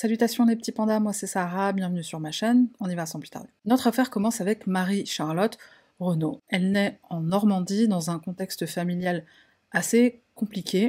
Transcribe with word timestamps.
Salutations 0.00 0.46
les 0.46 0.56
petits 0.56 0.72
pandas, 0.72 0.98
moi 0.98 1.12
c'est 1.12 1.26
Sarah, 1.26 1.74
bienvenue 1.74 2.02
sur 2.02 2.20
ma 2.20 2.30
chaîne, 2.30 2.68
on 2.80 2.88
y 2.88 2.94
va 2.94 3.04
sans 3.04 3.20
plus 3.20 3.28
tarder. 3.28 3.50
Notre 3.66 3.86
affaire 3.86 4.08
commence 4.08 4.40
avec 4.40 4.66
Marie-Charlotte 4.66 5.58
Renaud. 5.98 6.40
Elle 6.48 6.72
naît 6.72 6.98
en 7.10 7.20
Normandie 7.20 7.86
dans 7.86 8.10
un 8.10 8.18
contexte 8.18 8.64
familial 8.64 9.26
assez 9.72 10.22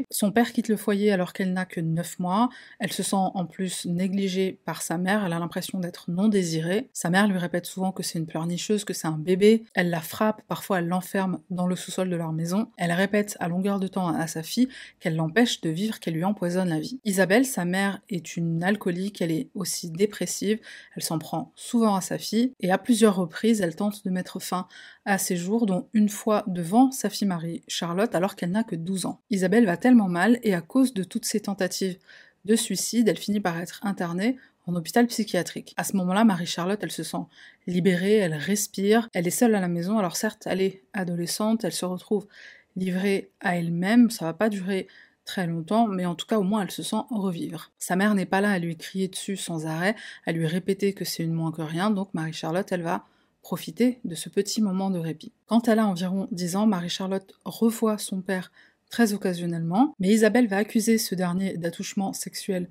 Son 0.09 0.31
père 0.31 0.53
quitte 0.53 0.67
le 0.67 0.77
foyer 0.77 1.11
alors 1.11 1.33
qu'elle 1.33 1.53
n'a 1.53 1.65
que 1.65 1.81
9 1.81 2.19
mois. 2.19 2.49
Elle 2.79 2.91
se 2.91 3.03
sent 3.03 3.15
en 3.15 3.45
plus 3.45 3.85
négligée 3.85 4.59
par 4.65 4.81
sa 4.81 4.97
mère. 4.97 5.25
Elle 5.25 5.33
a 5.33 5.39
l'impression 5.39 5.79
d'être 5.79 6.09
non 6.09 6.27
désirée. 6.27 6.89
Sa 6.93 7.09
mère 7.09 7.27
lui 7.27 7.37
répète 7.37 7.65
souvent 7.65 7.91
que 7.91 8.03
c'est 8.03 8.19
une 8.19 8.27
pleurnicheuse, 8.27 8.83
que 8.83 8.93
c'est 8.93 9.07
un 9.07 9.17
bébé. 9.17 9.63
Elle 9.73 9.89
la 9.89 10.01
frappe, 10.01 10.41
parfois 10.47 10.79
elle 10.79 10.87
l'enferme 10.87 11.39
dans 11.49 11.67
le 11.67 11.75
sous-sol 11.75 12.09
de 12.09 12.15
leur 12.15 12.33
maison. 12.33 12.67
Elle 12.77 12.91
répète 12.91 13.37
à 13.39 13.47
longueur 13.47 13.79
de 13.79 13.87
temps 13.87 14.07
à 14.07 14.27
sa 14.27 14.43
fille 14.43 14.69
qu'elle 14.99 15.15
l'empêche 15.15 15.61
de 15.61 15.69
vivre, 15.69 15.99
qu'elle 15.99 16.13
lui 16.13 16.23
empoisonne 16.23 16.69
la 16.69 16.79
vie. 16.79 16.99
Isabelle, 17.05 17.45
sa 17.45 17.65
mère, 17.65 18.01
est 18.09 18.37
une 18.37 18.63
alcoolique. 18.63 19.21
Elle 19.21 19.31
est 19.31 19.49
aussi 19.55 19.89
dépressive. 19.89 20.59
Elle 20.95 21.03
s'en 21.03 21.19
prend 21.19 21.51
souvent 21.55 21.95
à 21.95 22.01
sa 22.01 22.17
fille 22.17 22.53
et 22.59 22.71
à 22.71 22.77
plusieurs 22.77 23.15
reprises, 23.15 23.61
elle 23.61 23.75
tente 23.75 24.03
de 24.05 24.09
mettre 24.09 24.39
fin 24.39 24.67
à 25.05 25.17
ses 25.17 25.35
jours, 25.35 25.65
dont 25.65 25.87
une 25.93 26.09
fois 26.09 26.43
devant 26.47 26.91
sa 26.91 27.09
fille 27.09 27.27
Marie 27.27 27.63
Charlotte 27.67 28.13
alors 28.13 28.35
qu'elle 28.35 28.51
n'a 28.51 28.63
que 28.63 28.75
12 28.75 29.05
ans. 29.05 29.19
Va 29.47 29.77
tellement 29.77 30.09
mal 30.09 30.39
et 30.43 30.53
à 30.53 30.61
cause 30.61 30.93
de 30.93 31.03
toutes 31.03 31.25
ces 31.25 31.41
tentatives 31.41 31.97
de 32.45 32.55
suicide, 32.55 33.07
elle 33.07 33.17
finit 33.17 33.39
par 33.39 33.59
être 33.59 33.79
internée 33.83 34.37
en 34.67 34.75
hôpital 34.75 35.07
psychiatrique. 35.07 35.73
À 35.77 35.83
ce 35.83 35.95
moment-là, 35.97 36.23
Marie-Charlotte, 36.23 36.79
elle 36.81 36.91
se 36.91 37.03
sent 37.03 37.25
libérée, 37.67 38.17
elle 38.17 38.33
respire, 38.33 39.09
elle 39.13 39.27
est 39.27 39.31
seule 39.31 39.55
à 39.55 39.59
la 39.59 39.67
maison, 39.67 39.97
alors 39.97 40.15
certes, 40.15 40.43
elle 40.45 40.61
est 40.61 40.83
adolescente, 40.93 41.63
elle 41.63 41.71
se 41.71 41.85
retrouve 41.85 42.27
livrée 42.75 43.31
à 43.39 43.57
elle-même, 43.57 44.09
ça 44.09 44.25
va 44.25 44.33
pas 44.33 44.49
durer 44.49 44.87
très 45.25 45.45
longtemps, 45.45 45.87
mais 45.87 46.05
en 46.05 46.15
tout 46.15 46.25
cas 46.25 46.39
au 46.39 46.43
moins 46.43 46.63
elle 46.63 46.71
se 46.71 46.83
sent 46.83 47.03
revivre. 47.09 47.71
Sa 47.77 47.95
mère 47.95 48.15
n'est 48.15 48.25
pas 48.25 48.41
là 48.41 48.51
à 48.51 48.59
lui 48.59 48.75
crier 48.75 49.07
dessus 49.07 49.37
sans 49.37 49.65
arrêt, 49.65 49.95
à 50.25 50.31
lui 50.31 50.47
répéter 50.47 50.93
que 50.93 51.05
c'est 51.05 51.23
une 51.23 51.33
moins 51.33 51.51
que 51.51 51.61
rien, 51.61 51.91
donc 51.91 52.13
Marie-Charlotte, 52.13 52.71
elle 52.71 52.81
va 52.81 53.05
profiter 53.41 53.99
de 54.03 54.15
ce 54.15 54.29
petit 54.29 54.61
moment 54.61 54.89
de 54.89 54.99
répit. 54.99 55.31
Quand 55.47 55.67
elle 55.67 55.79
a 55.79 55.87
environ 55.87 56.27
10 56.31 56.55
ans, 56.55 56.67
Marie-Charlotte 56.67 57.33
revoit 57.43 57.97
son 57.97 58.21
père 58.21 58.51
très 58.91 59.13
occasionnellement, 59.13 59.95
mais 59.99 60.09
Isabelle 60.09 60.47
va 60.47 60.57
accuser 60.57 60.99
ce 60.99 61.15
dernier 61.15 61.57
d'attouchement 61.57 62.13
sexuel 62.13 62.67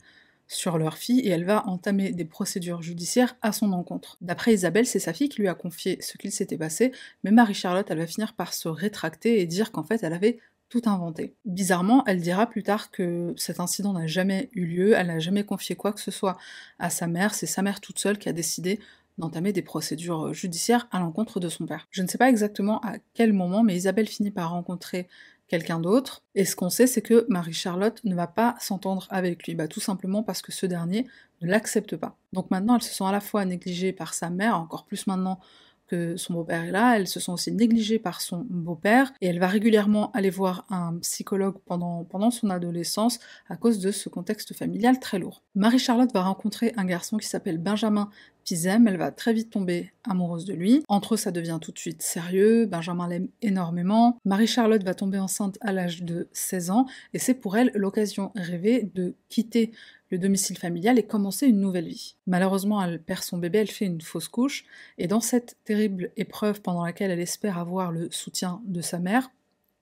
sur 0.47 0.79
leur 0.79 0.99
fille 0.99 1.21
et 1.21 1.31
elle 1.31 1.45
va 1.45 1.67
entamer 1.67 2.13
des 2.13 2.25
procédures 2.25 2.83
judiciaires 2.83 3.37
à 3.41 3.53
son 3.53 3.73
encontre. 3.73 4.19
D'après 4.21 4.53
Isabelle, 4.53 4.87
c'est 4.87 4.99
sa 4.99 5.13
fille 5.13 5.29
qui 5.29 5.41
lui 5.41 5.49
a 5.49 5.55
confié 5.55 5.99
ce 6.03 6.19
qu'il 6.19 6.33
s'était 6.33 6.59
passé, 6.59 6.93
mais 7.25 7.31
Marie-Charlotte, 7.31 7.87
elle 7.89 7.99
va 7.99 8.07
finir 8.07 8.35
par 8.35 8.53
se 8.53 8.69
rétracter 8.69 9.41
et 9.41 9.47
dire 9.47 9.73
qu'en 9.73 9.85
fait, 9.85 10.03
elle 10.03 10.13
avait 10.13 10.39
tout 10.69 10.83
inventé. 10.87 11.35
Bizarrement, 11.45 12.05
elle 12.07 12.21
dira 12.21 12.49
plus 12.49 12.63
tard 12.63 12.91
que 12.91 13.33
cet 13.37 13.59
incident 13.61 13.93
n'a 13.93 14.07
jamais 14.07 14.51
eu 14.53 14.67
lieu, 14.67 14.93
elle 14.93 15.09
n'a 15.09 15.19
jamais 15.19 15.45
confié 15.45 15.75
quoi 15.75 15.93
que 15.93 16.01
ce 16.01 16.11
soit 16.11 16.37
à 16.79 16.91
sa 16.91 17.07
mère, 17.07 17.35
c'est 17.35 17.47
sa 17.47 17.63
mère 17.63 17.81
toute 17.81 17.99
seule 17.99 18.19
qui 18.19 18.29
a 18.29 18.33
décidé 18.33 18.79
d'entamer 19.19 19.53
des 19.53 19.63
procédures 19.63 20.33
judiciaires 20.33 20.89
à 20.91 20.99
l'encontre 20.99 21.41
de 21.41 21.49
son 21.49 21.67
père. 21.67 21.89
Je 21.91 22.03
ne 22.03 22.09
sais 22.09 22.19
pas 22.19 22.29
exactement 22.29 22.81
à 22.81 22.95
quel 23.15 23.33
moment, 23.33 23.63
mais 23.63 23.77
Isabelle 23.77 24.09
finit 24.09 24.31
par 24.31 24.51
rencontrer 24.51 25.09
quelqu'un 25.51 25.81
d'autre. 25.81 26.23
Et 26.35 26.45
ce 26.45 26.55
qu'on 26.55 26.71
sait, 26.71 26.87
c'est 26.87 27.03
que 27.03 27.27
Marie-Charlotte 27.29 28.01
ne 28.05 28.15
va 28.15 28.29
pas 28.29 28.55
s'entendre 28.61 29.07
avec 29.11 29.47
lui, 29.47 29.55
bah, 29.55 29.67
tout 29.67 29.81
simplement 29.81 30.23
parce 30.23 30.43
que 30.43 30.53
ce 30.53 30.65
dernier 30.65 31.07
ne 31.43 31.49
l'accepte 31.49 31.97
pas. 31.97 32.17
Donc 32.33 32.51
maintenant, 32.51 32.77
elle 32.77 32.83
se 32.83 32.95
sent 32.95 33.05
à 33.05 33.13
la 33.13 33.21
fois 33.21 33.45
négligée 33.45 33.93
par 33.93 34.15
sa 34.15 34.31
mère, 34.31 34.57
encore 34.57 34.87
plus 34.87 35.07
maintenant 35.09 35.41
que 35.89 36.17
son 36.17 36.35
beau-père 36.35 36.63
est 36.63 36.71
là, 36.71 36.97
elle 36.97 37.09
se 37.09 37.19
sent 37.19 37.33
aussi 37.33 37.51
négligée 37.51 37.99
par 37.99 38.21
son 38.21 38.47
beau-père, 38.49 39.13
et 39.21 39.27
elle 39.27 39.41
va 39.41 39.49
régulièrement 39.49 40.13
aller 40.13 40.31
voir 40.31 40.65
un 40.71 40.97
psychologue 40.99 41.57
pendant, 41.67 42.05
pendant 42.05 42.31
son 42.31 42.49
adolescence 42.49 43.19
à 43.49 43.57
cause 43.57 43.81
de 43.81 43.91
ce 43.91 44.09
contexte 44.09 44.55
familial 44.55 45.01
très 45.01 45.19
lourd. 45.19 45.43
Marie-Charlotte 45.57 46.13
va 46.15 46.23
rencontrer 46.23 46.73
un 46.77 46.85
garçon 46.85 47.17
qui 47.17 47.27
s'appelle 47.27 47.59
Benjamin 47.59 48.09
Elle 48.53 48.97
va 48.97 49.11
très 49.11 49.33
vite 49.33 49.51
tomber 49.51 49.93
amoureuse 50.05 50.45
de 50.45 50.55
lui. 50.55 50.83
Entre 50.89 51.15
eux, 51.15 51.17
ça 51.17 51.31
devient 51.31 51.59
tout 51.61 51.73
de 51.73 51.79
suite 51.79 52.03
sérieux, 52.03 52.67
Benjamin 52.67 53.09
l'aime 53.09 53.29
énormément. 53.43 54.19
Marie-Charlotte 54.25 54.83
va 54.83 54.95
tomber 54.95 55.19
enceinte 55.19 55.59
à 55.61 55.73
l'âge 55.73 56.03
de 56.03 56.29
16 56.33 56.71
ans, 56.71 56.87
et 57.15 57.19
c'est 57.19 57.35
pour 57.35 57.57
elle 57.57 57.71
l'occasion 57.75 58.33
rêvée 58.35 58.91
de 58.95 59.15
quitter 59.29 59.73
le 60.11 60.19
domicile 60.19 60.59
familial 60.59 60.99
et 60.99 61.05
commencer 61.05 61.47
une 61.47 61.61
nouvelle 61.61 61.87
vie. 61.87 62.17
Malheureusement, 62.27 62.83
elle 62.83 63.01
perd 63.01 63.23
son 63.23 63.39
bébé, 63.39 63.59
elle 63.59 63.71
fait 63.71 63.87
une 63.87 64.01
fausse 64.01 64.29
couche, 64.29 64.65
et 64.99 65.07
dans 65.07 65.21
cette 65.21 65.57
terrible 65.65 66.11
épreuve 66.17 66.61
pendant 66.61 66.85
laquelle 66.85 67.11
elle 67.11 67.21
espère 67.21 67.59
avoir 67.59 67.93
le 67.93 68.11
soutien 68.11 68.61
de 68.67 68.81
sa 68.81 68.99
mère, 68.99 69.31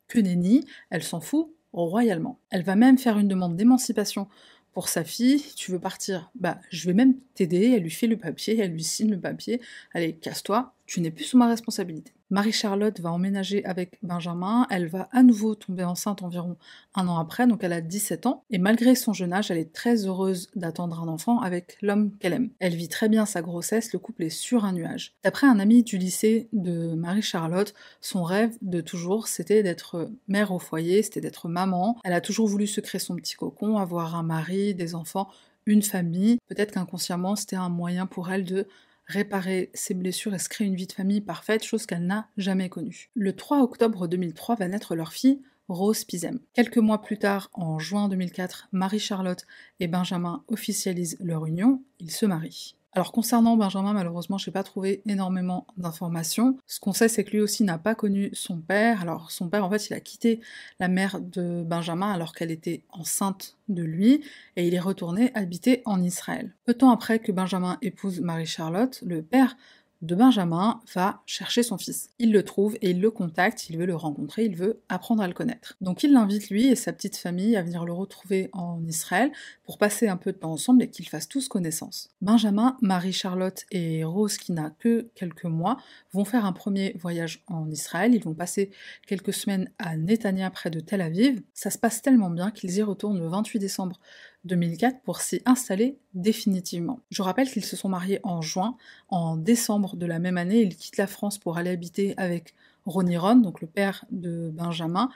que 0.08 0.18
nenni, 0.18 0.66
elle 0.90 1.02
s'en 1.02 1.20
fout 1.20 1.50
royalement. 1.72 2.38
Elle 2.50 2.62
va 2.62 2.76
même 2.76 2.98
faire 2.98 3.18
une 3.18 3.28
demande 3.28 3.56
d'émancipation 3.56 4.28
pour 4.72 4.88
sa 4.88 5.04
fille, 5.04 5.42
tu 5.56 5.72
veux 5.72 5.80
partir, 5.80 6.30
bah 6.34 6.60
je 6.70 6.86
vais 6.86 6.94
même 6.94 7.18
t'aider, 7.34 7.72
elle 7.76 7.82
lui 7.82 7.90
fait 7.90 8.06
le 8.06 8.16
papier, 8.16 8.58
elle 8.58 8.72
lui 8.72 8.84
signe 8.84 9.10
le 9.10 9.20
papier, 9.20 9.60
allez, 9.92 10.14
casse-toi, 10.16 10.74
tu 10.86 11.00
n'es 11.00 11.10
plus 11.10 11.24
sous 11.24 11.38
ma 11.38 11.48
responsabilité. 11.48 12.12
Marie-Charlotte 12.30 13.00
va 13.00 13.10
emménager 13.10 13.64
avec 13.64 13.98
Benjamin, 14.02 14.66
elle 14.70 14.86
va 14.86 15.08
à 15.12 15.22
nouveau 15.22 15.54
tomber 15.54 15.84
enceinte 15.84 16.22
environ 16.22 16.56
un 16.94 17.08
an 17.08 17.18
après, 17.18 17.46
donc 17.46 17.64
elle 17.64 17.72
a 17.72 17.80
17 17.80 18.26
ans, 18.26 18.44
et 18.50 18.58
malgré 18.58 18.94
son 18.94 19.12
jeune 19.12 19.32
âge, 19.32 19.50
elle 19.50 19.58
est 19.58 19.72
très 19.72 20.06
heureuse 20.06 20.48
d'attendre 20.54 21.00
un 21.00 21.08
enfant 21.08 21.40
avec 21.40 21.78
l'homme 21.80 22.12
qu'elle 22.18 22.34
aime. 22.34 22.50
Elle 22.58 22.74
vit 22.74 22.88
très 22.88 23.08
bien 23.08 23.24
sa 23.24 23.40
grossesse, 23.40 23.92
le 23.92 23.98
couple 23.98 24.24
est 24.24 24.30
sur 24.30 24.64
un 24.64 24.72
nuage. 24.72 25.14
D'après 25.24 25.46
un 25.46 25.58
ami 25.58 25.82
du 25.82 25.96
lycée 25.96 26.48
de 26.52 26.94
Marie-Charlotte, 26.94 27.72
son 28.00 28.22
rêve 28.24 28.56
de 28.62 28.80
toujours, 28.80 29.28
c'était 29.28 29.62
d'être 29.62 30.10
mère 30.28 30.52
au 30.52 30.58
foyer, 30.58 31.02
c'était 31.02 31.20
d'être 31.20 31.48
maman. 31.48 31.98
Elle 32.04 32.12
a 32.12 32.20
toujours 32.20 32.46
voulu 32.46 32.66
se 32.66 32.80
créer 32.80 33.00
son 33.00 33.16
petit 33.16 33.34
cocon, 33.34 33.78
avoir 33.78 34.14
un 34.16 34.22
mari, 34.22 34.74
des 34.74 34.94
enfants, 34.94 35.28
une 35.66 35.82
famille. 35.82 36.38
Peut-être 36.48 36.72
qu'inconsciemment, 36.72 37.36
c'était 37.36 37.56
un 37.56 37.68
moyen 37.68 38.06
pour 38.06 38.30
elle 38.30 38.44
de 38.44 38.66
réparer 39.08 39.70
ses 39.74 39.94
blessures 39.94 40.34
et 40.34 40.38
se 40.38 40.48
créer 40.48 40.66
une 40.66 40.76
vie 40.76 40.86
de 40.86 40.92
famille 40.92 41.20
parfaite, 41.20 41.64
chose 41.64 41.86
qu'elle 41.86 42.06
n'a 42.06 42.28
jamais 42.36 42.68
connue. 42.68 43.10
Le 43.14 43.34
3 43.34 43.62
octobre 43.62 44.06
2003 44.06 44.56
va 44.56 44.68
naître 44.68 44.94
leur 44.94 45.12
fille, 45.12 45.40
Rose 45.68 46.04
Pizem. 46.04 46.40
Quelques 46.54 46.78
mois 46.78 47.02
plus 47.02 47.18
tard, 47.18 47.50
en 47.52 47.78
juin 47.78 48.08
2004, 48.08 48.68
Marie-Charlotte 48.72 49.46
et 49.80 49.86
Benjamin 49.86 50.42
officialisent 50.48 51.18
leur 51.20 51.44
union, 51.44 51.82
ils 52.00 52.10
se 52.10 52.24
marient. 52.24 52.77
Alors 52.98 53.12
concernant 53.12 53.56
Benjamin, 53.56 53.92
malheureusement, 53.92 54.38
je 54.38 54.50
n'ai 54.50 54.52
pas 54.52 54.64
trouvé 54.64 55.02
énormément 55.06 55.68
d'informations. 55.76 56.58
Ce 56.66 56.80
qu'on 56.80 56.92
sait, 56.92 57.06
c'est 57.06 57.22
que 57.22 57.30
lui 57.30 57.40
aussi 57.40 57.62
n'a 57.62 57.78
pas 57.78 57.94
connu 57.94 58.28
son 58.32 58.58
père. 58.58 59.02
Alors 59.02 59.30
son 59.30 59.48
père, 59.48 59.64
en 59.64 59.70
fait, 59.70 59.86
il 59.86 59.94
a 59.94 60.00
quitté 60.00 60.40
la 60.80 60.88
mère 60.88 61.20
de 61.20 61.62
Benjamin 61.62 62.10
alors 62.10 62.34
qu'elle 62.34 62.50
était 62.50 62.82
enceinte 62.90 63.56
de 63.68 63.84
lui, 63.84 64.24
et 64.56 64.66
il 64.66 64.74
est 64.74 64.80
retourné 64.80 65.30
habiter 65.34 65.80
en 65.84 66.02
Israël. 66.02 66.56
Peu 66.64 66.72
de 66.72 66.78
temps 66.78 66.90
après 66.90 67.20
que 67.20 67.30
Benjamin 67.30 67.78
épouse 67.82 68.20
Marie-Charlotte, 68.20 69.00
le 69.06 69.22
père 69.22 69.56
de 70.00 70.14
Benjamin 70.14 70.80
va 70.94 71.22
chercher 71.26 71.62
son 71.62 71.76
fils. 71.76 72.10
Il 72.18 72.32
le 72.32 72.44
trouve 72.44 72.76
et 72.82 72.90
il 72.90 73.00
le 73.00 73.10
contacte, 73.10 73.68
il 73.68 73.78
veut 73.78 73.86
le 73.86 73.96
rencontrer, 73.96 74.44
il 74.44 74.54
veut 74.54 74.80
apprendre 74.88 75.22
à 75.22 75.26
le 75.26 75.34
connaître. 75.34 75.76
Donc 75.80 76.04
il 76.04 76.12
l'invite 76.12 76.50
lui 76.50 76.68
et 76.68 76.76
sa 76.76 76.92
petite 76.92 77.16
famille 77.16 77.56
à 77.56 77.62
venir 77.62 77.84
le 77.84 77.92
retrouver 77.92 78.48
en 78.52 78.84
Israël 78.86 79.32
pour 79.64 79.76
passer 79.76 80.06
un 80.06 80.16
peu 80.16 80.32
de 80.32 80.38
temps 80.38 80.52
ensemble 80.52 80.82
et 80.84 80.90
qu'ils 80.90 81.08
fassent 81.08 81.28
tous 81.28 81.48
connaissance. 81.48 82.10
Benjamin, 82.20 82.76
Marie-Charlotte 82.80 83.64
et 83.72 84.04
Rose, 84.04 84.38
qui 84.38 84.52
n'a 84.52 84.70
que 84.78 85.08
quelques 85.16 85.44
mois, 85.44 85.78
vont 86.12 86.24
faire 86.24 86.44
un 86.44 86.52
premier 86.52 86.96
voyage 87.00 87.42
en 87.48 87.68
Israël. 87.70 88.14
Ils 88.14 88.22
vont 88.22 88.34
passer 88.34 88.70
quelques 89.06 89.32
semaines 89.34 89.70
à 89.78 89.96
Netanya 89.96 90.50
près 90.50 90.70
de 90.70 90.80
Tel 90.80 91.00
Aviv. 91.00 91.42
Ça 91.54 91.70
se 91.70 91.78
passe 91.78 92.02
tellement 92.02 92.30
bien 92.30 92.50
qu'ils 92.52 92.76
y 92.76 92.82
retournent 92.82 93.18
le 93.18 93.28
28 93.28 93.58
décembre 93.58 93.98
2004 94.44 95.00
pour 95.02 95.20
s'y 95.20 95.42
installer 95.44 95.98
définitivement. 96.14 97.00
Je 97.10 97.22
rappelle 97.22 97.50
qu'ils 97.50 97.64
se 97.64 97.76
sont 97.76 97.88
mariés 97.88 98.20
en 98.22 98.40
juin. 98.40 98.76
En 99.08 99.36
décembre 99.36 99.96
de 99.96 100.06
la 100.06 100.18
même 100.18 100.38
année, 100.38 100.60
ils 100.62 100.76
quittent 100.76 100.96
la 100.96 101.06
France 101.06 101.38
pour 101.38 101.58
aller 101.58 101.70
habiter 101.70 102.14
avec 102.16 102.54
Ronnie 102.86 103.16
Ron, 103.16 103.36
donc 103.36 103.60
le 103.60 103.66
père 103.66 104.04
de 104.10 104.50
Benjamin. 104.50 105.10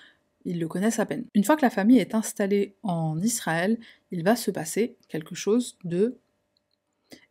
Ils 0.44 0.58
le 0.58 0.68
connaissent 0.68 0.98
à 0.98 1.06
peine. 1.06 1.24
Une 1.34 1.44
fois 1.44 1.56
que 1.56 1.62
la 1.62 1.70
famille 1.70 1.98
est 1.98 2.14
installée 2.14 2.74
en 2.82 3.20
Israël, 3.20 3.78
il 4.10 4.24
va 4.24 4.36
se 4.36 4.50
passer 4.50 4.96
quelque 5.08 5.34
chose 5.34 5.78
de 5.84 6.18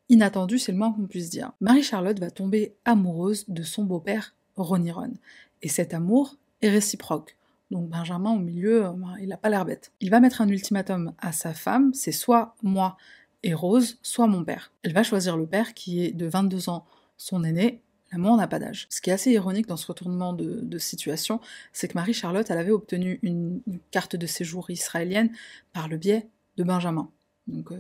inattendu, 0.10 0.60
c'est 0.60 0.72
le 0.72 0.78
moins 0.78 0.92
qu'on 0.92 1.08
puisse 1.08 1.30
dire. 1.30 1.54
Marie-Charlotte 1.62 2.20
va 2.20 2.32
tomber 2.32 2.76
amoureuse 2.84 3.46
de 3.48 3.64
son 3.64 3.84
beau-père 3.84 4.36
Ronnie 4.56 4.92
Ron. 4.92 5.14
Et 5.62 5.70
cet 5.70 5.94
amour 5.94 6.38
est 6.62 6.70
réciproque. 6.70 7.38
Donc 7.72 7.90
Benjamin 7.90 8.32
au 8.32 8.40
milieu, 8.40 8.86
euh, 8.86 8.92
ben, 8.92 9.16
il 9.20 9.30
n'a 9.30 9.38
pas 9.38 9.50
l'air 9.50 9.66
bête. 9.66 9.92
Il 10.02 10.12
va 10.12 10.20
mettre 10.20 10.42
un 10.42 10.48
ultimatum 10.48 11.14
à 11.18 11.32
sa 11.32 11.54
femme, 11.54 11.94
c'est 11.94 12.12
soit 12.12 12.56
moi 12.62 12.98
et 13.44 13.54
Rose, 13.54 13.98
soit 14.04 14.28
mon 14.28 14.44
père. 14.44 14.72
Elle 14.84 14.94
va 14.94 15.04
choisir 15.04 15.36
le 15.36 15.48
père 15.48 15.74
qui 15.74 16.06
est 16.06 16.12
de 16.12 16.28
22 16.28 16.70
ans 16.70 16.86
son 17.18 17.44
aîné, 17.44 17.82
L'amour 18.12 18.36
n'a 18.36 18.48
pas 18.48 18.60
d'âge. 18.60 18.88
Ce 18.90 19.00
qui 19.00 19.10
est 19.10 19.14
assez 19.14 19.32
ironique 19.32 19.68
dans 19.68 19.78
ce 19.78 19.88
retournement 19.88 20.34
de, 20.34 20.78
situation, 20.78 21.40
c'est 21.72 21.88
que 21.88 21.94
Marie-Charlotte, 21.96 22.50
elle 22.50 22.58
avait 22.58 22.72
obtenu 22.72 23.20
une, 23.22 23.62
carte 23.90 24.16
de 24.16 24.26
séjour 24.26 24.70
israélienne 24.70 25.32
par 25.72 25.88
le 25.88 25.98
biais 25.98 26.28
de 26.58 26.64
Benjamin. 26.64 27.10
Donc, 27.48 27.72
euh, 27.72 27.78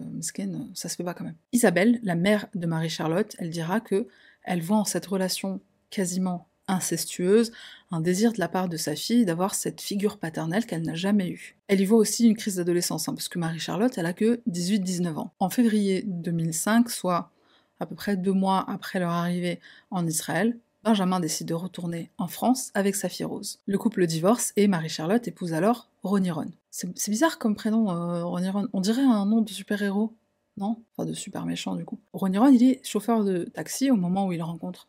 ça 0.74 0.90
se 0.90 0.96
fait 0.96 1.04
pas 1.04 1.14
quand 1.14 1.26
même. 1.26 1.36
Isabelle, 1.52 2.00
la 2.04 2.16
mère 2.16 2.48
de 2.56 2.66
Marie-Charlotte, 2.66 3.36
elle 3.40 3.50
dira 3.50 3.82
que 3.82 4.08
elle 4.44 4.62
voit 4.62 4.78
en 4.78 4.86
cette 4.86 5.06
relation 5.06 5.60
quasiment 5.90 6.48
incestueuse, 6.68 7.52
un 7.92 8.02
désir 8.02 8.34
de 8.34 8.40
la 8.40 8.48
part 8.48 8.70
de 8.70 8.78
sa 8.78 8.96
fille 8.96 9.26
d'avoir 9.26 9.56
cette 9.56 9.82
figure 9.82 10.18
paternelle 10.18 10.66
qu'elle 10.66 10.84
n'a 10.84 10.96
jamais 10.96 11.30
eue. 11.30 11.58
Elle 11.68 11.82
y 11.82 11.86
voit 11.86 11.98
aussi 11.98 12.28
une 12.28 12.36
crise 12.36 12.56
d'adolescence, 12.56 13.08
hein, 13.08 13.14
parce 13.14 13.28
que 13.28 13.40
Marie-Charlotte, 13.40 13.98
elle 13.98 14.06
a 14.06 14.14
que 14.14 14.42
18-19 14.50 15.16
ans. 15.16 15.34
En 15.40 15.50
février 15.50 16.04
2005, 16.06 16.90
soit 16.90 17.32
à 17.80 17.86
peu 17.86 17.96
près 17.96 18.16
deux 18.16 18.34
mois 18.34 18.64
après 18.70 19.00
leur 19.00 19.12
arrivée 19.12 19.60
en 19.90 20.06
Israël, 20.08 20.58
Benjamin 20.84 21.20
décide 21.20 21.48
de 21.48 21.54
retourner 21.54 22.10
en 22.18 22.28
France 22.28 22.72
avec 22.74 22.96
sa 22.96 23.08
fille 23.08 23.26
Rose. 23.26 23.60
Le 23.68 23.78
couple 23.78 24.08
divorce 24.08 24.52
et 24.56 24.68
Marie-Charlotte 24.68 25.28
épouse 25.28 25.54
alors 25.54 25.90
Ronnie 26.02 26.32
Ron. 26.32 26.50
C'est 26.72 27.10
bizarre 27.10 27.38
comme 27.38 27.56
prénom, 27.56 27.92
euh, 27.92 28.24
Ronnie 28.24 28.50
Ron. 28.50 28.68
On 28.74 28.82
dirait 28.82 29.04
un 29.04 29.26
nom 29.26 29.42
de 29.42 29.50
super-héros, 29.50 30.14
non? 30.58 30.82
Enfin, 30.96 31.08
de 31.08 31.14
super 31.14 31.46
méchant 31.46 31.76
du 31.76 31.86
coup. 31.86 32.00
Ronnie 32.14 32.40
Ron, 32.40 32.48
il 32.48 32.64
est 32.64 32.86
chauffeur 32.86 33.24
de 33.24 33.44
taxi 33.44 33.92
au 33.92 33.96
moment 33.96 34.26
où 34.26 34.32
il 34.32 34.42
rencontre 34.42 34.88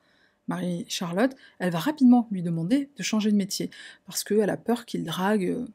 Marie-Charlotte. 0.52 1.34
Elle 1.58 1.70
va 1.70 1.78
rapidement 1.78 2.28
lui 2.30 2.42
demander 2.42 2.90
de 2.96 3.02
changer 3.02 3.30
de 3.30 3.36
métier 3.36 3.70
parce 4.06 4.22
qu'elle 4.22 4.50
a 4.50 4.56
peur 4.56 4.84
qu'il 4.84 5.04
drague 5.04 5.46
euh, 5.46 5.66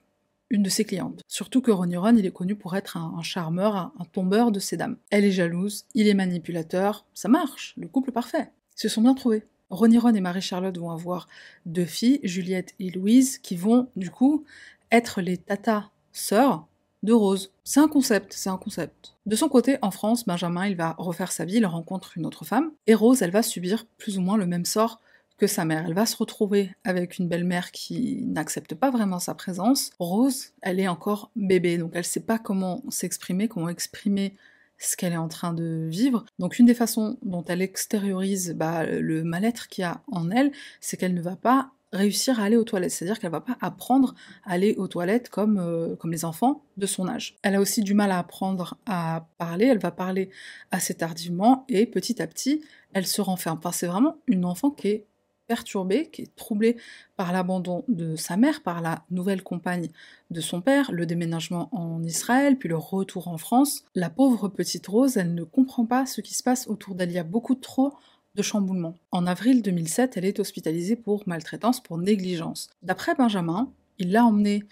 une 0.50 0.64
de 0.64 0.70
ses 0.70 0.86
clientes. 0.86 1.22
Surtout 1.28 1.62
que 1.62 1.72
Ronnie 1.72 1.98
Ron, 1.98 2.16
il 2.16 2.26
est 2.26 2.32
connu 2.32 2.56
pour 2.56 2.76
être 2.76 2.96
un, 2.96 3.22
charmeur, 3.24 3.76
un, 3.76 4.06
tombeur 4.14 4.52
de 4.52 4.60
ses 4.60 4.78
dames. 4.78 4.98
Elle 5.10 5.26
est 5.26 5.32
jalouse, 5.32 5.86
il 5.94 6.08
est 6.08 6.14
manipulateur, 6.14 7.06
ça 7.14 7.28
marche, 7.28 7.74
le 7.78 7.88
couple 7.88 8.12
parfait. 8.12 8.52
Ils 8.78 8.82
se 8.82 8.90
sont 8.90 9.02
bien 9.02 9.16
trouvés. 9.16 9.44
Ronnie 9.70 9.98
Ron 9.98 10.14
et 10.14 10.22
Marie-Charlotte 10.22 10.78
vont 10.78 10.92
avoir 10.92 11.28
deux 11.66 11.86
filles, 11.86 12.20
Juliette 12.24 12.76
et 12.80 12.92
Louise, 12.92 13.40
qui 13.40 13.58
vont 13.58 13.90
du 13.96 14.10
coup 14.10 14.46
être 14.92 15.22
les 15.22 15.38
tata 15.38 15.92
sœurs 16.14 16.68
de 17.08 17.14
Rose. 17.14 17.54
C'est 17.64 17.80
un 17.80 17.88
concept, 17.88 18.34
c'est 18.34 18.50
un 18.50 18.58
concept. 18.58 19.16
De 19.26 19.36
son 19.38 19.48
côté, 19.48 19.78
en 19.82 19.92
France, 19.92 20.26
Benjamin, 20.26 20.68
il 20.68 20.76
va 20.76 20.94
refaire 20.98 21.32
sa 21.32 21.46
vie, 21.46 21.56
il 21.56 21.66
rencontre 21.66 22.18
une 22.18 22.26
autre 22.26 22.44
femme, 22.44 22.72
et 22.86 22.94
Rose, 22.94 23.22
elle 23.22 23.32
va 23.32 23.42
subir 23.42 23.86
plus 23.98 24.18
ou 24.18 24.22
moins 24.22 24.36
le 24.36 24.46
même 24.46 24.66
sort 24.66 25.00
que 25.38 25.48
sa 25.48 25.64
mère. 25.64 25.86
Elle 25.88 25.94
va 25.94 26.06
se 26.06 26.18
retrouver 26.18 26.76
avec 26.84 27.18
une 27.18 27.30
belle-mère 27.30 27.72
qui 27.72 28.26
n'accepte 28.26 28.76
pas 28.76 28.92
vraiment 28.92 29.20
sa 29.20 29.36
présence. 29.36 29.92
Rose, 30.00 30.52
elle 30.62 30.82
est 30.82 30.90
encore 30.90 31.32
bébé, 31.38 31.78
donc 31.78 31.92
elle 31.94 32.04
sait 32.04 32.20
pas 32.20 32.40
comment 32.40 32.84
s'exprimer, 32.90 33.48
comment 33.48 33.70
exprimer 33.70 34.36
ce 34.78 34.98
qu'elle 34.98 35.14
est 35.14 35.18
en 35.18 35.30
train 35.30 35.54
de 35.54 35.88
vivre. 35.90 36.26
Donc 36.40 36.60
une 36.60 36.66
des 36.66 36.74
façons 36.74 37.18
dont 37.22 37.44
elle 37.46 37.62
extériorise 37.62 38.54
bah, 38.54 38.86
le 38.86 39.24
mal-être 39.24 39.70
qu'il 39.70 39.84
y 39.84 39.86
a 39.86 40.02
en 40.12 40.30
elle, 40.30 40.52
c'est 40.82 40.98
qu'elle 40.98 41.14
ne 41.14 41.22
va 41.22 41.38
pas 41.38 41.72
réussir 41.98 42.40
à 42.40 42.44
aller 42.44 42.56
aux 42.56 42.64
toilettes, 42.64 42.92
c'est-à-dire 42.92 43.20
qu'elle 43.20 43.32
va 43.32 43.42
pas 43.42 43.58
apprendre 43.62 44.16
à 44.46 44.54
aller 44.54 44.76
aux 44.78 44.88
toilettes 44.88 45.30
comme, 45.30 45.58
euh, 45.60 45.96
comme 45.96 46.12
les 46.12 46.26
enfants 46.26 46.64
de 46.78 46.86
son 46.86 47.08
âge. 47.08 47.36
Elle 47.42 47.56
a 47.56 47.62
aussi 47.62 47.82
du 47.82 47.94
mal 47.94 48.12
à 48.12 48.20
apprendre 48.20 48.78
à 48.86 49.28
parler, 49.38 49.66
elle 49.66 49.80
va 49.80 49.92
parler 49.92 50.30
assez 50.72 50.94
tardivement 50.94 51.66
et 51.70 51.86
petit 51.86 52.22
à 52.22 52.28
petit, 52.28 52.62
elle 52.94 53.06
se 53.06 53.22
renferme. 53.22 53.58
Enfin, 53.58 53.72
c'est 53.72 53.88
vraiment 53.88 54.18
une 54.28 54.46
enfant 54.46 54.72
qui 54.72 54.88
est 54.88 55.06
perturbée, 55.48 56.10
qui 56.12 56.24
est 56.24 56.36
troublée 56.36 56.78
par 57.16 57.32
l'abandon 57.32 57.84
de 57.88 58.16
sa 58.16 58.38
mère, 58.38 58.62
par 58.62 58.82
la 58.82 59.06
nouvelle 59.10 59.42
compagne 59.42 59.90
de 60.30 60.42
son 60.42 60.62
père, 60.62 60.92
le 60.92 61.06
déménagement 61.06 61.70
en 61.72 62.04
Israël, 62.04 62.58
puis 62.58 62.70
le 62.70 62.78
retour 62.78 63.30
en 63.30 63.38
France. 63.38 63.86
La 63.96 64.10
pauvre 64.10 64.50
petite 64.50 64.86
Rose, 64.88 65.18
elle 65.18 65.34
ne 65.34 65.44
comprend 65.44 65.86
pas 65.86 66.06
ce 66.06 66.22
qui 66.22 66.34
se 66.34 66.44
passe 66.44 66.68
autour 66.68 66.96
d'elle. 66.96 67.10
Il 67.10 67.16
y 67.16 67.20
a 67.20 67.24
beaucoup 67.24 67.56
trop 67.56 67.94
de 68.38 68.44
chamboulements. 68.44 68.96
En 69.12 69.26
avril 69.28 69.62
2007, 69.62 70.16
elle 70.16 70.26
est 70.26 70.40
hospitalisée 70.40 70.96
pour 70.96 71.24
maltraitance, 71.28 71.82
pour 71.82 71.98
négligence. 71.98 72.70
D'après 72.84 73.16
Benjamin, 73.16 73.70
il 73.98 74.12
l'a 74.12 74.24
emmenée 74.24 74.64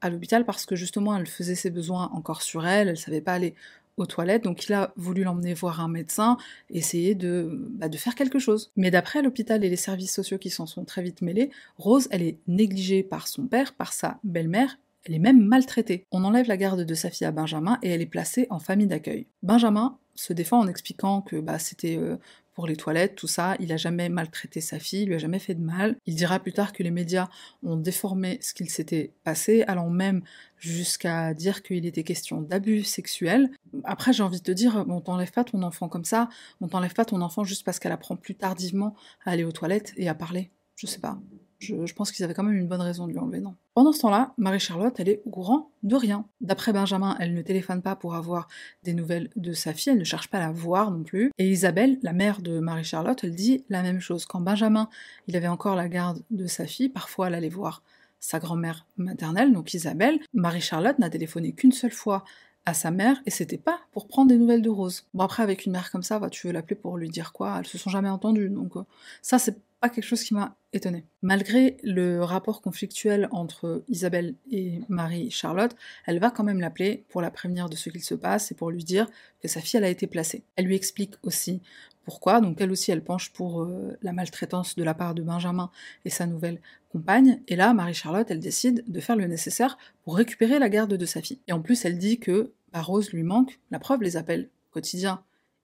à 0.00 0.10
l'hôpital 0.10 0.44
parce 0.44 0.66
que 0.66 0.76
justement 0.76 1.16
elle 1.16 1.26
faisait 1.26 1.54
ses 1.54 1.70
besoins 1.70 2.10
encore 2.12 2.42
sur 2.42 2.66
elle, 2.66 2.88
elle 2.88 2.98
savait 2.98 3.22
pas 3.22 3.32
aller 3.32 3.54
aux 3.96 4.06
toilettes, 4.06 4.44
donc 4.44 4.66
il 4.66 4.72
a 4.72 4.92
voulu 4.96 5.22
l'emmener 5.22 5.54
voir 5.54 5.80
un 5.80 5.88
médecin, 5.88 6.36
essayer 6.68 7.14
de, 7.14 7.48
bah, 7.70 7.88
de 7.88 7.96
faire 7.96 8.14
quelque 8.14 8.38
chose. 8.38 8.70
Mais 8.76 8.90
d'après 8.90 9.22
l'hôpital 9.22 9.64
et 9.64 9.70
les 9.70 9.76
services 9.76 10.12
sociaux 10.12 10.38
qui 10.38 10.50
s'en 10.50 10.66
sont 10.66 10.84
très 10.84 11.02
vite 11.02 11.22
mêlés, 11.22 11.50
Rose, 11.78 12.08
elle 12.10 12.22
est 12.22 12.36
négligée 12.48 13.02
par 13.02 13.28
son 13.28 13.46
père, 13.46 13.72
par 13.72 13.92
sa 13.92 14.18
belle-mère, 14.24 14.78
elle 15.04 15.14
est 15.14 15.20
même 15.20 15.40
maltraitée. 15.40 16.06
On 16.10 16.24
enlève 16.24 16.48
la 16.48 16.56
garde 16.56 16.80
de 16.80 16.94
sa 16.94 17.10
fille 17.10 17.26
à 17.26 17.30
Benjamin 17.30 17.78
et 17.82 17.90
elle 17.90 18.00
est 18.00 18.06
placée 18.06 18.46
en 18.50 18.58
famille 18.58 18.86
d'accueil. 18.86 19.26
Benjamin 19.42 19.96
se 20.14 20.32
défend 20.32 20.60
en 20.60 20.68
expliquant 20.68 21.20
que 21.20 21.36
bah, 21.36 21.58
c'était 21.58 21.96
euh, 21.96 22.16
pour 22.54 22.66
les 22.66 22.76
toilettes, 22.76 23.16
tout 23.16 23.26
ça. 23.26 23.56
Il 23.60 23.72
a 23.72 23.76
jamais 23.76 24.08
maltraité 24.08 24.60
sa 24.60 24.78
fille, 24.78 25.02
il 25.02 25.08
lui 25.08 25.14
a 25.14 25.18
jamais 25.18 25.38
fait 25.38 25.54
de 25.54 25.62
mal. 25.62 25.96
Il 26.06 26.14
dira 26.14 26.38
plus 26.38 26.52
tard 26.52 26.72
que 26.72 26.82
les 26.82 26.90
médias 26.90 27.28
ont 27.62 27.76
déformé 27.76 28.38
ce 28.40 28.54
qu'il 28.54 28.70
s'était 28.70 29.12
passé, 29.24 29.62
allant 29.66 29.90
même 29.90 30.22
jusqu'à 30.58 31.34
dire 31.34 31.62
qu'il 31.62 31.84
était 31.84 32.04
question 32.04 32.40
d'abus 32.40 32.84
sexuels. 32.84 33.50
Après, 33.84 34.12
j'ai 34.12 34.22
envie 34.22 34.38
de 34.38 34.44
te 34.44 34.52
dire, 34.52 34.84
on 34.88 35.00
t'enlève 35.00 35.32
pas 35.32 35.44
ton 35.44 35.62
enfant 35.62 35.88
comme 35.88 36.04
ça, 36.04 36.28
on 36.60 36.68
t'enlève 36.68 36.94
pas 36.94 37.04
ton 37.04 37.20
enfant 37.20 37.44
juste 37.44 37.64
parce 37.64 37.78
qu'elle 37.78 37.92
apprend 37.92 38.16
plus 38.16 38.34
tardivement 38.34 38.94
à 39.24 39.32
aller 39.32 39.44
aux 39.44 39.52
toilettes 39.52 39.92
et 39.96 40.08
à 40.08 40.14
parler. 40.14 40.50
Je 40.76 40.86
sais 40.86 41.00
pas. 41.00 41.18
Je, 41.64 41.94
pense 41.94 42.12
qu'ils 42.12 42.24
avaient 42.24 42.34
quand 42.34 42.42
même 42.42 42.56
une 42.56 42.66
bonne 42.66 42.80
raison 42.80 43.06
de 43.06 43.12
lui 43.12 43.18
enlever, 43.18 43.40
non. 43.40 43.54
Pendant 43.74 43.92
ce 43.92 44.00
temps-là, 44.00 44.34
Marie-Charlotte, 44.38 44.94
elle 44.98 45.08
est 45.08 45.22
au 45.24 45.30
courant 45.30 45.70
de 45.82 45.96
rien. 45.96 46.26
D'après 46.40 46.72
Benjamin, 46.72 47.16
elle 47.20 47.34
ne 47.34 47.42
téléphone 47.42 47.82
pas 47.82 47.96
pour 47.96 48.14
avoir 48.14 48.48
des 48.82 48.94
nouvelles 48.94 49.30
de 49.36 49.52
sa 49.52 49.72
fille, 49.72 49.92
elle 49.92 49.98
ne 49.98 50.04
cherche 50.04 50.28
pas 50.28 50.38
à 50.38 50.42
la 50.42 50.52
voir 50.52 50.90
non 50.90 51.02
plus. 51.02 51.30
Et 51.38 51.48
Isabelle, 51.48 51.98
la 52.02 52.12
mère 52.12 52.42
de 52.42 52.60
Marie-Charlotte, 52.60 53.24
elle 53.24 53.34
dit 53.34 53.64
la 53.68 53.82
même 53.82 54.00
chose. 54.00 54.26
Quand 54.26 54.40
Benjamin, 54.40 54.88
il 55.26 55.36
avait 55.36 55.48
encore 55.48 55.76
la 55.76 55.88
garde 55.88 56.22
de 56.30 56.46
sa 56.46 56.66
fille, 56.66 56.88
parfois 56.88 57.28
elle 57.28 57.34
allait 57.34 57.48
voir 57.48 57.82
sa 58.20 58.38
grand-mère 58.38 58.86
maternelle, 58.96 59.52
donc 59.52 59.74
Isabelle. 59.74 60.18
Marie-Charlotte 60.32 60.98
n'a 60.98 61.10
téléphoné 61.10 61.52
qu'une 61.52 61.72
seule 61.72 61.92
fois 61.92 62.24
à 62.66 62.74
sa 62.74 62.90
mère 62.90 63.20
et 63.26 63.30
c'était 63.30 63.58
pas 63.58 63.80
pour 63.92 64.08
prendre 64.08 64.28
des 64.28 64.38
nouvelles 64.38 64.62
de 64.62 64.70
Rose. 64.70 65.06
Bon 65.12 65.24
après 65.24 65.42
avec 65.42 65.66
une 65.66 65.72
mère 65.72 65.90
comme 65.90 66.02
ça, 66.02 66.20
tu 66.30 66.46
veux 66.46 66.52
l'appeler 66.52 66.76
pour 66.76 66.96
lui 66.96 67.10
dire 67.10 67.32
quoi? 67.32 67.56
Elles 67.58 67.66
se 67.66 67.78
sont 67.78 67.90
jamais 67.90 68.08
entendues 68.08 68.48
donc 68.48 68.76
euh, 68.76 68.84
ça 69.22 69.38
c'est 69.38 69.58
quelque 69.88 70.04
chose 70.04 70.22
qui 70.22 70.34
m'a 70.34 70.56
étonnée. 70.72 71.04
Malgré 71.22 71.76
le 71.82 72.22
rapport 72.22 72.60
conflictuel 72.60 73.28
entre 73.30 73.84
Isabelle 73.88 74.34
et 74.50 74.80
Marie-Charlotte, 74.88 75.74
elle 76.06 76.18
va 76.18 76.30
quand 76.30 76.44
même 76.44 76.60
l'appeler 76.60 77.04
pour 77.08 77.22
la 77.22 77.30
prévenir 77.30 77.68
de 77.68 77.76
ce 77.76 77.90
qu'il 77.90 78.02
se 78.02 78.14
passe 78.14 78.50
et 78.50 78.54
pour 78.54 78.70
lui 78.70 78.84
dire 78.84 79.06
que 79.40 79.48
sa 79.48 79.60
fille 79.60 79.78
elle 79.78 79.84
a 79.84 79.88
été 79.88 80.06
placée. 80.06 80.42
Elle 80.56 80.66
lui 80.66 80.74
explique 80.74 81.14
aussi 81.22 81.60
pourquoi, 82.04 82.40
donc 82.40 82.60
elle 82.60 82.70
aussi 82.70 82.90
elle 82.90 83.02
penche 83.02 83.32
pour 83.32 83.62
euh, 83.62 83.96
la 84.02 84.12
maltraitance 84.12 84.74
de 84.76 84.84
la 84.84 84.94
part 84.94 85.14
de 85.14 85.22
Benjamin 85.22 85.70
et 86.04 86.10
sa 86.10 86.26
nouvelle 86.26 86.60
compagne, 86.90 87.40
et 87.48 87.56
là 87.56 87.72
Marie-Charlotte 87.72 88.26
elle 88.30 88.40
décide 88.40 88.84
de 88.86 89.00
faire 89.00 89.16
le 89.16 89.26
nécessaire 89.26 89.78
pour 90.04 90.16
récupérer 90.16 90.58
la 90.58 90.68
garde 90.68 90.94
de 90.94 91.06
sa 91.06 91.22
fille. 91.22 91.40
Et 91.48 91.52
en 91.52 91.60
plus 91.60 91.84
elle 91.84 91.98
dit 91.98 92.18
que 92.18 92.52
bah, 92.72 92.82
Rose 92.82 93.12
lui 93.12 93.22
manque, 93.22 93.58
la 93.70 93.78
preuve 93.78 94.02
les 94.02 94.16
appels 94.16 94.48
quotidiens 94.70 95.22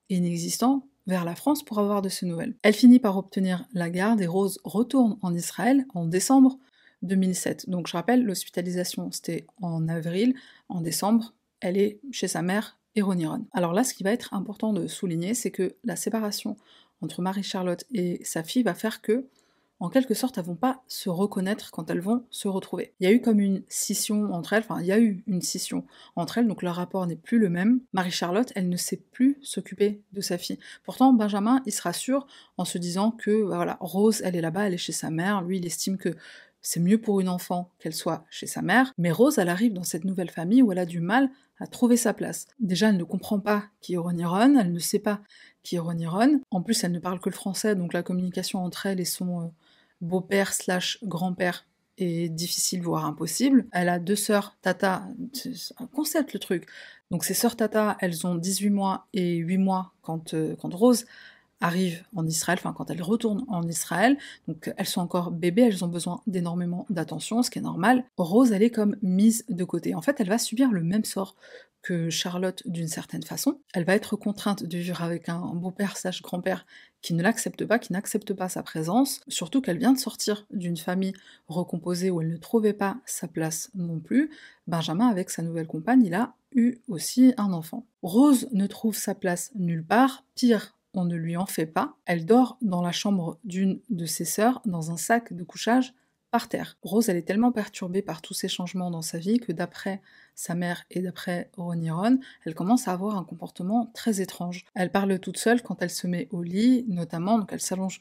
inexistants 0.09 0.87
vers 1.07 1.25
la 1.25 1.35
France 1.35 1.63
pour 1.63 1.79
avoir 1.79 2.03
de 2.03 2.09
ses 2.09 2.27
nouvelles. 2.27 2.55
Elle 2.63 2.75
finit 2.75 2.99
par 2.99 3.17
obtenir 3.17 3.67
la 3.73 3.91
garde 3.91 4.21
et 4.21 4.27
Rose 4.27 4.59
retourne 4.65 5.19
en 5.23 5.35
Israël 5.35 5.87
en 5.95 6.05
décembre 6.07 6.59
2007. 7.03 7.69
Donc 7.69 7.87
je 7.87 7.93
rappelle, 7.93 8.25
l'hospitalisation 8.25 9.11
c'était 9.11 9.47
en 9.61 9.89
avril, 9.89 10.35
en 10.69 10.81
décembre, 10.81 11.35
elle 11.61 11.77
est 11.77 12.01
chez 12.11 12.29
sa 12.29 12.43
mère 12.43 12.79
Héroniron. 12.97 13.47
Alors 13.53 13.73
là, 13.73 13.85
ce 13.85 13.95
qui 13.95 14.03
va 14.03 14.13
être 14.13 14.35
important 14.35 14.73
de 14.73 14.87
souligner, 14.87 15.35
c'est 15.35 15.51
que 15.51 15.77
la 15.85 15.97
séparation 15.97 16.57
entre 17.01 17.23
Marie-Charlotte 17.23 17.85
et 17.93 18.21
sa 18.25 18.43
fille 18.43 18.63
va 18.63 18.75
faire 18.75 19.01
que 19.01 19.27
en 19.81 19.89
quelque 19.89 20.15
sorte, 20.15 20.37
elles 20.39 20.45
vont 20.45 20.55
pas 20.55 20.83
se 20.87 21.09
reconnaître 21.09 21.71
quand 21.71 21.91
elles 21.91 22.01
vont 22.01 22.25
se 22.31 22.49
retrouver. 22.49 22.93
Il 23.01 23.05
y 23.05 23.07
a 23.07 23.13
eu 23.13 23.21
comme 23.21 23.41
une 23.41 23.63
scission 23.69 24.33
entre 24.33 24.53
elles, 24.53 24.63
enfin, 24.63 24.81
il 24.81 24.87
y 24.87 24.93
a 24.93 24.99
eu 24.99 25.25
une 25.27 25.41
scission 25.41 25.87
entre 26.17 26.39
elles, 26.39 26.47
donc 26.47 26.63
leur 26.63 26.77
rapport 26.77 27.07
n'est 27.07 27.17
plus 27.17 27.39
le 27.39 27.49
même. 27.49 27.81
Marie-Charlotte, 27.95 28.53
elle 28.55 28.69
ne 28.69 28.77
sait 28.77 29.03
plus 29.11 29.39
s'occuper 29.43 30.03
de 30.13 30.21
sa 30.21 30.39
fille. 30.39 30.59
Pourtant, 30.85 31.15
Benjamin, 31.15 31.63
il 31.65 31.73
se 31.73 31.83
rassure 31.83 32.27
en 32.59 32.67
se 32.67 32.79
disant 32.79 33.11
que, 33.11 33.49
bah 33.49 33.57
voilà, 33.57 33.79
Rose, 33.81 34.21
elle 34.23 34.37
est 34.37 34.43
là-bas, 34.43 34.67
elle 34.67 34.75
est 34.75 34.79
chez 34.79 34.93
sa 34.93 35.11
mère, 35.11 35.43
lui, 35.43 35.59
il 35.59 35.67
estime 35.67 35.97
que 35.97 36.15
c'est 36.63 36.81
mieux 36.81 37.01
pour 37.01 37.21
une 37.21 37.31
enfant 37.31 37.71
qu'elle 37.79 37.95
soit 37.95 38.27
chez 38.29 38.47
sa 38.47 38.61
mère, 38.61 38.93
mais 38.99 39.11
Rose, 39.11 39.39
elle 39.39 39.49
arrive 39.49 39.73
dans 39.73 39.83
cette 39.83 40.05
nouvelle 40.05 40.31
famille 40.31 40.63
où 40.63 40.73
elle 40.73 40.79
a 40.79 40.87
du 40.87 41.01
mal 41.01 41.31
à 41.59 41.67
trouver 41.67 41.97
sa 41.97 42.15
place. 42.15 42.47
Déjà, 42.59 42.89
elle 42.89 42.97
ne 42.97 43.05
comprend 43.05 43.39
pas 43.41 43.65
qui 43.81 43.95
est 43.95 43.99
Roniron, 43.99 44.59
elle 44.59 44.73
ne 44.73 44.79
sait 44.79 44.99
pas 44.99 45.21
qui 45.63 45.77
est 45.77 45.79
Roniron. 45.79 46.41
En 46.51 46.63
plus, 46.63 46.83
elle 46.85 46.93
ne 46.93 46.99
parle 46.99 47.21
que 47.21 47.29
le 47.29 47.35
français, 47.35 47.75
donc 47.75 47.93
la 47.93 48.03
communication 48.03 48.65
entre 48.65 48.87
elle 48.87 49.01
et 49.01 49.05
son, 49.05 49.41
euh, 49.41 49.47
beau-père 50.01 50.53
slash 50.53 50.99
grand-père 51.03 51.67
est 51.99 52.29
difficile, 52.29 52.83
voire 52.83 53.05
impossible. 53.05 53.67
Elle 53.73 53.89
a 53.89 53.99
deux 53.99 54.17
sœurs, 54.17 54.57
Tata, 54.63 55.03
un 55.79 55.87
concept 55.87 56.33
le 56.33 56.41
truc. 56.41 56.67
Donc 57.11 57.25
ces 57.25 57.35
sœurs 57.35 57.57
Tata, 57.57 57.97
elles 58.01 58.27
ont 58.27 58.37
18 58.37 58.71
mois 58.71 59.07
et 59.13 59.37
8 59.37 59.59
mois 59.59 59.93
quand, 60.03 60.35
euh, 60.35 60.57
quand 60.61 60.73
Rose 60.75 61.05
arrive 61.61 62.05
en 62.17 62.27
Israël, 62.27 62.59
enfin 62.59 62.73
quand 62.73 62.91
elles 62.91 63.03
retournent 63.03 63.45
en 63.49 63.63
Israël, 63.69 64.17
donc 64.49 64.73
elles 64.77 64.87
sont 64.87 65.03
encore 65.03 65.31
bébés, 65.31 65.63
elles 65.63 65.85
ont 65.85 65.89
besoin 65.89 66.23
d'énormément 66.27 66.87
d'attention, 66.89 67.43
ce 67.43 67.51
qui 67.51 67.59
est 67.59 67.63
normal. 67.63 68.05
Rose, 68.17 68.53
elle 68.53 68.63
est 68.63 68.71
comme 68.71 68.97
mise 69.03 69.45
de 69.49 69.65
côté. 69.65 69.95
En 69.95 70.01
fait, 70.01 70.17
elle 70.21 70.29
va 70.29 70.39
subir 70.39 70.73
le 70.73 70.83
même 70.83 71.05
sort 71.05 71.37
que 71.83 72.11
Charlotte 72.11 72.63
d'une 72.67 72.89
certaine 72.89 73.23
façon. 73.23 73.61
Elle 73.75 73.85
va 73.85 73.95
être 73.95 74.17
contrainte 74.17 74.65
de 74.65 74.79
vivre 74.79 75.03
avec 75.03 75.29
un 75.29 75.55
beau-père 75.55 75.97
slash 75.97 76.23
grand-père 76.23 76.67
qui 77.03 77.15
ne 77.15 77.23
l'accepte 77.23 77.65
pas, 77.65 77.79
qui 77.79 77.93
n'accepte 77.93 78.35
pas 78.35 78.49
sa 78.49 78.63
présence, 78.63 79.21
surtout 79.29 79.61
qu'elle 79.61 79.79
vient 79.79 79.93
de 79.93 79.99
sortir 79.99 80.47
d'une 80.51 80.77
famille 80.77 81.15
recomposée 81.49 82.11
où 82.11 82.21
elle 82.21 82.29
ne 82.29 82.37
trouvait 82.37 82.75
pas 82.75 82.99
sa 83.07 83.27
place 83.27 83.71
non 83.75 84.01
plus. 84.01 84.31
Benjamin, 84.67 85.09
avec 85.09 85.31
sa 85.31 85.43
nouvelle 85.43 85.67
compagne, 85.67 86.05
il 86.05 86.15
a 86.15 86.35
eu 86.55 86.79
aussi 86.89 87.33
un 87.39 87.53
enfant. 87.53 87.87
Rose 88.03 88.49
ne 88.53 88.67
trouve 88.67 88.97
sa 88.97 89.15
place 89.15 89.51
nulle 89.55 89.85
part, 89.85 90.25
pire, 90.35 90.75
on 90.93 91.05
ne 91.05 91.17
lui 91.17 91.37
en 91.37 91.47
fait 91.47 91.67
pas. 91.67 91.97
Elle 92.05 92.27
dort 92.27 92.59
dans 92.61 92.83
la 92.83 92.93
chambre 92.93 93.39
d'une 93.45 93.81
de 93.91 94.07
ses 94.07 94.25
sœurs, 94.25 94.61
dans 94.65 94.91
un 94.91 94.97
sac 94.97 95.33
de 95.33 95.45
couchage 95.45 95.95
par 96.31 96.49
terre. 96.49 96.77
Rose, 96.83 97.09
elle 97.09 97.17
est 97.17 97.23
tellement 97.23 97.53
perturbée 97.53 98.03
par 98.03 98.23
tous 98.23 98.35
ces 98.35 98.49
changements 98.49 98.91
dans 98.91 99.03
sa 99.03 99.19
vie 99.19 99.39
que 99.39 99.53
d'après 99.53 100.01
sa 100.35 100.55
mère 100.55 100.85
et 100.91 101.01
d'après 101.01 101.51
Ronnie 101.57 101.91
Ron, 101.91 102.19
elle 102.45 102.55
commence 102.55 102.89
à 102.89 102.93
avoir 102.93 103.17
un 103.17 103.25
comportement 103.25 103.91
très 103.95 104.21
étrange. 104.21 104.65
Elle 104.75 104.91
parle 104.91 105.19
toute 105.19 105.39
seule 105.39 105.63
quand 105.63 105.83
elle 105.83 105.91
se 105.91 106.07
met 106.07 106.29
au 106.31 106.43
lit, 106.43 106.85
notamment, 106.89 107.39
donc 107.39 107.53
elle 107.53 107.61
s'allonge 107.61 108.01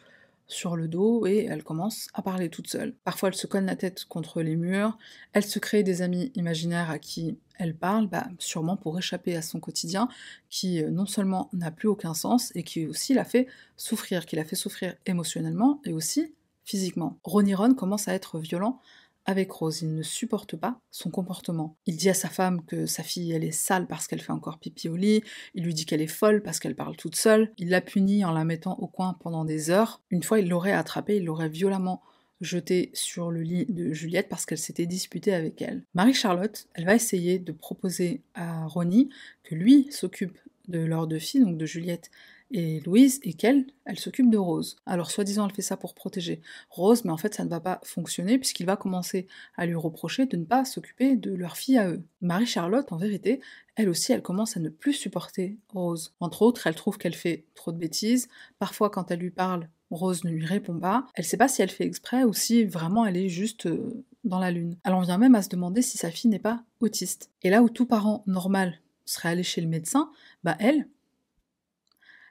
sur 0.50 0.76
le 0.76 0.88
dos 0.88 1.26
et 1.28 1.46
elle 1.46 1.64
commence 1.64 2.08
à 2.14 2.22
parler 2.22 2.50
toute 2.50 2.68
seule. 2.68 2.96
Parfois 3.04 3.30
elle 3.30 3.36
se 3.36 3.48
cogne 3.48 3.66
la 3.66 3.76
tête 3.76 4.06
contre 4.06 4.42
les 4.42 4.56
murs, 4.56 4.98
elle 5.34 5.46
se 5.46 5.60
crée 5.60 5.84
des 5.84 6.02
amis 6.02 6.32
imaginaires 6.36 6.90
à 6.90 7.00
qui 7.00 7.38
elle 7.60 7.76
parle, 7.76 8.08
bah, 8.08 8.28
sûrement 8.40 8.78
pour 8.78 8.98
échapper 8.98 9.36
à 9.36 9.42
son 9.42 9.60
quotidien 9.60 10.08
qui 10.50 10.82
euh, 10.82 10.90
non 10.90 11.06
seulement 11.06 11.50
n'a 11.54 11.72
plus 11.72 11.88
aucun 11.88 12.14
sens 12.14 12.52
et 12.56 12.64
qui 12.64 12.88
aussi 12.88 13.14
la 13.14 13.26
fait 13.26 13.48
souffrir, 13.78 14.26
qui 14.26 14.36
la 14.36 14.46
fait 14.46 14.56
souffrir 14.56 14.96
émotionnellement 15.06 15.82
et 15.86 15.94
aussi 15.94 16.34
physiquement. 16.70 17.18
Ronnie 17.24 17.56
Ron 17.56 17.74
commence 17.74 18.08
à 18.08 18.14
être 18.14 18.38
violent 18.38 18.80
avec 19.26 19.52
Rose, 19.52 19.82
il 19.82 19.94
ne 19.94 20.02
supporte 20.02 20.56
pas 20.56 20.80
son 20.92 21.10
comportement. 21.12 21.76
Il 21.86 21.98
dit 21.98 22.10
à 22.10 22.14
sa 22.14 22.30
femme 22.30 22.66
que 22.66 22.86
sa 22.86 23.04
fille 23.04 23.32
elle 23.32 23.44
est 23.44 23.52
sale 23.52 23.86
parce 23.86 24.08
qu'elle 24.08 24.22
fait 24.22 24.32
encore 24.32 24.60
pipi 24.60 24.88
au 24.90 24.96
lit, 24.96 25.24
il 25.54 25.64
lui 25.64 25.74
dit 25.74 25.86
qu'elle 25.86 26.02
est 26.02 26.08
folle 26.08 26.42
parce 26.42 26.60
qu'elle 26.60 26.76
parle 26.76 26.96
toute 26.96 27.16
seule, 27.16 27.52
il 27.58 27.70
la 27.70 27.82
punit 27.82 28.24
en 28.24 28.32
la 28.32 28.44
mettant 28.44 28.78
au 28.80 28.88
coin 28.88 29.18
pendant 29.20 29.46
des 29.46 29.70
heures. 29.70 30.02
Une 30.10 30.24
fois 30.24 30.40
il 30.40 30.50
l'aurait 30.50 30.72
attrapée, 30.72 31.18
il 31.18 31.26
l'aurait 31.26 31.50
violemment 31.50 32.02
jetée 32.42 32.92
sur 32.94 33.30
le 33.30 33.42
lit 33.42 33.66
de 33.68 33.92
Juliette 33.92 34.30
parce 34.30 34.46
qu'elle 34.46 34.58
s'était 34.58 34.86
disputée 34.86 35.34
avec 35.34 35.62
elle. 35.62 35.84
Marie-Charlotte, 35.94 36.68
elle 36.74 36.86
va 36.86 36.96
essayer 36.96 37.38
de 37.38 37.52
proposer 37.52 38.22
à 38.34 38.66
Ronnie 38.66 39.10
que 39.44 39.56
lui 39.56 39.88
s'occupe 39.92 40.38
de 40.70 40.80
leurs 40.80 41.08
deux 41.08 41.20
filles, 41.20 41.42
donc 41.42 41.58
de 41.58 41.66
Juliette 41.66 42.10
et 42.52 42.80
Louise, 42.82 43.20
et 43.24 43.34
qu'elle, 43.34 43.68
elle 43.86 44.00
s'occupe 44.00 44.30
de 44.30 44.38
Rose. 44.38 44.76
Alors, 44.86 45.12
soi-disant, 45.12 45.48
elle 45.48 45.56
fait 45.56 45.62
ça 45.62 45.78
pour 45.78 45.94
protéger 45.94 46.42
Rose, 46.70 47.06
mais 47.06 47.12
en 47.12 47.18
fait, 47.18 47.34
ça 47.36 47.44
ne 47.44 47.50
va 47.50 47.60
pas 47.60 47.80
fonctionner, 47.84 48.38
puisqu'il 48.38 48.66
va 48.66 48.76
commencer 48.76 49.28
à 49.56 49.66
lui 49.66 49.76
reprocher 49.76 50.26
de 50.26 50.38
ne 50.38 50.46
pas 50.46 50.66
s'occuper 50.66 51.16
de 51.16 51.34
leur 51.34 51.58
fille 51.58 51.78
à 51.78 51.90
eux. 51.90 52.04
Marie-Charlotte, 52.22 52.92
en 52.92 52.98
vérité, 52.98 53.42
elle 53.76 53.90
aussi, 53.90 54.12
elle 54.12 54.22
commence 54.22 54.58
à 54.58 54.60
ne 54.60 54.70
plus 54.70 54.94
supporter 54.94 55.58
Rose. 55.70 56.14
Entre 56.20 56.42
autres, 56.42 56.68
elle 56.68 56.76
trouve 56.76 56.98
qu'elle 56.98 57.16
fait 57.16 57.46
trop 57.56 57.72
de 57.72 57.78
bêtises. 57.78 58.28
Parfois, 58.58 58.90
quand 58.90 59.12
elle 59.12 59.20
lui 59.20 59.32
parle, 59.32 59.70
Rose 59.92 60.24
ne 60.24 60.32
lui 60.32 60.46
répond 60.46 60.78
pas. 60.78 61.08
Elle 61.16 61.26
sait 61.26 61.38
pas 61.38 61.48
si 61.48 61.62
elle 61.62 61.70
fait 61.70 61.86
exprès 61.86 62.24
ou 62.24 62.34
si 62.34 62.66
vraiment 62.66 63.06
elle 63.06 63.18
est 63.18 63.30
juste 63.30 63.66
euh, 63.66 64.04
dans 64.24 64.40
la 64.40 64.52
lune. 64.52 64.78
Elle 64.84 64.94
en 64.94 65.02
vient 65.02 65.18
même 65.18 65.36
à 65.36 65.42
se 65.42 65.50
demander 65.50 65.82
si 65.82 65.98
sa 65.98 66.12
fille 66.12 66.30
n'est 66.30 66.40
pas 66.40 66.64
autiste. 66.80 67.32
Et 67.42 67.50
là 67.50 67.64
où 67.64 67.70
tout 67.70 67.86
parent 67.86 68.24
normal 68.28 68.80
serait 69.06 69.30
allé 69.30 69.44
chez 69.44 69.62
le 69.62 69.68
médecin, 69.68 70.12
bah 70.44 70.56
elle, 70.60 70.88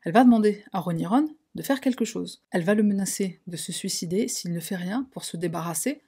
elle 0.05 0.13
va 0.13 0.25
demander 0.25 0.65
à 0.73 0.81
Ron 0.81 1.29
de 1.55 1.63
faire 1.63 1.81
quelque 1.81 2.05
chose. 2.05 2.43
Elle 2.51 2.65
va 2.65 2.75
le 2.75 2.83
menacer 2.83 3.41
de 3.47 3.57
se 3.57 3.73
suicider 3.73 4.29
s'il 4.29 4.53
ne 4.53 4.61
fait 4.61 4.77
rien 4.77 5.09
pour 5.13 5.25
se 5.25 5.37
débarrasser 5.37 6.03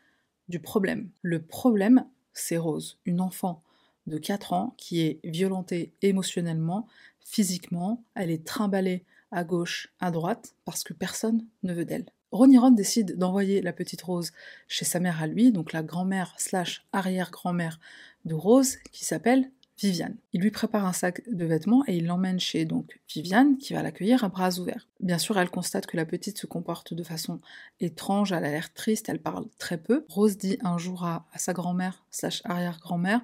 du 0.49 0.61
problème. 0.61 1.11
Le 1.23 1.43
problème, 1.43 2.05
c'est 2.33 2.57
Rose, 2.57 2.99
une 3.05 3.21
enfant 3.21 3.63
de 4.07 4.19
4 4.19 4.53
ans 4.53 4.75
qui 4.77 5.01
est 5.01 5.21
violentée 5.25 5.93
émotionnellement, 6.03 6.87
physiquement, 7.21 8.03
elle 8.15 8.31
est 8.31 8.45
trimballée 8.45 9.05
à 9.31 9.45
gauche, 9.45 9.93
à 10.01 10.11
droite, 10.11 10.55
parce 10.65 10.83
que 10.83 10.93
personne 10.93 11.47
ne 11.63 11.73
veut 11.73 11.85
d'elle. 11.85 12.07
Ron 12.33 12.71
décide 12.71 13.19
d'envoyer 13.19 13.61
la 13.61 13.73
petite 13.73 14.03
Rose 14.03 14.33
chez 14.69 14.85
sa 14.85 15.01
mère 15.01 15.23
à 15.23 15.27
lui, 15.27 15.53
donc 15.53 15.73
la 15.73 15.83
grand-mère 15.83 16.35
slash 16.39 16.87
arrière-grand-mère 16.93 17.81
de 18.25 18.35
Rose, 18.35 18.77
qui 18.93 19.05
s'appelle 19.05 19.51
Viviane. 19.81 20.17
Il 20.33 20.43
lui 20.43 20.51
prépare 20.51 20.85
un 20.85 20.93
sac 20.93 21.23
de 21.31 21.45
vêtements 21.47 21.83
et 21.87 21.97
il 21.97 22.07
l'emmène 22.07 22.39
chez 22.39 22.67
donc 22.67 23.01
Viviane 23.09 23.57
qui 23.57 23.73
va 23.73 23.83
l'accueillir 23.83 24.25
à 24.25 24.29
bras 24.29 24.59
ouverts. 24.59 24.87
Bien 25.01 25.17
sûr, 25.17 25.39
elle 25.39 25.51
constate 25.51 25.87
que 25.87 25.97
la 25.97 26.05
petite 26.05 26.39
se 26.39 26.47
comporte 26.47 26.93
de 26.93 27.03
façon 27.03 27.41
étrange, 27.81 28.33
elle 28.33 28.45
a 28.45 28.51
l'air 28.51 28.73
triste, 28.75 29.09
elle 29.09 29.21
parle 29.21 29.47
très 29.59 29.79
peu. 29.79 30.05
Rose 30.09 30.37
dit 30.37 30.59
un 30.63 30.77
jour 30.77 31.05
à, 31.05 31.27
sa 31.37 31.55
grand-mère 31.55 32.05
slash 32.11 32.43
arrière-grand-mère 32.45 33.23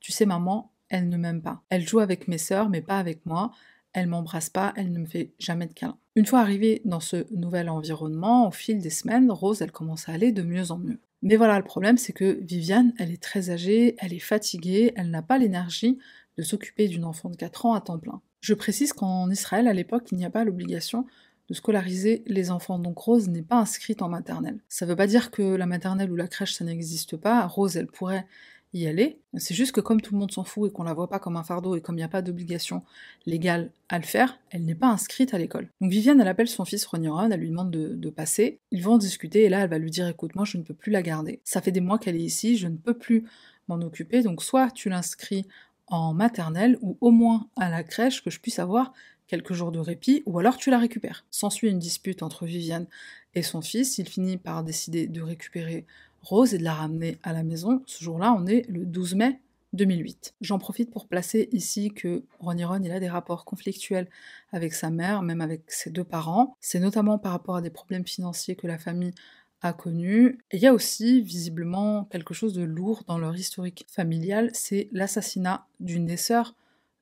Tu 0.00 0.12
sais 0.12 0.26
maman, 0.26 0.70
elle 0.90 1.08
ne 1.08 1.16
m'aime 1.16 1.40
pas. 1.40 1.62
Elle 1.70 1.88
joue 1.88 2.00
avec 2.00 2.28
mes 2.28 2.38
sœurs 2.38 2.68
mais 2.68 2.82
pas 2.82 2.98
avec 2.98 3.24
moi. 3.24 3.52
Elle 3.94 4.08
m'embrasse 4.08 4.50
pas, 4.50 4.74
elle 4.76 4.92
ne 4.92 4.98
me 4.98 5.06
fait 5.06 5.30
jamais 5.38 5.66
de 5.66 5.72
câlin. 5.72 5.96
Une 6.16 6.26
fois 6.26 6.40
arrivée 6.40 6.82
dans 6.84 7.00
ce 7.00 7.26
nouvel 7.32 7.68
environnement, 7.68 8.48
au 8.48 8.50
fil 8.50 8.80
des 8.80 8.90
semaines, 8.90 9.30
Rose, 9.30 9.62
elle 9.62 9.72
commence 9.72 10.08
à 10.08 10.12
aller 10.12 10.32
de 10.32 10.42
mieux 10.42 10.70
en 10.70 10.78
mieux. 10.78 10.98
Mais 11.24 11.36
voilà, 11.36 11.58
le 11.58 11.64
problème, 11.64 11.96
c'est 11.96 12.12
que 12.12 12.38
Viviane, 12.42 12.92
elle 12.98 13.10
est 13.10 13.22
très 13.22 13.48
âgée, 13.48 13.96
elle 13.98 14.12
est 14.12 14.18
fatiguée, 14.18 14.92
elle 14.94 15.10
n'a 15.10 15.22
pas 15.22 15.38
l'énergie 15.38 15.98
de 16.36 16.42
s'occuper 16.42 16.86
d'une 16.86 17.06
enfant 17.06 17.30
de 17.30 17.36
4 17.36 17.64
ans 17.64 17.74
à 17.74 17.80
temps 17.80 17.98
plein. 17.98 18.20
Je 18.40 18.52
précise 18.52 18.92
qu'en 18.92 19.30
Israël, 19.30 19.66
à 19.66 19.72
l'époque, 19.72 20.08
il 20.12 20.18
n'y 20.18 20.26
a 20.26 20.30
pas 20.30 20.44
l'obligation 20.44 21.06
de 21.48 21.54
scolariser 21.54 22.22
les 22.26 22.50
enfants. 22.50 22.78
Donc 22.78 22.98
Rose 22.98 23.28
n'est 23.28 23.42
pas 23.42 23.56
inscrite 23.56 24.02
en 24.02 24.10
maternelle. 24.10 24.60
Ça 24.68 24.84
ne 24.84 24.90
veut 24.90 24.96
pas 24.96 25.06
dire 25.06 25.30
que 25.30 25.42
la 25.42 25.64
maternelle 25.64 26.12
ou 26.12 26.16
la 26.16 26.28
crèche, 26.28 26.52
ça 26.52 26.64
n'existe 26.64 27.16
pas. 27.16 27.46
Rose, 27.46 27.76
elle 27.76 27.86
pourrait 27.86 28.26
y 28.78 28.86
aller. 28.86 29.20
C'est 29.36 29.54
juste 29.54 29.72
que 29.72 29.80
comme 29.80 30.00
tout 30.00 30.12
le 30.12 30.20
monde 30.20 30.32
s'en 30.32 30.44
fout 30.44 30.68
et 30.68 30.72
qu'on 30.72 30.82
la 30.82 30.92
voit 30.92 31.08
pas 31.08 31.18
comme 31.18 31.36
un 31.36 31.44
fardeau 31.44 31.76
et 31.76 31.80
comme 31.80 31.94
il 31.94 31.98
n'y 31.98 32.04
a 32.04 32.08
pas 32.08 32.22
d'obligation 32.22 32.82
légale 33.26 33.70
à 33.88 33.98
le 33.98 34.04
faire, 34.04 34.38
elle 34.50 34.64
n'est 34.64 34.74
pas 34.74 34.88
inscrite 34.88 35.32
à 35.32 35.38
l'école. 35.38 35.68
Donc 35.80 35.90
Viviane, 35.90 36.20
elle 36.20 36.28
appelle 36.28 36.48
son 36.48 36.64
fils 36.64 36.84
Ron, 36.86 37.30
elle 37.30 37.40
lui 37.40 37.48
demande 37.48 37.70
de, 37.70 38.10
passer. 38.10 38.60
Ils 38.70 38.82
vont 38.82 38.94
en 38.94 38.98
discuter 38.98 39.44
et 39.44 39.48
là, 39.48 39.60
elle 39.60 39.70
va 39.70 39.78
lui 39.78 39.90
dire 39.90 40.06
écoute, 40.08 40.34
moi 40.34 40.44
je 40.44 40.58
ne 40.58 40.62
peux 40.62 40.74
plus 40.74 40.92
la 40.92 41.02
garder. 41.02 41.40
Ça 41.44 41.60
fait 41.60 41.72
des 41.72 41.80
mois 41.80 41.98
qu'elle 41.98 42.16
est 42.16 42.20
ici, 42.20 42.56
je 42.56 42.68
ne 42.68 42.76
peux 42.76 42.94
plus 42.94 43.24
m'en 43.68 43.76
occuper. 43.76 44.22
Donc 44.22 44.42
soit 44.42 44.70
tu 44.70 44.88
l'inscris 44.88 45.46
en 45.86 46.14
maternelle 46.14 46.78
ou 46.80 46.96
au 47.00 47.10
moins 47.10 47.48
à 47.56 47.70
la 47.70 47.82
crèche 47.82 48.22
que 48.22 48.30
je 48.30 48.40
puisse 48.40 48.58
avoir 48.58 48.92
quelques 49.26 49.54
jours 49.54 49.72
de 49.72 49.78
répit, 49.78 50.22
ou 50.26 50.38
alors 50.38 50.56
tu 50.56 50.70
la 50.70 50.78
récupères. 50.78 51.24
S'ensuit 51.30 51.70
une 51.70 51.78
dispute 51.78 52.22
entre 52.22 52.44
Viviane 52.44 52.86
et 53.34 53.42
son 53.42 53.62
fils, 53.62 53.98
il 53.98 54.08
finit 54.08 54.36
par 54.36 54.62
décider 54.64 55.06
de 55.06 55.22
récupérer 55.22 55.86
Rose 56.24 56.54
et 56.54 56.58
de 56.58 56.64
la 56.64 56.74
ramener 56.74 57.18
à 57.22 57.32
la 57.32 57.42
maison. 57.42 57.82
Ce 57.86 58.02
jour-là, 58.02 58.34
on 58.36 58.46
est 58.46 58.66
le 58.68 58.86
12 58.86 59.14
mai 59.14 59.40
2008. 59.74 60.34
J'en 60.40 60.58
profite 60.58 60.90
pour 60.90 61.06
placer 61.06 61.48
ici 61.52 61.92
que 61.92 62.24
Ronnie 62.38 62.64
Ron 62.64 62.80
il 62.82 62.92
a 62.92 63.00
des 63.00 63.08
rapports 63.08 63.44
conflictuels 63.44 64.08
avec 64.52 64.72
sa 64.72 64.90
mère, 64.90 65.22
même 65.22 65.40
avec 65.40 65.70
ses 65.70 65.90
deux 65.90 66.04
parents. 66.04 66.56
C'est 66.60 66.80
notamment 66.80 67.18
par 67.18 67.32
rapport 67.32 67.56
à 67.56 67.60
des 67.60 67.70
problèmes 67.70 68.06
financiers 68.06 68.56
que 68.56 68.66
la 68.66 68.78
famille 68.78 69.12
a 69.60 69.72
connus. 69.72 70.38
Et 70.50 70.56
il 70.56 70.62
y 70.62 70.66
a 70.66 70.72
aussi 70.72 71.20
visiblement 71.20 72.04
quelque 72.04 72.34
chose 72.34 72.54
de 72.54 72.62
lourd 72.62 73.02
dans 73.06 73.18
leur 73.18 73.36
historique 73.36 73.84
familial, 73.88 74.50
c'est 74.52 74.88
l'assassinat 74.92 75.66
d'une 75.80 76.06
des 76.06 76.16
sœurs 76.16 76.54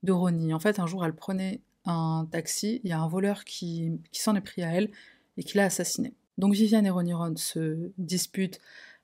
de 0.02 0.12
Ronnie. 0.12 0.54
En 0.54 0.58
fait, 0.58 0.78
un 0.78 0.86
jour, 0.86 1.04
elle 1.04 1.14
prenait 1.14 1.60
un 1.84 2.26
taxi, 2.30 2.80
il 2.84 2.90
y 2.90 2.92
a 2.92 3.00
un 3.00 3.08
voleur 3.08 3.44
qui, 3.44 3.92
qui 4.12 4.20
s'en 4.20 4.34
est 4.34 4.40
pris 4.40 4.62
à 4.62 4.72
elle 4.74 4.90
et 5.36 5.42
qui 5.42 5.56
l'a 5.56 5.64
assassinée. 5.64 6.14
Donc 6.38 6.54
Viviane 6.54 6.86
et 6.86 6.90
Ronnie 6.90 7.12
Ron 7.12 7.36
se 7.36 7.90
disputent 7.98 8.60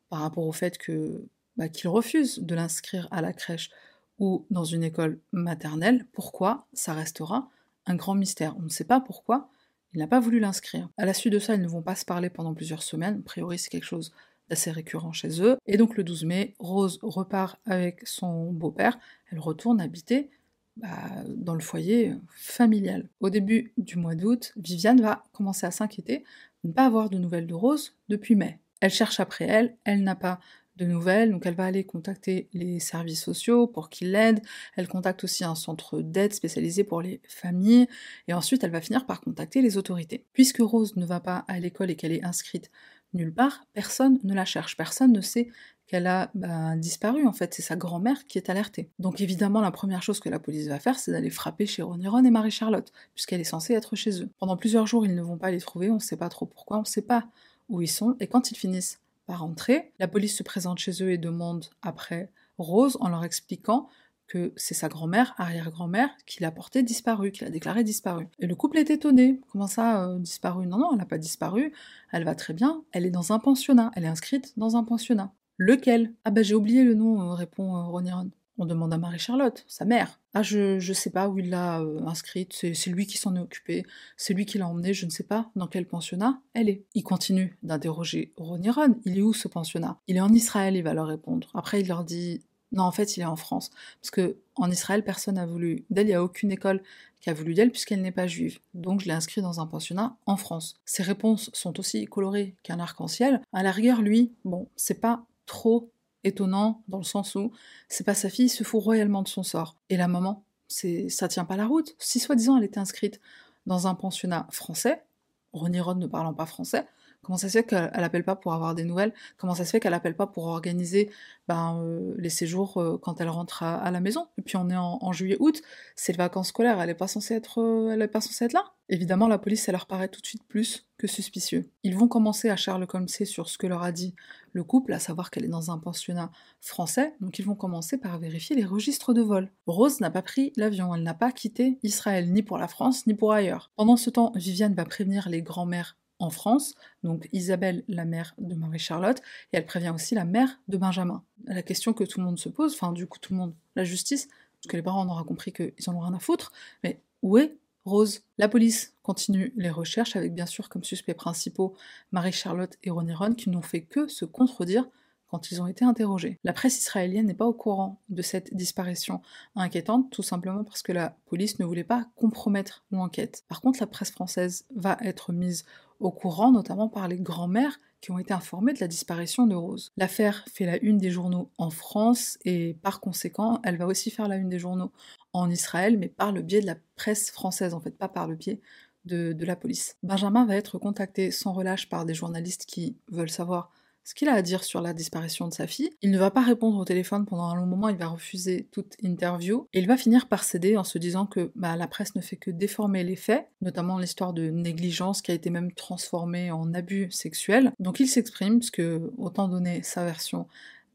par 0.09 0.21
rapport 0.21 0.47
au 0.47 0.53
fait 0.53 0.79
que 0.79 1.27
bah, 1.57 1.69
qu'il 1.69 1.88
refuse 1.88 2.38
de 2.41 2.55
l'inscrire 2.55 3.09
à 3.11 3.21
la 3.21 3.33
crèche 3.33 3.71
ou 4.19 4.47
dans 4.50 4.65
une 4.65 4.85
école 4.85 5.21
maternelle. 5.33 6.07
Pourquoi 6.12 6.67
Ça 6.73 6.93
restera 6.93 7.49
un 7.87 7.95
grand 7.95 8.15
mystère? 8.15 8.57
On 8.59 8.62
ne 8.62 8.69
sait 8.69 8.85
pas 8.85 9.00
pourquoi 9.00 9.50
il 9.95 9.99
n'a 9.99 10.07
pas 10.07 10.21
voulu 10.21 10.38
l'inscrire. 10.38 10.88
À 10.97 11.07
la 11.07 11.15
suite 11.15 11.33
de 11.33 11.38
ça, 11.38 11.55
ils 11.55 11.62
ne 11.62 11.69
vont 11.69 11.83
pas 11.83 11.95
se 11.95 12.05
parler 12.05 12.31
pendant 12.31 12.55
plusieurs 12.55 12.83
semaines. 12.83 13.21
A 13.21 13.23
priori, 13.25 13.59
c'est 13.59 13.71
quelque 13.71 13.85
chose 13.85 14.12
d'assez 14.49 14.71
récurrent 14.71 15.12
chez 15.12 15.43
eux. 15.43 15.57
Et 15.67 15.77
donc 15.77 15.97
le 15.97 16.05
12 16.05 16.25
mai, 16.25 16.55
Rose 16.59 16.99
repart 17.03 17.59
avec 17.67 18.07
son 18.07 18.53
beau-père. 18.53 18.99
Elle 19.31 19.38
retourne 19.38 19.81
habiter 19.81 20.31
bah, 20.77 20.88
dans 21.27 21.55
le 21.55 21.61
foyer 21.61 22.15
familial. 22.31 23.09
Au 23.21 23.31
début 23.31 23.73
du 23.77 23.97
mois 23.97 24.15
d'août, 24.15 24.53
Viviane 24.57 25.00
va 25.00 25.25
commencer 25.33 25.67
à 25.67 25.71
s'inquiéter 25.71 26.25
de 26.65 26.69
ne 26.69 26.73
pas 26.73 26.87
avoir 26.87 27.11
de 27.11 27.19
nouvelles 27.19 27.47
de 27.47 27.55
Rose 27.55 27.97
depuis 28.09 28.37
mai. 28.37 28.59
Elle 28.80 28.90
cherche 28.90 29.20
après 29.20 29.47
elle, 29.47 29.76
elle 29.85 30.02
n'a 30.02 30.16
pas 30.16 30.40
de 30.78 30.87
nouvelles, 30.87 31.30
donc 31.30 31.44
elle 31.44 31.54
va 31.54 31.64
aller 31.64 31.85
contacter 31.85 32.49
les 32.52 32.80
services 32.80 33.23
sociaux 33.23 33.66
pour 33.66 33.90
qu'ils 33.90 34.12
l'aident, 34.12 34.40
elle 34.76 34.88
contacte 34.88 35.25
aussi 35.25 35.44
un 35.44 35.54
centre 35.54 36.00
d'aide 36.00 36.32
spécialisé 36.32 36.85
pour 36.85 37.02
les 37.02 37.20
familles, 37.28 37.87
et 38.28 38.32
ensuite 38.32 38.64
elle 38.64 38.70
va 38.70 38.80
finir 38.80 39.04
par 39.04 39.20
contacter 39.20 39.61
les 39.61 39.76
autorités. 39.76 40.25
Puisque 40.32 40.61
Rose 40.61 40.97
ne 40.97 41.04
va 41.04 41.20
pas 41.20 41.44
à 41.49 41.58
l'école 41.58 41.90
et 41.90 41.97
qu'elle 41.97 42.12
est 42.12 42.25
inscrite 42.25 42.70
nulle 43.12 43.35
part, 43.35 43.64
personne 43.73 44.18
ne 44.23 44.35
la 44.35 44.44
cherche, 44.44 44.76
personne 44.76 45.12
ne 45.12 45.20
sait 45.20 45.49
qu'elle 45.87 46.06
a 46.06 46.30
bah, 46.35 46.76
disparu 46.76 47.26
en 47.26 47.32
fait, 47.32 47.54
c'est 47.54 47.62
sa 47.62 47.75
grand-mère 47.75 48.26
qui 48.26 48.37
est 48.37 48.50
alertée. 48.50 48.90
Donc 48.99 49.20
évidemment 49.23 49.62
la 49.62 49.70
première 49.70 50.02
chose 50.02 50.20
que 50.20 50.28
la 50.28 50.38
police 50.38 50.68
va 50.68 50.78
faire 50.78 50.99
c'est 50.99 51.11
d'aller 51.11 51.30
frapper 51.30 51.66
chez 51.66 51.82
Ron 51.82 52.25
et 52.25 52.30
Marie-Charlotte, 52.30 52.92
puisqu'elle 53.14 53.40
est 53.40 53.44
censée 53.44 53.73
être 53.73 53.97
chez 53.97 54.23
eux. 54.23 54.28
Pendant 54.38 54.56
plusieurs 54.56 54.87
jours 54.87 55.06
ils 55.06 55.14
ne 55.14 55.23
vont 55.23 55.38
pas 55.38 55.50
les 55.50 55.61
trouver, 55.61 55.90
on 55.90 55.94
ne 55.94 56.00
sait 56.00 56.18
pas 56.18 56.28
trop 56.28 56.47
pourquoi, 56.47 56.76
on 56.76 56.82
ne 56.82 56.87
sait 56.87 57.02
pas 57.02 57.28
où 57.68 57.82
ils 57.82 57.88
sont, 57.88 58.16
et 58.20 58.26
quand 58.26 58.50
ils 58.50 58.56
finissent 58.56 59.00
par 59.26 59.40
rentrer, 59.40 59.92
la 59.98 60.08
police 60.08 60.37
se 60.37 60.42
présente 60.42 60.78
chez 60.78 61.02
eux 61.02 61.10
et 61.10 61.18
demande 61.18 61.66
après 61.82 62.30
Rose 62.56 62.96
en 63.00 63.08
leur 63.08 63.25
expliquant 63.25 63.88
que 64.26 64.52
c'est 64.56 64.75
sa 64.75 64.88
grand-mère, 64.88 65.34
arrière-grand-mère, 65.38 66.10
qui 66.26 66.42
l'a 66.42 66.50
portée 66.50 66.82
disparue, 66.82 67.32
qui 67.32 67.44
l'a 67.44 67.50
déclarée 67.50 67.82
disparue. 67.82 68.28
Et 68.38 68.46
le 68.46 68.54
couple 68.54 68.76
est 68.78 68.90
étonné. 68.90 69.40
Comment 69.50 69.66
ça, 69.66 70.04
euh, 70.04 70.18
disparue? 70.18 70.66
Non, 70.66 70.78
non, 70.78 70.90
elle 70.92 70.98
n'a 70.98 71.06
pas 71.06 71.18
disparu, 71.18 71.72
elle 72.12 72.25
va 72.25 72.34
très 72.34 72.52
bien, 72.52 72.82
elle 72.92 73.06
est 73.06 73.10
dans 73.10 73.32
un 73.32 73.38
pensionnat, 73.38 73.90
elle 73.94 74.04
est 74.04 74.08
inscrite 74.08 74.52
dans 74.58 74.76
un 74.76 74.84
pensionnat. 74.84 75.32
Lequel? 75.56 76.12
Ah 76.25 76.30
bah 76.30 76.42
j'ai 76.42 76.54
oublié 76.54 76.84
le 76.84 76.94
nom, 76.94 77.22
euh, 77.22 77.34
répond 77.34 77.75
euh, 77.75 77.84
Roniron. 77.84 78.30
On 78.59 78.67
demande 78.67 78.93
à 78.93 78.99
Marie-Charlotte, 78.99 79.65
sa 79.69 79.85
mère. 79.85 80.21
Ah, 80.35 80.43
je, 80.43 80.79
je 80.79 80.93
sais 80.93 81.11
pas 81.11 81.29
où 81.29 81.38
il 81.38 81.50
l'a 81.50 81.81
euh, 81.81 82.00
inscrite, 82.07 82.53
c'est 82.53 82.91
lui 82.91 83.07
qui 83.07 83.17
s'en 83.17 83.37
est 83.37 83.41
occupé, 83.41 83.87
c'est 84.17 84.35
lui 84.35 84.47
qui 84.47 84.59
l'a 84.59 84.67
emmenée, 84.67 84.93
je 84.95 85.07
ne 85.07 85.11
sais 85.11 85.23
pas 85.23 85.50
dans 85.57 85.69
quel 85.69 85.87
pensionnat 85.87 86.41
elle 86.55 86.69
est. 86.69 86.85
Il 86.95 87.05
continue 87.05 87.57
d'interroger 87.62 88.33
Ronnie 88.37 88.71
Ron. 88.71 88.97
Il 89.05 89.19
est 89.19 89.23
où 89.23 89.33
ce 89.33 89.49
pensionnat? 89.49 89.99
Il 90.09 90.17
est 90.17 90.21
en 90.21 90.33
Israël, 90.33 90.77
il 90.77 90.83
va 90.83 90.93
leur 90.93 91.07
répondre. 91.07 91.49
Après, 91.55 91.81
il 91.81 91.88
leur 91.88 92.05
dit 92.05 92.43
non, 92.73 92.85
en 92.85 92.93
fait, 92.93 93.17
il 93.17 93.21
est 93.21 93.27
en 93.27 93.37
France. 93.37 93.71
Parce 94.00 94.11
que 94.11 94.37
en 94.57 94.71
Israël, 94.71 95.03
personne 95.03 95.37
n'a 95.37 95.47
voulu 95.47 95.85
d'elle, 95.91 96.07
il 96.07 96.11
n'y 96.11 96.15
a 96.15 96.23
aucune 96.23 96.53
école 96.53 96.83
qui 97.21 97.31
a 97.31 97.35
voulu 97.35 97.55
d'elle 97.55 97.71
puisqu'elle 97.71 98.03
n'est 98.03 98.12
pas 98.12 98.27
juive. 98.27 98.59
Donc 98.75 99.00
je 99.00 99.07
l'ai 99.07 99.12
inscrit 99.12 99.41
dans 99.41 99.61
un 99.61 99.67
pensionnat 99.67 100.17
en 100.27 100.37
France. 100.37 100.77
Ses 100.85 101.03
réponses 101.03 101.50
sont 101.53 101.79
aussi 101.81 102.05
colorées 102.07 102.55
qu'un 102.62 102.79
arc-en-ciel. 102.79 103.41
À 103.53 103.62
la 103.62 103.73
rigueur, 103.73 104.03
lui, 104.03 104.33
bon, 104.45 104.69
c'est 104.77 105.00
pas 105.00 105.25
trop 105.47 105.91
étonnant 106.25 106.82
dans 106.88 106.98
le 106.98 107.04
sens 107.04 107.34
où 107.34 107.52
c'est 107.88 108.04
pas 108.04 108.14
sa 108.14 108.28
fille, 108.28 108.46
il 108.46 108.50
se 108.50 108.64
fout 108.64 108.82
royalement 108.82 109.22
de 109.22 109.28
son 109.28 109.42
sort. 109.42 109.76
Et 109.88 109.96
la 109.96 110.08
maman, 110.08 110.44
c'est 110.68 111.08
ça 111.08 111.28
tient 111.28 111.44
pas 111.44 111.56
la 111.56 111.66
route. 111.66 111.94
Si 111.98 112.18
soi-disant 112.18 112.56
elle 112.56 112.64
était 112.64 112.78
inscrite 112.78 113.20
dans 113.66 113.87
un 113.87 113.94
pensionnat 113.94 114.46
français, 114.50 115.04
Ronnie 115.52 115.80
Rod 115.80 115.98
ne 115.98 116.06
parlant 116.06 116.34
pas 116.34 116.46
français, 116.46 116.87
Comment 117.22 117.37
ça 117.37 117.48
se 117.48 117.58
fait 117.58 117.64
qu'elle 117.64 117.90
appelle 117.92 118.25
pas 118.25 118.37
pour 118.37 118.54
avoir 118.54 118.75
des 118.75 118.84
nouvelles? 118.84 119.12
Comment 119.37 119.54
ça 119.54 119.64
se 119.64 119.70
fait 119.70 119.80
qu'elle 119.80 119.94
appelle 119.94 120.16
pas 120.16 120.26
pour 120.26 120.46
organiser 120.46 121.10
ben, 121.46 121.80
euh, 121.82 122.14
les 122.16 122.30
séjours 122.30 122.78
euh, 122.80 122.96
quand 122.96 123.20
elle 123.20 123.28
rentre 123.28 123.62
à, 123.62 123.90
la 123.90 124.00
maison? 124.00 124.28
Et 124.38 124.42
puis 124.42 124.56
on 124.56 124.70
est 124.70 124.76
en, 124.76 125.12
juillet-août, 125.12 125.60
c'est 125.96 126.12
les 126.12 126.18
vacances 126.18 126.48
scolaires, 126.48 126.80
elle 126.80 126.90
est 126.90 126.94
pas 126.94 127.08
censée 127.08 127.34
être, 127.34 127.60
euh, 127.60 128.06
pas 128.06 128.20
censée 128.20 128.44
être 128.46 128.52
là. 128.52 128.72
Évidemment, 128.88 129.28
la 129.28 129.37
police, 129.37 129.64
ça 129.64 129.72
leur 129.72 129.87
paraît 129.87 130.08
tout 130.08 130.22
de 130.22 130.26
suite 130.26 130.44
plus 130.48 130.87
que 130.96 131.06
suspicieux. 131.06 131.70
Ils 131.82 131.96
vont 131.96 132.08
commencer 132.08 132.48
à 132.48 132.56
Sherlock 132.56 132.94
Holmes 132.94 133.08
sur 133.08 133.48
ce 133.50 133.58
que 133.58 133.66
leur 133.66 133.82
a 133.82 133.92
dit 133.92 134.14
le 134.52 134.64
couple, 134.64 134.94
à 134.94 134.98
savoir 134.98 135.30
qu'elle 135.30 135.44
est 135.44 135.48
dans 135.48 135.70
un 135.70 135.78
pensionnat 135.78 136.30
français, 136.60 137.14
donc 137.20 137.38
ils 137.38 137.44
vont 137.44 137.54
commencer 137.54 137.98
par 137.98 138.18
vérifier 138.18 138.56
les 138.56 138.64
registres 138.64 139.12
de 139.12 139.20
vol. 139.20 139.50
Rose 139.66 140.00
n'a 140.00 140.10
pas 140.10 140.22
pris 140.22 140.52
l'avion, 140.56 140.94
elle 140.94 141.02
n'a 141.02 141.12
pas 141.12 141.32
quitté 141.32 141.78
Israël, 141.82 142.32
ni 142.32 142.42
pour 142.42 142.56
la 142.56 142.68
France, 142.68 143.06
ni 143.06 143.12
pour 143.12 143.32
ailleurs. 143.32 143.70
Pendant 143.76 143.98
ce 143.98 144.08
temps, 144.08 144.32
Viviane 144.34 144.75
va 144.75 144.87
prévenir 144.87 145.28
les 145.28 145.42
grands-mères 145.42 145.98
en 146.18 146.30
France, 146.30 146.75
donc 147.02 147.28
Isabelle, 147.32 147.84
la 147.88 148.04
mère 148.04 148.34
de 148.38 148.54
Marie-Charlotte, 148.54 149.18
et 149.52 149.56
elle 149.56 149.66
prévient 149.66 149.92
aussi 149.94 150.14
la 150.14 150.25
mère 150.25 150.60
de 150.68 150.76
Benjamin. 150.76 151.22
La 151.44 151.62
question 151.62 151.92
que 151.92 152.04
tout 152.04 152.18
le 152.20 152.26
monde 152.26 152.38
se 152.38 152.48
pose, 152.48 152.75
enfin 152.75 152.92
du 152.92 153.06
coup 153.06 153.18
tout 153.18 153.32
le 153.32 153.38
monde, 153.38 153.54
la 153.76 153.84
justice, 153.84 154.26
parce 154.26 154.70
que 154.70 154.76
les 154.76 154.82
parents 154.82 155.02
en 155.02 155.08
aura 155.08 155.25
compris 155.25 155.52
qu'ils 155.52 155.88
en 155.88 155.94
ont 155.94 156.00
rien 156.00 156.14
à 156.14 156.18
foutre, 156.18 156.52
mais 156.82 157.00
où 157.22 157.38
est 157.38 157.56
Rose? 157.84 158.22
La 158.37 158.48
police 158.48 158.94
continue 159.02 159.52
les 159.56 159.70
recherches 159.70 160.16
avec 160.16 160.34
bien 160.34 160.46
sûr 160.46 160.68
comme 160.68 160.84
suspects 160.84 161.14
principaux 161.14 161.75
Marie-Charlotte 162.12 162.76
et 162.82 162.90
Ronnie 162.90 163.14
Ron 163.14 163.34
qui 163.34 163.50
n'ont 163.50 163.62
fait 163.62 163.82
que 163.82 164.08
se 164.08 164.25
contredire 164.25 164.87
quand 165.28 165.50
ils 165.50 165.62
ont 165.62 165.66
été 165.66 165.85
interrogés. 165.85 166.38
La 166.44 166.52
presse 166.52 166.78
israélienne 166.78 167.26
n'est 167.26 167.35
pas 167.35 167.47
au 167.47 167.52
courant 167.52 168.00
de 168.08 168.23
cette 168.23 168.54
disparition 168.54 169.20
inquiétante, 169.54 170.11
tout 170.11 170.23
simplement 170.23 170.64
parce 170.64 170.82
que 170.82 170.92
la 170.92 171.16
police 171.26 171.58
ne 171.58 171.64
voulait 171.64 171.85
pas 171.85 172.06
compromettre 172.16 172.85
l'enquête. 172.90 173.44
Par 173.49 173.61
contre, 173.61 173.80
la 173.80 173.87
presse 173.87 174.11
française 174.11 174.64
va 174.75 174.97
être 175.02 175.32
mise 175.32 175.64
au 176.00 176.11
courant, 176.11 176.52
notamment 176.52 176.88
par 176.88 177.08
les 177.08 177.18
grands-mères 177.18 177.78
qui 178.00 178.12
ont 178.12 178.18
été 178.18 178.32
informées 178.32 178.73
de 178.73 178.80
la 178.80 178.87
disparition 178.87 179.47
de 179.47 179.54
Rose. 179.54 179.92
L'affaire 179.97 180.44
fait 180.52 180.64
la 180.64 180.80
une 180.82 180.99
des 180.99 181.11
journaux 181.11 181.50
en 181.58 181.70
France 181.70 182.38
et 182.44 182.78
par 182.82 183.00
conséquent, 183.00 183.61
elle 183.64 183.76
va 183.76 183.87
aussi 183.87 184.11
faire 184.11 184.28
la 184.28 184.37
une 184.37 184.49
des 184.49 184.61
journaux 184.61 184.92
en 185.32 185.50
Israël, 185.50 185.99
mais 185.99 186.08
par 186.08 186.32
le 186.32 186.42
biais 186.42 186.61
de 186.61 186.66
la 186.66 186.76
presse 186.97 187.30
française, 187.30 187.75
en 187.75 187.80
fait, 187.80 187.90
pas 187.97 188.08
par 188.08 188.28
le 188.28 188.37
biais 188.37 188.61
de, 189.04 189.32
de 189.32 189.44
la 189.44 189.56
police. 189.56 189.97
Benjamin 190.02 190.47
va 190.47 190.56
être 190.56 190.78
contacté 190.78 191.30
sans 191.30 191.52
relâche 191.52 191.88
par 191.88 192.04
des 192.04 192.14
journalistes 192.14 192.66
qui 192.66 192.97
veulent 193.11 193.30
savoir 193.30 193.70
ce 194.09 194.15
qu'il 194.15 194.31
a 194.31 194.33
à 194.33 194.41
dire 194.41 194.65
sur 194.65 194.81
la 194.81 194.95
disparition 194.95 195.49
de 195.49 195.53
sa 195.53 195.67
fille. 195.67 195.91
Il 196.00 196.11
ne 196.11 196.19
va 196.19 196.31
pas 196.31 196.41
répondre 196.41 196.79
au 196.79 196.85
téléphone 196.87 197.27
pendant 197.27 197.45
un 197.45 197.55
long 197.55 197.67
moment, 197.67 197.91
il 197.91 197.99
va 197.99 198.07
refuser 198.07 198.67
toute 198.73 198.95
interview, 199.03 199.69
et 199.75 199.81
il 199.81 199.87
va 199.87 199.99
finir 199.99 200.29
par 200.29 200.45
céder 200.45 200.79
en 200.79 200.85
se 200.85 200.97
disant 200.97 201.27
que 201.27 201.53
bah, 201.57 201.77
la 201.77 201.87
presse 201.87 202.15
ne 202.15 202.23
fait 202.23 202.37
que 202.37 202.50
déformer 202.50 203.05
les 203.05 203.17
faits, 203.17 203.50
notamment 203.61 203.99
l'histoire 203.99 204.33
de 204.33 204.49
négligence 204.49 205.21
qui 205.21 205.31
a 205.31 205.35
été 205.35 205.50
même 205.50 205.73
transformée 205.73 206.50
en 206.50 206.73
abus 206.73 207.11
sexuel. 207.11 207.73
Donc 207.81 208.00
il 208.00 208.09
s'exprime, 208.09 208.61
parce 208.61 208.71
que 208.71 209.12
autant 209.19 209.47
donner 209.47 209.83
sa 209.83 210.07
version 210.07 210.47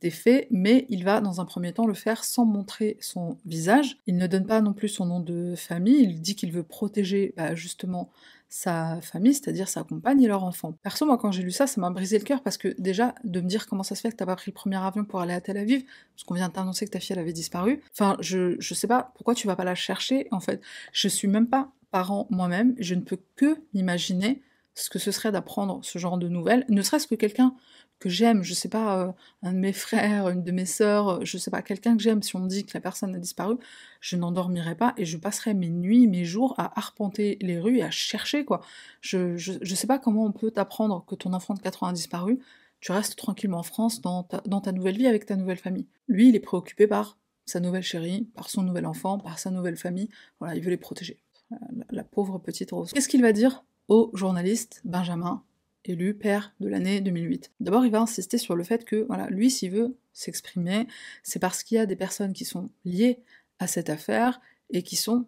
des 0.01 0.09
faits, 0.09 0.47
mais 0.49 0.87
il 0.89 1.03
va 1.03 1.21
dans 1.21 1.39
un 1.39 1.45
premier 1.45 1.71
temps 1.71 1.85
le 1.85 1.93
faire 1.93 2.23
sans 2.23 2.45
montrer 2.45 2.97
son 2.99 3.37
visage. 3.45 3.99
Il 4.07 4.17
ne 4.17 4.25
donne 4.25 4.47
pas 4.47 4.61
non 4.61 4.73
plus 4.73 4.89
son 4.89 5.05
nom 5.05 5.19
de 5.19 5.53
famille, 5.55 6.01
il 6.01 6.19
dit 6.19 6.35
qu'il 6.35 6.51
veut 6.51 6.63
protéger 6.63 7.35
bah, 7.37 7.53
justement 7.53 8.09
sa 8.53 9.01
famille, 9.01 9.33
c'est-à-dire 9.33 9.67
sa 9.67 9.83
compagne 9.83 10.21
et 10.21 10.27
leur 10.27 10.43
enfant. 10.43 10.77
Perso, 10.83 11.07
moi, 11.07 11.17
quand 11.17 11.31
j'ai 11.31 11.41
lu 11.41 11.49
ça, 11.49 11.65
ça 11.65 11.81
m'a 11.81 11.89
brisé 11.89 12.19
le 12.19 12.23
cœur 12.23 12.43
parce 12.43 12.59
que 12.59 12.75
déjà, 12.77 13.15
de 13.23 13.41
me 13.41 13.47
dire 13.47 13.65
comment 13.65 13.81
ça 13.81 13.95
se 13.95 14.01
fait 14.01 14.11
que 14.11 14.15
t'as 14.15 14.27
pas 14.27 14.35
pris 14.35 14.51
le 14.51 14.53
premier 14.53 14.75
avion 14.75 15.05
pour 15.05 15.21
aller 15.21 15.33
à 15.33 15.41
Tel 15.41 15.57
Aviv, 15.57 15.83
parce 16.13 16.23
qu'on 16.23 16.35
vient 16.35 16.49
de 16.49 16.53
t'annoncer 16.53 16.85
que 16.85 16.91
ta 16.91 16.99
fille, 16.99 17.13
elle 17.13 17.19
avait 17.19 17.33
disparu. 17.33 17.81
Enfin, 17.93 18.15
je, 18.19 18.55
je 18.59 18.73
sais 18.75 18.85
pas 18.85 19.11
pourquoi 19.15 19.33
tu 19.33 19.47
vas 19.47 19.55
pas 19.55 19.63
la 19.63 19.73
chercher, 19.73 20.27
en 20.29 20.39
fait. 20.39 20.61
Je 20.91 21.07
suis 21.07 21.27
même 21.27 21.47
pas 21.47 21.71
parent 21.89 22.27
moi-même, 22.29 22.75
je 22.77 22.93
ne 22.93 23.01
peux 23.01 23.17
que 23.35 23.57
m'imaginer 23.73 24.43
ce 24.75 24.89
que 24.89 24.99
ce 24.99 25.11
serait 25.11 25.31
d'apprendre 25.31 25.79
ce 25.83 25.99
genre 25.99 26.17
de 26.17 26.27
nouvelles, 26.27 26.65
ne 26.69 26.81
serait-ce 26.81 27.07
que 27.07 27.15
quelqu'un 27.15 27.55
que 27.99 28.09
j'aime, 28.09 28.43
je 28.43 28.53
sais 28.53 28.69
pas, 28.69 28.99
euh, 28.99 29.11
un 29.43 29.53
de 29.53 29.59
mes 29.59 29.71
frères, 29.71 30.27
une 30.27 30.43
de 30.43 30.51
mes 30.51 30.65
sœurs, 30.65 31.09
euh, 31.09 31.19
je 31.23 31.37
sais 31.37 31.51
pas, 31.51 31.61
quelqu'un 31.61 31.95
que 31.95 32.03
j'aime, 32.03 32.21
si 32.21 32.35
on 32.35 32.39
me 32.39 32.49
dit 32.49 32.65
que 32.65 32.71
la 32.73 32.81
personne 32.81 33.15
a 33.15 33.17
disparu, 33.19 33.55
je 34.01 34.17
n'endormirai 34.17 34.75
pas 34.75 34.93
et 34.97 35.05
je 35.05 35.17
passerai 35.17 35.53
mes 35.53 35.69
nuits, 35.69 36.07
mes 36.07 36.25
jours 36.25 36.53
à 36.57 36.77
arpenter 36.77 37.37
les 37.39 37.59
rues 37.59 37.77
et 37.77 37.83
à 37.83 37.91
chercher, 37.91 38.43
quoi. 38.43 38.61
Je, 38.99 39.37
je, 39.37 39.75
sais 39.75 39.87
pas 39.87 39.99
comment 39.99 40.25
on 40.25 40.31
peut 40.31 40.51
t'apprendre 40.51 41.05
que 41.05 41.15
ton 41.15 41.31
enfant 41.33 41.53
de 41.53 41.61
4 41.61 41.83
ans 41.83 41.87
a 41.87 41.93
disparu, 41.93 42.39
tu 42.81 42.91
restes 42.91 43.15
tranquillement 43.15 43.59
en 43.59 43.63
France 43.63 44.01
dans 44.01 44.23
ta, 44.23 44.41
dans 44.45 44.59
ta 44.59 44.73
nouvelle 44.73 44.97
vie 44.97 45.07
avec 45.07 45.25
ta 45.25 45.37
nouvelle 45.37 45.57
famille. 45.57 45.87
Lui, 46.09 46.27
il 46.27 46.35
est 46.35 46.41
préoccupé 46.41 46.87
par 46.87 47.17
sa 47.45 47.61
nouvelle 47.61 47.83
chérie, 47.83 48.29
par 48.35 48.49
son 48.49 48.63
nouvel 48.63 48.85
enfant, 48.85 49.17
par 49.17 49.39
sa 49.39 49.49
nouvelle 49.49 49.77
famille, 49.77 50.09
voilà, 50.39 50.55
il 50.55 50.63
veut 50.63 50.71
les 50.71 50.77
protéger. 50.77 51.19
La, 51.51 51.57
la 51.89 52.03
pauvre 52.03 52.39
petite 52.39 52.71
Rose. 52.71 52.91
Qu'est-ce 52.91 53.07
qu'il 53.07 53.21
va 53.21 53.31
dire 53.31 53.63
au 53.87 54.11
journaliste 54.13 54.81
Benjamin 54.83 55.43
élu 55.85 56.13
père 56.13 56.53
de 56.59 56.69
l'année 56.69 57.01
2008. 57.01 57.51
D'abord, 57.59 57.85
il 57.85 57.91
va 57.91 57.99
insister 57.99 58.37
sur 58.37 58.55
le 58.55 58.63
fait 58.63 58.85
que, 58.85 59.05
voilà, 59.07 59.29
lui, 59.29 59.51
s'il 59.51 59.71
veut 59.71 59.97
s'exprimer, 60.13 60.87
c'est 61.23 61.39
parce 61.39 61.63
qu'il 61.63 61.75
y 61.75 61.79
a 61.79 61.85
des 61.85 61.95
personnes 61.95 62.33
qui 62.33 62.45
sont 62.45 62.69
liées 62.85 63.19
à 63.59 63.67
cette 63.67 63.89
affaire 63.89 64.39
et 64.69 64.83
qui 64.83 64.95
sont 64.95 65.25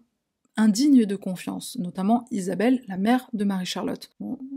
indignes 0.57 1.05
de 1.05 1.15
confiance, 1.17 1.77
notamment 1.77 2.25
Isabelle, 2.31 2.81
la 2.87 2.95
mère 2.95 3.29
de 3.33 3.43
Marie-Charlotte. 3.43 4.09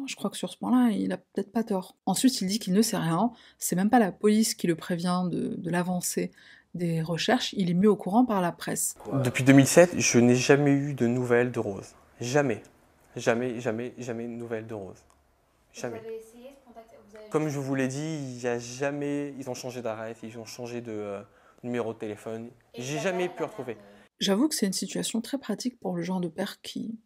Je 0.06 0.14
crois 0.14 0.30
que 0.30 0.36
sur 0.36 0.50
ce 0.50 0.56
point-là, 0.56 0.92
il 0.92 1.12
a 1.12 1.16
peut-être 1.16 1.50
pas 1.50 1.64
tort. 1.64 1.96
Ensuite, 2.06 2.40
il 2.40 2.46
dit 2.46 2.60
qu'il 2.60 2.74
ne 2.74 2.82
sait 2.82 2.96
rien, 2.96 3.32
c'est 3.58 3.74
même 3.74 3.90
pas 3.90 3.98
la 3.98 4.12
police 4.12 4.54
qui 4.54 4.68
le 4.68 4.76
prévient 4.76 5.24
de, 5.28 5.56
de 5.56 5.70
l'avancée 5.70 6.30
des 6.74 7.02
recherches, 7.02 7.54
il 7.56 7.70
est 7.70 7.74
mis 7.74 7.86
au 7.86 7.96
courant 7.96 8.24
par 8.24 8.40
la 8.40 8.52
presse. 8.52 8.94
Depuis 9.24 9.42
2007, 9.42 9.98
je 9.98 10.18
n'ai 10.18 10.36
jamais 10.36 10.72
eu 10.72 10.94
de 10.94 11.06
nouvelles 11.06 11.50
de 11.50 11.58
Rose. 11.58 11.94
Jamais. 12.20 12.62
Jamais, 13.16 13.60
jamais, 13.60 13.94
jamais 13.98 14.24
de 14.24 14.32
nouvelles 14.32 14.66
de 14.66 14.74
Rose. 14.74 15.04
Jamais. 15.72 16.02
Comme 17.30 17.48
je 17.48 17.58
vous 17.58 17.74
l'ai 17.74 17.88
dit, 17.88 18.18
il 18.20 18.40
y 18.40 18.46
a 18.46 18.58
jamais. 18.58 19.34
Ils 19.38 19.50
ont 19.50 19.54
changé 19.54 19.82
d'arrêt, 19.82 20.14
ils 20.22 20.38
ont 20.38 20.44
changé 20.44 20.80
de 20.80 20.92
euh, 20.92 21.22
numéro 21.62 21.92
de 21.92 21.98
téléphone. 21.98 22.50
J'ai 22.76 22.98
jamais 22.98 23.28
pu 23.28 23.42
retrouver. 23.42 23.76
J'avoue 24.20 24.48
que 24.48 24.54
c'est 24.54 24.66
une 24.66 24.72
situation 24.72 25.20
très 25.20 25.38
pratique 25.38 25.78
pour 25.78 25.94
le 25.94 26.02
genre 26.02 26.20
de 26.20 26.28
père 26.28 26.60
qui, 26.60 26.98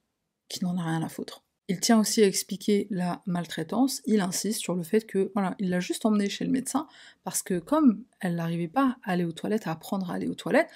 qui 0.49 0.65
n'en 0.65 0.79
a 0.79 0.83
rien 0.83 1.03
à 1.03 1.09
foutre. 1.09 1.45
Il 1.69 1.81
tient 1.81 1.99
aussi 1.99 2.23
à 2.23 2.27
expliquer 2.27 2.87
la 2.91 3.23
maltraitance. 3.27 4.03
Il 4.05 4.21
insiste 4.21 4.61
sur 4.61 4.75
le 4.75 4.83
fait 4.83 5.07
que, 5.07 5.31
voilà, 5.35 5.55
il 5.59 5.71
l'a 5.71 5.81
juste 5.81 6.05
emmenée 6.05 6.29
chez 6.29 6.45
le 6.45 6.51
médecin 6.51 6.87
parce 7.25 7.43
que 7.43 7.59
comme 7.59 8.05
elle 8.21 8.35
n'arrivait 8.35 8.69
pas 8.69 8.97
à 9.05 9.13
aller 9.13 9.25
aux 9.25 9.33
toilettes, 9.33 9.67
à 9.67 9.73
apprendre 9.73 10.11
à 10.11 10.15
aller 10.15 10.29
aux 10.29 10.35
toilettes, 10.35 10.71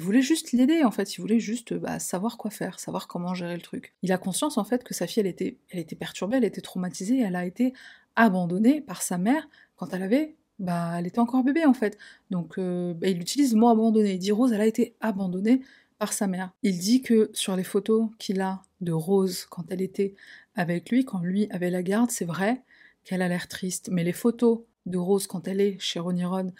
il 0.00 0.02
voulait 0.02 0.22
juste 0.22 0.52
l'aider, 0.52 0.82
en 0.82 0.90
fait, 0.90 1.14
il 1.14 1.20
voulait 1.20 1.40
juste 1.40 1.74
bah, 1.74 1.98
savoir 1.98 2.38
quoi 2.38 2.50
faire, 2.50 2.80
savoir 2.80 3.06
comment 3.06 3.34
gérer 3.34 3.54
le 3.54 3.60
truc. 3.60 3.92
Il 4.02 4.12
a 4.12 4.16
conscience, 4.16 4.56
en 4.56 4.64
fait, 4.64 4.82
que 4.82 4.94
sa 4.94 5.06
fille, 5.06 5.20
elle 5.20 5.26
était, 5.26 5.58
elle 5.68 5.78
était 5.78 5.94
perturbée, 5.94 6.38
elle 6.38 6.44
était 6.44 6.62
traumatisée, 6.62 7.20
elle 7.20 7.36
a 7.36 7.44
été 7.44 7.74
abandonnée 8.16 8.80
par 8.80 9.02
sa 9.02 9.18
mère 9.18 9.46
quand 9.76 9.92
elle 9.92 10.02
avait... 10.02 10.36
Bah, 10.58 10.94
elle 10.98 11.06
était 11.06 11.18
encore 11.18 11.44
bébé, 11.44 11.66
en 11.66 11.74
fait. 11.74 11.98
Donc, 12.30 12.56
euh, 12.56 12.94
bah, 12.94 13.08
il 13.08 13.20
utilise 13.20 13.52
le 13.52 13.60
mot 13.60 13.68
abandonné. 13.68 14.14
Il 14.14 14.18
dit 14.18 14.32
Rose, 14.32 14.52
elle 14.54 14.62
a 14.62 14.66
été 14.66 14.94
abandonnée 15.02 15.60
par 15.98 16.14
sa 16.14 16.26
mère. 16.26 16.50
Il 16.62 16.78
dit 16.78 17.02
que 17.02 17.28
sur 17.34 17.54
les 17.54 17.64
photos 17.64 18.08
qu'il 18.18 18.40
a 18.40 18.62
de 18.80 18.92
Rose 18.92 19.46
quand 19.50 19.70
elle 19.70 19.82
était 19.82 20.14
avec 20.54 20.88
lui, 20.88 21.04
quand 21.04 21.20
lui 21.20 21.46
avait 21.50 21.70
la 21.70 21.82
garde, 21.82 22.10
c'est 22.10 22.24
vrai 22.24 22.62
qu'elle 23.04 23.20
a 23.20 23.28
l'air 23.28 23.48
triste. 23.48 23.90
Mais 23.92 24.02
les 24.02 24.14
photos 24.14 24.60
de 24.86 24.96
Rose 24.96 25.26
quand 25.26 25.46
elle 25.46 25.60
est 25.60 25.78
chez 25.78 26.00
Ronnie 26.00 26.24
Ron 26.24 26.52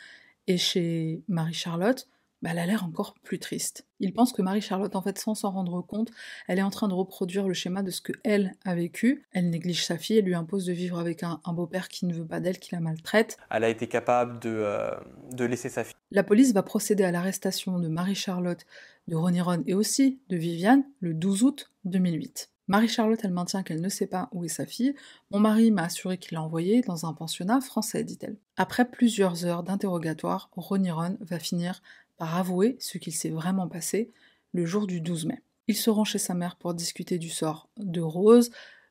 et 0.46 0.58
chez 0.58 1.22
Marie-Charlotte, 1.28 2.06
bah, 2.42 2.50
elle 2.52 2.58
a 2.58 2.66
l'air 2.66 2.84
encore 2.84 3.14
plus 3.22 3.38
triste. 3.38 3.86
Il 3.98 4.14
pense 4.14 4.32
que 4.32 4.40
Marie-Charlotte, 4.40 4.96
en 4.96 5.02
fait, 5.02 5.18
sans 5.18 5.34
s'en 5.34 5.50
rendre 5.50 5.82
compte, 5.82 6.10
elle 6.48 6.58
est 6.58 6.62
en 6.62 6.70
train 6.70 6.88
de 6.88 6.94
reproduire 6.94 7.46
le 7.46 7.54
schéma 7.54 7.82
de 7.82 7.90
ce 7.90 8.00
que 8.00 8.12
elle 8.24 8.54
a 8.64 8.74
vécu. 8.74 9.26
Elle 9.32 9.50
néglige 9.50 9.84
sa 9.84 9.98
fille, 9.98 10.18
elle 10.18 10.24
lui 10.24 10.34
impose 10.34 10.64
de 10.64 10.72
vivre 10.72 10.98
avec 10.98 11.22
un, 11.22 11.40
beau-père 11.48 11.88
qui 11.88 12.06
ne 12.06 12.14
veut 12.14 12.26
pas 12.26 12.40
d'elle, 12.40 12.58
qui 12.58 12.74
la 12.74 12.80
maltraite. 12.80 13.36
Elle 13.50 13.64
a 13.64 13.68
été 13.68 13.86
capable 13.88 14.40
de, 14.40 14.50
euh, 14.50 14.90
de 15.32 15.44
laisser 15.44 15.68
sa 15.68 15.84
fille. 15.84 15.94
La 16.10 16.22
police 16.22 16.52
va 16.52 16.62
procéder 16.62 17.04
à 17.04 17.10
l'arrestation 17.10 17.78
de 17.78 17.88
Marie-Charlotte, 17.88 18.64
de 19.08 19.16
Ronnie 19.16 19.40
Ron 19.40 19.62
et 19.66 19.74
aussi 19.74 20.20
de 20.28 20.36
Viviane 20.36 20.84
le 21.00 21.14
12 21.14 21.42
août 21.42 21.70
2008. 21.84 22.50
Marie-Charlotte, 22.70 23.18
elle 23.24 23.32
maintient 23.32 23.64
qu'elle 23.64 23.80
ne 23.80 23.88
sait 23.88 24.06
pas 24.06 24.28
où 24.30 24.44
est 24.44 24.48
sa 24.48 24.64
fille. 24.64 24.94
Mon 25.32 25.40
mari 25.40 25.72
m'a 25.72 25.82
assuré 25.82 26.18
qu'il 26.18 26.36
l'a 26.36 26.42
envoyée 26.42 26.82
dans 26.82 27.04
un 27.04 27.12
pensionnat 27.12 27.60
français, 27.60 28.04
dit-elle. 28.04 28.36
Après 28.56 28.84
plusieurs 28.84 29.44
heures 29.44 29.64
d'interrogatoire, 29.64 30.50
Ronnie 30.52 30.92
Ron 30.92 31.16
va 31.20 31.40
finir 31.40 31.82
par 32.20 32.36
avouer 32.36 32.76
ce 32.80 32.98
qu'il 32.98 33.14
s'est 33.14 33.30
vraiment 33.30 33.66
passé 33.66 34.12
le 34.52 34.66
jour 34.66 34.86
du 34.86 35.00
12 35.00 35.24
mai. 35.24 35.42
Il 35.68 35.74
se 35.74 35.88
rend 35.88 36.04
chez 36.04 36.18
sa 36.18 36.34
mère 36.34 36.56
pour 36.56 36.74
discuter 36.74 37.16
du 37.16 37.30
sort 37.30 37.70
de 37.78 38.02
Rose. 38.02 38.50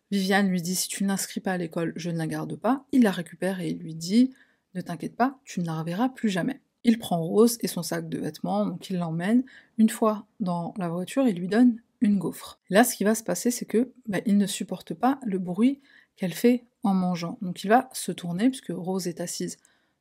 Viviane 0.09 0.49
lui 0.49 0.63
dit 0.63 0.73
si 0.73 0.87
tu 0.87 1.03
ne 1.03 1.09
l'inscris 1.09 1.39
pas 1.39 1.51
à 1.51 1.57
l'école, 1.57 1.93
je 1.95 2.09
ne 2.09 2.17
la 2.17 2.25
garde 2.25 2.55
pas. 2.55 2.87
Il 2.91 3.03
la 3.03 3.11
récupère 3.11 3.61
et 3.61 3.71
lui 3.71 3.93
dit 3.93 4.33
ne 4.73 4.81
t'inquiète 4.81 5.15
pas, 5.15 5.37
tu 5.43 5.59
ne 5.59 5.67
la 5.67 5.79
reverras 5.79 6.09
plus 6.09 6.29
jamais. 6.29 6.59
Il 6.83 6.97
prend 6.97 7.21
Rose 7.21 7.59
et 7.61 7.67
son 7.67 7.83
sac 7.83 8.09
de 8.09 8.17
vêtements, 8.17 8.65
donc 8.65 8.89
il 8.89 8.97
l'emmène. 8.97 9.43
Une 9.77 9.89
fois 9.89 10.25
dans 10.39 10.73
la 10.79 10.89
voiture, 10.89 11.27
il 11.27 11.37
lui 11.37 11.47
donne 11.47 11.79
une 12.01 12.17
gaufre. 12.17 12.59
Là, 12.71 12.83
ce 12.83 12.95
qui 12.95 13.03
va 13.03 13.13
se 13.13 13.23
passer, 13.23 13.51
c'est 13.51 13.65
que 13.65 13.91
bah, 14.07 14.21
il 14.25 14.37
ne 14.37 14.47
supporte 14.47 14.95
pas 14.95 15.19
le 15.23 15.37
bruit 15.37 15.81
qu'elle 16.15 16.33
fait 16.33 16.65
en 16.81 16.95
mangeant. 16.95 17.37
Donc 17.43 17.63
il 17.63 17.67
va 17.67 17.91
se 17.93 18.11
tourner, 18.11 18.49
puisque 18.49 18.73
Rose 18.75 19.07
est 19.07 19.21
assise 19.21 19.57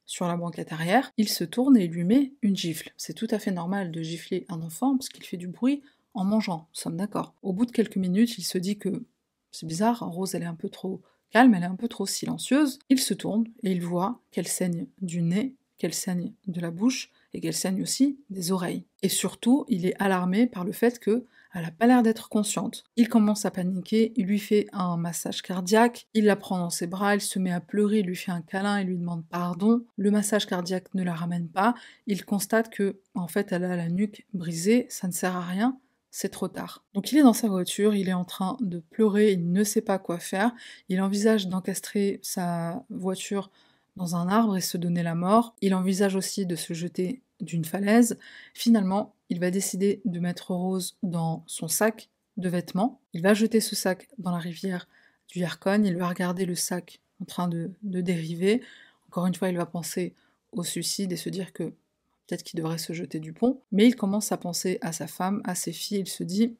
sur 0.08 0.26
la 0.26 0.36
banquette 0.36 0.72
arrière. 0.72 1.12
Il 1.18 1.28
se 1.28 1.44
tourne 1.44 1.76
et 1.76 1.86
lui 1.86 2.02
met 2.02 2.32
une 2.42 2.56
gifle. 2.56 2.92
C'est 2.96 3.12
tout 3.12 3.28
à 3.30 3.38
fait 3.38 3.52
normal 3.52 3.92
de 3.92 4.02
gifler 4.02 4.46
un 4.48 4.62
enfant, 4.62 4.96
parce 4.96 5.10
qu'il 5.10 5.22
fait 5.22 5.36
du 5.36 5.46
bruit 5.46 5.82
en 6.14 6.24
mangeant, 6.24 6.66
nous 6.70 6.80
sommes 6.80 6.96
d'accord. 6.96 7.34
Au 7.42 7.52
bout 7.52 7.66
de 7.66 7.70
quelques 7.70 7.96
minutes, 7.96 8.38
il 8.38 8.42
se 8.42 8.58
dit 8.58 8.78
que 8.78 9.04
c'est 9.52 9.66
bizarre, 9.66 10.00
Rose 10.00 10.34
elle 10.34 10.42
est 10.42 10.46
un 10.46 10.54
peu 10.54 10.70
trop 10.70 11.02
calme, 11.30 11.54
elle 11.54 11.62
est 11.62 11.66
un 11.66 11.76
peu 11.76 11.88
trop 11.88 12.06
silencieuse. 12.06 12.78
Il 12.88 12.98
se 12.98 13.14
tourne 13.14 13.44
et 13.62 13.70
il 13.70 13.82
voit 13.82 14.20
qu'elle 14.32 14.48
saigne 14.48 14.86
du 15.02 15.22
nez, 15.22 15.54
qu'elle 15.76 15.94
saigne 15.94 16.32
de 16.46 16.60
la 16.60 16.70
bouche 16.70 17.10
et 17.34 17.40
qu'elle 17.40 17.54
saigne 17.54 17.82
aussi 17.82 18.18
des 18.30 18.50
oreilles. 18.50 18.84
Et 19.02 19.10
surtout, 19.10 19.66
il 19.68 19.84
est 19.84 19.94
alarmé 20.02 20.46
par 20.46 20.64
le 20.64 20.72
fait 20.72 20.98
que 20.98 21.26
elle 21.54 21.62
n'a 21.62 21.70
pas 21.70 21.86
l'air 21.86 22.02
d'être 22.02 22.28
consciente. 22.28 22.84
Il 22.96 23.08
commence 23.08 23.44
à 23.44 23.50
paniquer, 23.50 24.12
il 24.16 24.26
lui 24.26 24.38
fait 24.38 24.66
un 24.72 24.96
massage 24.96 25.42
cardiaque, 25.42 26.06
il 26.14 26.24
la 26.24 26.36
prend 26.36 26.58
dans 26.58 26.70
ses 26.70 26.86
bras, 26.86 27.14
il 27.14 27.20
se 27.20 27.38
met 27.38 27.52
à 27.52 27.60
pleurer, 27.60 28.00
il 28.00 28.06
lui 28.06 28.16
fait 28.16 28.32
un 28.32 28.42
câlin, 28.42 28.80
il 28.80 28.88
lui 28.88 28.98
demande 28.98 29.24
pardon. 29.26 29.84
Le 29.96 30.10
massage 30.10 30.46
cardiaque 30.46 30.92
ne 30.94 31.02
la 31.02 31.14
ramène 31.14 31.48
pas. 31.48 31.74
Il 32.06 32.24
constate 32.24 32.70
que, 32.70 33.00
en 33.14 33.28
fait, 33.28 33.52
elle 33.52 33.64
a 33.64 33.76
la 33.76 33.88
nuque 33.88 34.26
brisée, 34.34 34.86
ça 34.90 35.06
ne 35.06 35.12
sert 35.12 35.36
à 35.36 35.44
rien 35.44 35.78
c'est 36.10 36.30
trop 36.30 36.48
tard. 36.48 36.84
Donc 36.94 37.12
il 37.12 37.18
est 37.18 37.22
dans 37.22 37.32
sa 37.32 37.48
voiture, 37.48 37.94
il 37.94 38.08
est 38.08 38.14
en 38.14 38.24
train 38.24 38.56
de 38.60 38.80
pleurer, 38.80 39.32
il 39.32 39.52
ne 39.52 39.62
sait 39.62 39.82
pas 39.82 39.98
quoi 39.98 40.18
faire, 40.18 40.52
il 40.88 41.00
envisage 41.00 41.48
d'encastrer 41.48 42.18
sa 42.22 42.82
voiture 42.90 43.50
dans 43.96 44.16
un 44.16 44.28
arbre 44.28 44.56
et 44.56 44.60
se 44.60 44.78
donner 44.78 45.02
la 45.02 45.14
mort, 45.14 45.54
il 45.60 45.74
envisage 45.74 46.16
aussi 46.16 46.46
de 46.46 46.56
se 46.56 46.72
jeter 46.72 47.22
d'une 47.40 47.64
falaise. 47.64 48.18
Finalement, 48.54 49.14
il 49.30 49.40
va 49.40 49.50
décider 49.50 50.00
de 50.04 50.20
mettre 50.20 50.52
Rose 50.52 50.96
dans 51.02 51.44
son 51.46 51.68
sac 51.68 52.10
de 52.36 52.48
vêtements, 52.48 53.00
il 53.12 53.22
va 53.22 53.34
jeter 53.34 53.60
ce 53.60 53.74
sac 53.74 54.08
dans 54.18 54.30
la 54.30 54.38
rivière 54.38 54.88
du 55.28 55.40
Yarkon, 55.40 55.82
il 55.84 55.96
va 55.96 56.08
regarder 56.08 56.46
le 56.46 56.54
sac 56.54 57.00
en 57.20 57.24
train 57.24 57.48
de, 57.48 57.72
dériver, 57.82 58.62
encore 59.08 59.26
une 59.26 59.34
fois 59.34 59.48
il 59.48 59.56
va 59.56 59.66
penser 59.66 60.14
au 60.52 60.62
suicide 60.62 61.12
et 61.12 61.16
se 61.16 61.28
dire 61.28 61.52
que 61.52 61.64
peut-être 61.64 62.42
qu'il 62.42 62.58
devrait 62.58 62.78
se 62.78 62.92
jeter 62.92 63.18
du 63.20 63.32
pont, 63.32 63.60
mais 63.72 63.86
il 63.86 63.96
commence 63.96 64.32
à 64.32 64.36
penser 64.36 64.78
à 64.82 64.92
sa 64.92 65.06
femme, 65.06 65.40
à 65.44 65.54
ses 65.54 65.72
filles, 65.72 66.00
il 66.00 66.08
se 66.08 66.22
dit 66.22 66.56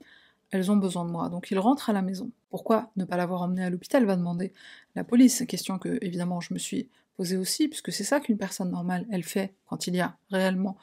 elles 0.51 0.71
ont 0.71 0.77
besoin 0.77 1.05
de 1.05 1.11
moi. 1.11 1.29
Donc 1.29 1.51
il 1.51 1.59
rentre 1.59 1.91
à 1.91 1.93
la 1.93 2.03
maison. 2.03 2.31
Pourquoi 2.51 2.91
ne 2.97 3.05
pas 3.05 3.17
l'avoir 3.17 3.43
emmenée 3.43 3.65
à 3.65 3.71
l'hôpital 3.71 4.05
va 4.07 4.17
demander 4.17 4.53
la 4.95 5.05
police. 5.05 5.45
Question 5.47 5.79
que 5.79 5.99
évidemment 6.01 6.41
je 6.41 6.55
me 6.55 6.59
suis 6.59 6.89
posée 7.17 7.37
aussi, 7.37 7.69
puisque 7.69 7.93
c'est 7.93 8.05
ça 8.05 8.21
qu'une 8.21 8.39
personne 8.39 8.71
normale 8.71 9.07
elle 9.11 9.25
fait 9.25 9.55
quand 9.67 9.87
il 9.87 9.97
y 9.97 10.01
a 10.01 10.17
réellement 10.31 10.77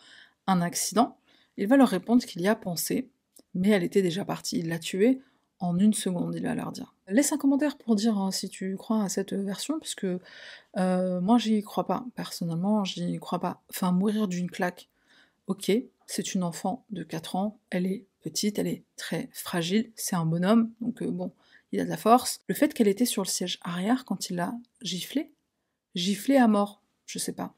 un 0.47 0.61
accident. 0.61 1.17
Il 1.57 1.67
va 1.67 1.77
leur 1.77 1.89
répondre 1.89 2.23
qu'il 2.23 2.41
y 2.41 2.47
a 2.47 2.55
pensé, 2.55 3.09
mais 3.53 3.69
elle 3.69 3.83
était 3.83 4.01
déjà 4.01 4.25
partie. 4.25 4.59
Il 4.59 4.69
l'a 4.69 4.79
tuée 4.79 5.21
en 5.59 5.77
une 5.79 5.93
seconde, 5.93 6.35
il 6.35 6.43
va 6.43 6.55
leur 6.55 6.71
dire. 6.71 6.93
Laisse 7.07 7.31
un 7.31 7.37
commentaire 7.37 7.77
pour 7.77 7.95
dire 7.95 8.17
hein, 8.17 8.31
si 8.31 8.49
tu 8.49 8.75
crois 8.75 9.03
à 9.03 9.09
cette 9.09 9.33
version, 9.33 9.79
puisque 9.79 10.05
euh, 10.77 11.21
moi 11.21 11.37
j'y 11.37 11.61
crois 11.63 11.87
pas. 11.87 12.05
Personnellement, 12.15 12.83
j'y 12.83 13.17
crois 13.17 13.39
pas. 13.39 13.61
Enfin, 13.69 13.91
mourir 13.91 14.27
d'une 14.27 14.49
claque, 14.49 14.89
ok, 15.47 15.71
c'est 16.07 16.33
une 16.33 16.43
enfant 16.43 16.85
de 16.89 17.03
4 17.03 17.35
ans, 17.35 17.57
elle 17.69 17.85
est 17.85 18.05
petite, 18.21 18.59
elle 18.59 18.67
est 18.67 18.83
très 18.95 19.29
fragile, 19.31 19.91
c'est 19.95 20.15
un 20.15 20.25
bonhomme, 20.25 20.71
donc 20.81 21.01
euh, 21.01 21.11
bon, 21.11 21.31
il 21.71 21.79
a 21.79 21.85
de 21.85 21.89
la 21.89 21.97
force. 21.97 22.41
Le 22.47 22.55
fait 22.55 22.73
qu'elle 22.73 22.87
était 22.87 23.05
sur 23.05 23.23
le 23.23 23.27
siège 23.27 23.59
arrière 23.61 24.03
quand 24.05 24.29
il 24.29 24.37
l'a 24.37 24.53
giflé, 24.81 25.31
giflé 25.93 26.37
à 26.37 26.47
mort, 26.47 26.81
je 27.05 27.19
sais 27.19 27.33
pas 27.33 27.53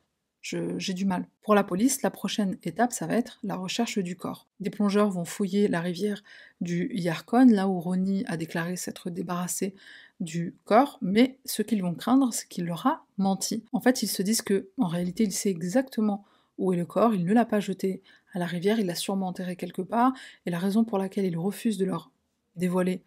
j'ai 0.77 0.93
du 0.93 1.05
mal. 1.05 1.27
Pour 1.41 1.55
la 1.55 1.63
police, 1.63 2.01
la 2.01 2.11
prochaine 2.11 2.57
étape, 2.63 2.93
ça 2.93 3.07
va 3.07 3.15
être 3.15 3.39
la 3.43 3.55
recherche 3.55 3.97
du 3.99 4.15
corps. 4.15 4.47
Des 4.59 4.69
plongeurs 4.69 5.09
vont 5.09 5.25
fouiller 5.25 5.67
la 5.67 5.81
rivière 5.81 6.23
du 6.61 6.89
Yarkon, 6.93 7.47
là 7.49 7.67
où 7.67 7.79
Ronnie 7.79 8.23
a 8.27 8.37
déclaré 8.37 8.75
s'être 8.75 9.09
débarrassé 9.09 9.75
du 10.19 10.55
corps, 10.65 10.97
mais 11.01 11.37
ce 11.45 11.61
qu'ils 11.61 11.81
vont 11.81 11.93
craindre, 11.93 12.33
c'est 12.33 12.47
qu'il 12.47 12.65
leur 12.65 12.87
a 12.87 13.05
menti. 13.17 13.63
En 13.71 13.81
fait, 13.81 14.03
ils 14.03 14.07
se 14.07 14.21
disent 14.21 14.41
que, 14.41 14.69
en 14.77 14.87
réalité, 14.87 15.23
il 15.23 15.31
sait 15.31 15.49
exactement 15.49 16.25
où 16.57 16.73
est 16.73 16.77
le 16.77 16.85
corps, 16.85 17.13
il 17.13 17.25
ne 17.25 17.33
l'a 17.33 17.45
pas 17.45 17.59
jeté 17.59 18.01
à 18.33 18.39
la 18.39 18.45
rivière, 18.45 18.79
il 18.79 18.87
l'a 18.87 18.95
sûrement 18.95 19.27
enterré 19.27 19.55
quelque 19.55 19.81
part, 19.81 20.13
et 20.45 20.49
la 20.49 20.59
raison 20.59 20.83
pour 20.83 20.97
laquelle 20.97 21.25
il 21.25 21.37
refuse 21.37 21.77
de 21.77 21.85
leur 21.85 22.11
dévoiler 22.55 23.03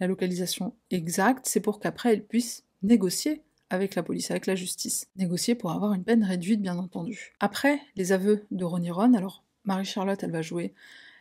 la 0.00 0.06
localisation 0.06 0.74
exacte, 0.90 1.46
c'est 1.46 1.60
pour 1.60 1.80
qu'après 1.80 2.14
ils 2.14 2.24
puissent 2.24 2.64
négocier 2.82 3.42
avec 3.74 3.94
la 3.94 4.02
police, 4.02 4.30
avec 4.30 4.46
la 4.46 4.54
justice. 4.54 5.06
Négocier 5.16 5.54
pour 5.54 5.72
avoir 5.72 5.92
une 5.92 6.04
peine 6.04 6.24
réduite, 6.24 6.62
bien 6.62 6.78
entendu. 6.78 7.34
Après 7.40 7.80
les 7.96 8.12
aveux 8.12 8.46
de 8.50 8.64
Ronnie 8.64 8.90
Ron, 8.90 9.14
alors 9.14 9.44
Marie-Charlotte, 9.64 10.22
elle 10.22 10.30
va 10.30 10.42
jouer 10.42 10.74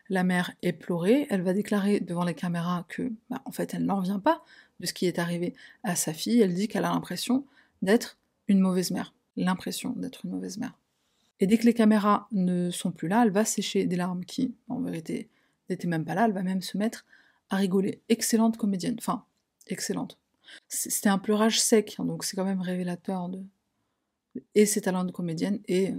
la 0.10 0.24
mère 0.24 0.54
éplorée, 0.62 1.28
elle 1.30 1.42
va 1.42 1.54
déclarer 1.54 2.00
devant 2.00 2.24
les 2.24 2.34
caméras 2.34 2.86
que, 2.90 3.12
bah, 3.30 3.42
en 3.46 3.52
fait, 3.52 3.74
elle 3.74 3.86
n'en 3.86 3.98
revient 3.98 4.20
pas 4.24 4.44
de 4.80 4.86
ce 4.86 4.94
qui 4.94 5.06
est 5.06 5.20
arrivé 5.20 5.56
à 5.84 5.96
sa 5.96 6.14
fille. 6.14 6.42
Elle 6.42 6.54
dit 6.54 6.68
qu'elle 6.68 6.86
a 6.86 6.92
l'impression 6.92 7.46
d'être 7.82 8.18
une 8.48 8.60
mauvaise 8.60 8.92
mère. 8.92 9.14
L'impression 9.36 9.92
d'être 9.92 10.26
une 10.26 10.32
mauvaise 10.32 10.58
mère. 10.58 10.78
Et 11.40 11.48
dès 11.48 11.58
que 11.58 11.66
les 11.66 11.74
caméras 11.74 12.28
ne 12.32 12.70
sont 12.70 12.92
plus 12.92 13.08
là, 13.08 13.24
elle 13.24 13.32
va 13.32 13.46
sécher 13.46 13.86
des 13.86 13.96
larmes 13.96 14.26
qui, 14.26 14.56
en 14.68 14.80
vérité, 14.82 15.30
n'étaient 15.70 15.88
même 15.88 16.06
pas 16.06 16.16
là. 16.16 16.26
Elle 16.26 16.34
va 16.34 16.44
même 16.44 16.62
se 16.62 16.78
mettre 16.78 17.06
à 17.50 17.56
rigoler. 17.56 18.02
Excellente 18.10 18.58
comédienne. 18.58 18.96
Enfin, 19.00 19.26
excellente. 19.68 20.20
C'était 20.68 21.10
un 21.10 21.18
pleurage 21.18 21.60
sec, 21.60 21.96
hein, 22.00 22.06
donc 22.06 22.24
c'est 22.24 22.36
quand 22.36 22.46
même 22.46 22.62
révélateur 22.62 23.30
de 23.30 23.44
et 24.56 24.66
ses 24.66 24.82
talents 24.82 25.04
de 25.04 25.12
comédienne 25.12 25.60
et 25.68 25.92
euh, 25.92 25.96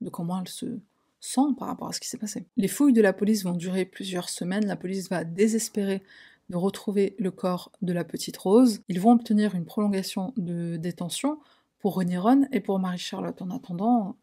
de 0.00 0.10
comment 0.10 0.40
elle 0.40 0.48
se 0.48 0.78
sent 1.20 1.54
par 1.58 1.68
rapport 1.68 1.88
à 1.88 1.92
ce 1.92 2.00
qui 2.00 2.08
s'est 2.08 2.18
passé. 2.18 2.46
Les 2.56 2.68
fouilles 2.68 2.92
de 2.92 3.02
la 3.02 3.12
police 3.12 3.44
vont 3.44 3.52
durer 3.52 3.84
plusieurs 3.84 4.28
semaines, 4.28 4.66
la 4.66 4.76
police 4.76 5.08
va 5.08 5.24
désespérer 5.24 6.02
de 6.48 6.56
retrouver 6.56 7.16
le 7.18 7.30
corps 7.30 7.72
de 7.82 7.92
la 7.92 8.04
petite 8.04 8.36
Rose. 8.36 8.82
Ils 8.88 9.00
vont 9.00 9.12
obtenir 9.12 9.54
une 9.54 9.64
prolongation 9.64 10.32
de 10.36 10.76
détention 10.76 11.40
pour 11.80 11.94
Ronnie 11.94 12.18
Ron 12.18 12.46
et 12.52 12.60
pour 12.60 12.78
Marie-Charlotte 12.78 13.42
en 13.42 13.50
attendant 13.50 14.16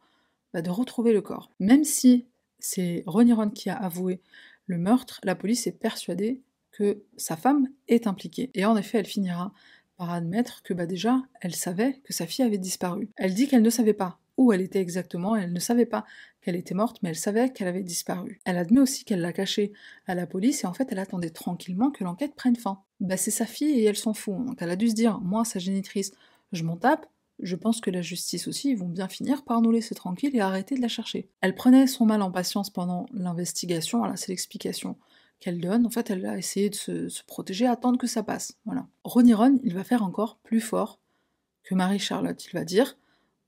bah, 0.53 0.61
de 0.61 0.69
retrouver 0.69 1.11
le 1.11 1.21
corps. 1.21 1.49
Même 1.59 1.83
si 1.83 2.27
c'est 2.59 3.03
Ronnie 3.05 3.33
Ron 3.33 3.49
qui 3.49 3.69
a 3.69 3.75
avoué 3.75 4.21
le 4.67 4.77
meurtre, 4.77 5.19
la 5.23 5.35
police 5.35 5.67
est 5.67 5.77
persuadée 5.77 6.41
que 6.73 7.03
sa 7.17 7.37
femme 7.37 7.69
est 7.87 8.07
impliquée. 8.07 8.51
Et 8.53 8.65
en 8.65 8.75
effet, 8.75 8.97
elle 8.97 9.05
finira 9.05 9.53
par 9.97 10.11
admettre 10.11 10.63
que 10.63 10.73
bah 10.73 10.85
déjà, 10.85 11.21
elle 11.41 11.55
savait 11.55 12.01
que 12.03 12.13
sa 12.13 12.25
fille 12.25 12.43
avait 12.43 12.57
disparu. 12.57 13.09
Elle 13.15 13.33
dit 13.33 13.47
qu'elle 13.47 13.61
ne 13.61 13.69
savait 13.69 13.93
pas 13.93 14.19
où 14.37 14.51
elle 14.51 14.61
était 14.61 14.79
exactement, 14.79 15.35
elle 15.35 15.53
ne 15.53 15.59
savait 15.59 15.85
pas 15.85 16.05
qu'elle 16.41 16.55
était 16.55 16.73
morte, 16.73 16.97
mais 17.01 17.09
elle 17.09 17.15
savait 17.15 17.51
qu'elle 17.51 17.67
avait 17.67 17.83
disparu. 17.83 18.39
Elle 18.45 18.57
admet 18.57 18.79
aussi 18.79 19.05
qu'elle 19.05 19.21
l'a 19.21 19.33
cachée 19.33 19.73
à 20.07 20.15
la 20.15 20.25
police 20.25 20.63
et 20.63 20.67
en 20.67 20.73
fait 20.73 20.87
elle 20.91 20.99
attendait 20.99 21.29
tranquillement 21.29 21.91
que 21.91 22.03
l'enquête 22.03 22.35
prenne 22.35 22.55
fin. 22.55 22.81
Bah 22.99 23.17
c'est 23.17 23.31
sa 23.31 23.45
fille 23.45 23.79
et 23.79 23.83
elle 23.83 23.95
s'en 23.95 24.13
fout, 24.13 24.43
donc 24.45 24.57
elle 24.59 24.71
a 24.71 24.75
dû 24.75 24.89
se 24.89 24.95
dire, 24.95 25.19
moi 25.21 25.45
sa 25.45 25.59
génitrice, 25.59 26.11
je 26.51 26.63
m'en 26.63 26.77
tape, 26.77 27.05
je 27.39 27.55
pense 27.55 27.81
que 27.81 27.91
la 27.91 28.01
justice 28.01 28.47
aussi, 28.47 28.71
ils 28.71 28.77
vont 28.77 28.89
bien 28.89 29.07
finir 29.07 29.43
par 29.43 29.61
nous 29.61 29.71
laisser 29.71 29.95
tranquille 29.95 30.35
et 30.35 30.39
arrêter 30.39 30.75
de 30.75 30.81
la 30.81 30.87
chercher. 30.87 31.29
Elle 31.41 31.55
prenait 31.55 31.87
son 31.87 32.05
mal 32.05 32.21
en 32.21 32.31
patience 32.31 32.69
pendant 32.69 33.05
l'investigation, 33.13 33.99
voilà, 33.99 34.15
c'est 34.15 34.29
l'explication 34.29 34.97
qu'elle 35.43 35.59
donne, 35.59 35.85
en 35.85 35.89
fait, 35.89 36.09
elle 36.09 36.25
a 36.25 36.37
essayé 36.37 36.69
de 36.69 36.75
se, 36.75 37.23
protéger, 37.27 37.67
attendre 37.67 37.97
que 37.97 38.07
ça 38.07 38.23
passe. 38.23 38.57
Voilà. 38.63 38.87
Ronnie 39.03 39.33
Ron, 39.33 39.59
il 39.65 39.73
va 39.73 39.83
faire 39.83 40.01
encore 40.01 40.37
plus 40.37 40.61
fort 40.61 41.01
que 41.63 41.75
Marie-Charlotte. 41.75 42.45
Il 42.45 42.53
va 42.53 42.63
dire 42.63 42.97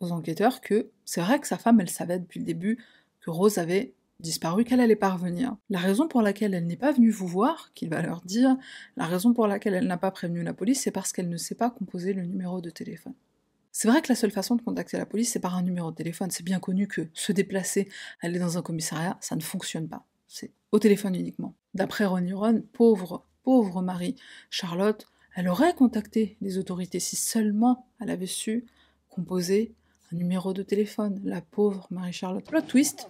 aux 0.02 0.12
enquêteurs 0.12 0.60
que 0.60 0.90
c'est 1.06 1.22
vrai 1.22 1.40
que 1.40 1.48
sa 1.48 1.58
femme, 1.58 1.80
elle 1.80 1.90
savait 1.90 2.20
depuis 2.20 2.42
le 2.42 2.46
début 2.46 2.84
que 3.22 3.30
Rose 3.30 3.60
avait 3.60 3.94
disparu, 4.20 4.66
qu'elle 4.66 4.82
allait 4.82 4.98
pas 4.98 5.12
revenir. 5.12 5.56
La 5.70 5.80
raison 5.80 6.10
pour 6.10 6.22
laquelle 6.22 6.54
elle 6.54 6.68
n'est 6.68 6.76
pas 6.76 6.92
venue 6.92 7.12
vous 7.12 7.28
voir, 7.28 7.72
qu'il 7.76 7.88
va 7.90 8.02
leur 8.02 8.22
dire, 8.24 8.58
la 8.98 9.06
raison 9.06 9.34
pour 9.34 9.48
laquelle 9.48 9.74
elle 9.74 9.88
n'a 9.88 9.98
pas 9.98 10.12
prévenu 10.12 10.44
la 10.44 10.54
police, 10.54 10.82
c'est 10.82 10.92
parce 10.92 11.14
qu'elle 11.14 11.30
ne 11.30 11.38
sait 11.38 11.56
pas 11.56 11.70
composer 11.70 12.12
le 12.12 12.26
numéro 12.26 12.60
de 12.60 12.72
téléphone. 12.72 13.14
C'est 13.72 13.88
vrai 13.88 14.02
que 14.02 14.10
la 14.10 14.16
seule 14.16 14.32
façon 14.32 14.56
de 14.56 14.62
contacter 14.62 14.98
la 14.98 15.06
police, 15.06 15.32
c'est 15.32 15.40
par 15.40 15.56
un 15.56 15.62
numéro 15.62 15.92
de 15.92 15.96
téléphone. 15.96 16.30
C'est 16.30 16.44
bien 16.44 16.60
connu 16.60 16.90
que 16.90 17.08
se 17.14 17.32
déplacer, 17.32 17.88
aller 18.20 18.40
dans 18.40 18.58
un 18.58 18.62
commissariat, 18.62 19.18
ça 19.22 19.38
ne 19.38 19.42
fonctionne 19.42 19.88
pas. 19.88 20.06
C'est 20.28 20.52
au 20.72 20.80
téléphone 20.80 21.16
uniquement. 21.16 21.56
D'après 21.74 22.06
Ron 22.06 22.62
pauvre, 22.74 23.26
pauvre 23.44 23.82
Marie 23.82 24.16
Charlotte, 24.50 25.08
elle 25.36 25.50
aurait 25.50 25.74
contacté 25.74 26.38
les 26.42 26.58
autorités 26.58 27.00
si 27.00 27.16
seulement 27.16 27.88
elle 28.00 28.10
avait 28.10 28.26
su 28.26 28.66
composer 29.10 29.74
un 30.12 30.16
numéro 30.16 30.54
de 30.54 30.64
téléphone. 30.64 31.22
La 31.24 31.42
pauvre 31.42 31.88
Marie-Charlotte. 31.92 32.46
Plot 32.46 32.62
twist, 32.62 33.10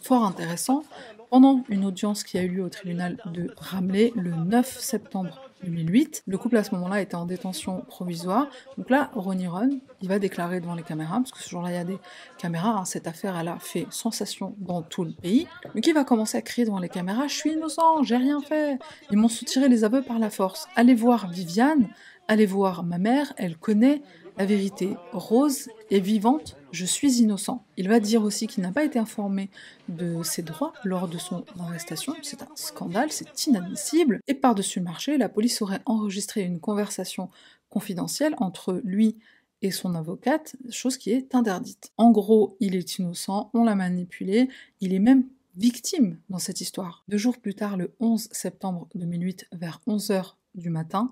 fort 0.00 0.24
intéressant, 0.24 0.84
pendant 1.30 1.64
une 1.68 1.84
audience 1.84 2.24
qui 2.24 2.38
a 2.38 2.42
eu 2.42 2.48
lieu 2.48 2.64
au 2.64 2.68
tribunal 2.68 3.18
de 3.32 3.52
Ramley 3.56 4.12
le 4.16 4.32
9 4.32 4.80
septembre 4.80 5.51
2008. 5.64 6.24
Le 6.26 6.38
couple 6.38 6.56
à 6.56 6.64
ce 6.64 6.74
moment-là 6.74 7.00
était 7.00 7.14
en 7.14 7.26
détention 7.26 7.80
provisoire. 7.88 8.48
Donc 8.78 8.90
là, 8.90 9.10
Ronnie 9.14 9.46
Ron, 9.46 9.80
il 10.00 10.08
va 10.08 10.18
déclarer 10.18 10.60
devant 10.60 10.74
les 10.74 10.82
caméras, 10.82 11.16
parce 11.18 11.32
que 11.32 11.40
ce 11.40 11.48
jour-là, 11.48 11.70
il 11.70 11.74
y 11.74 11.78
a 11.78 11.84
des 11.84 11.98
caméras. 12.38 12.78
Hein. 12.78 12.84
cette 12.84 13.06
affaire, 13.06 13.36
elle 13.38 13.48
a 13.48 13.58
fait 13.58 13.86
sensation 13.90 14.54
dans 14.58 14.82
tout 14.82 15.04
le 15.04 15.12
pays. 15.12 15.46
Donc 15.74 15.86
il 15.86 15.94
va 15.94 16.04
commencer 16.04 16.38
à 16.38 16.42
crier 16.42 16.64
devant 16.66 16.78
les 16.78 16.88
caméras 16.88 17.26
Je 17.28 17.34
suis 17.34 17.52
innocent, 17.52 18.02
j'ai 18.02 18.16
rien 18.16 18.40
fait. 18.40 18.78
Ils 19.10 19.18
m'ont 19.18 19.28
soutiré 19.28 19.68
les 19.68 19.84
aveux 19.84 20.02
par 20.02 20.18
la 20.18 20.30
force. 20.30 20.68
Allez 20.76 20.94
voir 20.94 21.28
Viviane, 21.28 21.88
allez 22.28 22.46
voir 22.46 22.82
ma 22.82 22.98
mère, 22.98 23.32
elle 23.36 23.56
connaît 23.56 24.02
la 24.38 24.46
vérité. 24.46 24.96
Rose 25.12 25.68
est 25.90 26.00
vivante, 26.00 26.56
je 26.70 26.86
suis 26.86 27.20
innocent. 27.20 27.64
Il 27.76 27.88
va 27.88 28.00
dire 28.00 28.22
aussi 28.22 28.46
qu'il 28.46 28.62
n'a 28.62 28.72
pas 28.72 28.84
été 28.84 28.98
informé 28.98 29.50
de 29.88 30.22
ses 30.22 30.42
droits 30.42 30.72
lors 30.84 31.08
de 31.08 31.18
son 31.18 31.44
arrestation. 31.58 32.14
C'est 32.22 32.42
un 32.42 32.48
scandale, 32.54 33.12
c'est 33.12 33.46
inadmissible. 33.46 34.20
Et 34.26 34.34
par-dessus 34.34 34.78
le 34.78 34.86
marché, 34.86 35.18
la 35.18 35.28
police 35.28 35.60
aurait 35.62 35.82
enregistré 35.86 36.42
une 36.42 36.60
conversation 36.60 37.28
confidentielle 37.68 38.34
entre 38.38 38.80
lui 38.84 39.16
et 39.62 39.70
son 39.70 39.94
avocate, 39.94 40.56
chose 40.70 40.96
qui 40.96 41.12
est 41.12 41.34
interdite. 41.34 41.92
En 41.96 42.10
gros, 42.10 42.56
il 42.58 42.74
est 42.74 42.98
innocent, 42.98 43.50
on 43.54 43.64
l'a 43.64 43.76
manipulé, 43.76 44.48
il 44.80 44.92
est 44.92 44.98
même 44.98 45.24
victime 45.56 46.18
dans 46.30 46.38
cette 46.38 46.60
histoire. 46.60 47.04
Deux 47.08 47.18
jours 47.18 47.38
plus 47.38 47.54
tard, 47.54 47.76
le 47.76 47.94
11 48.00 48.28
septembre 48.32 48.88
2008, 48.94 49.46
vers 49.52 49.80
11h 49.86 50.34
du 50.54 50.70
matin, 50.70 51.10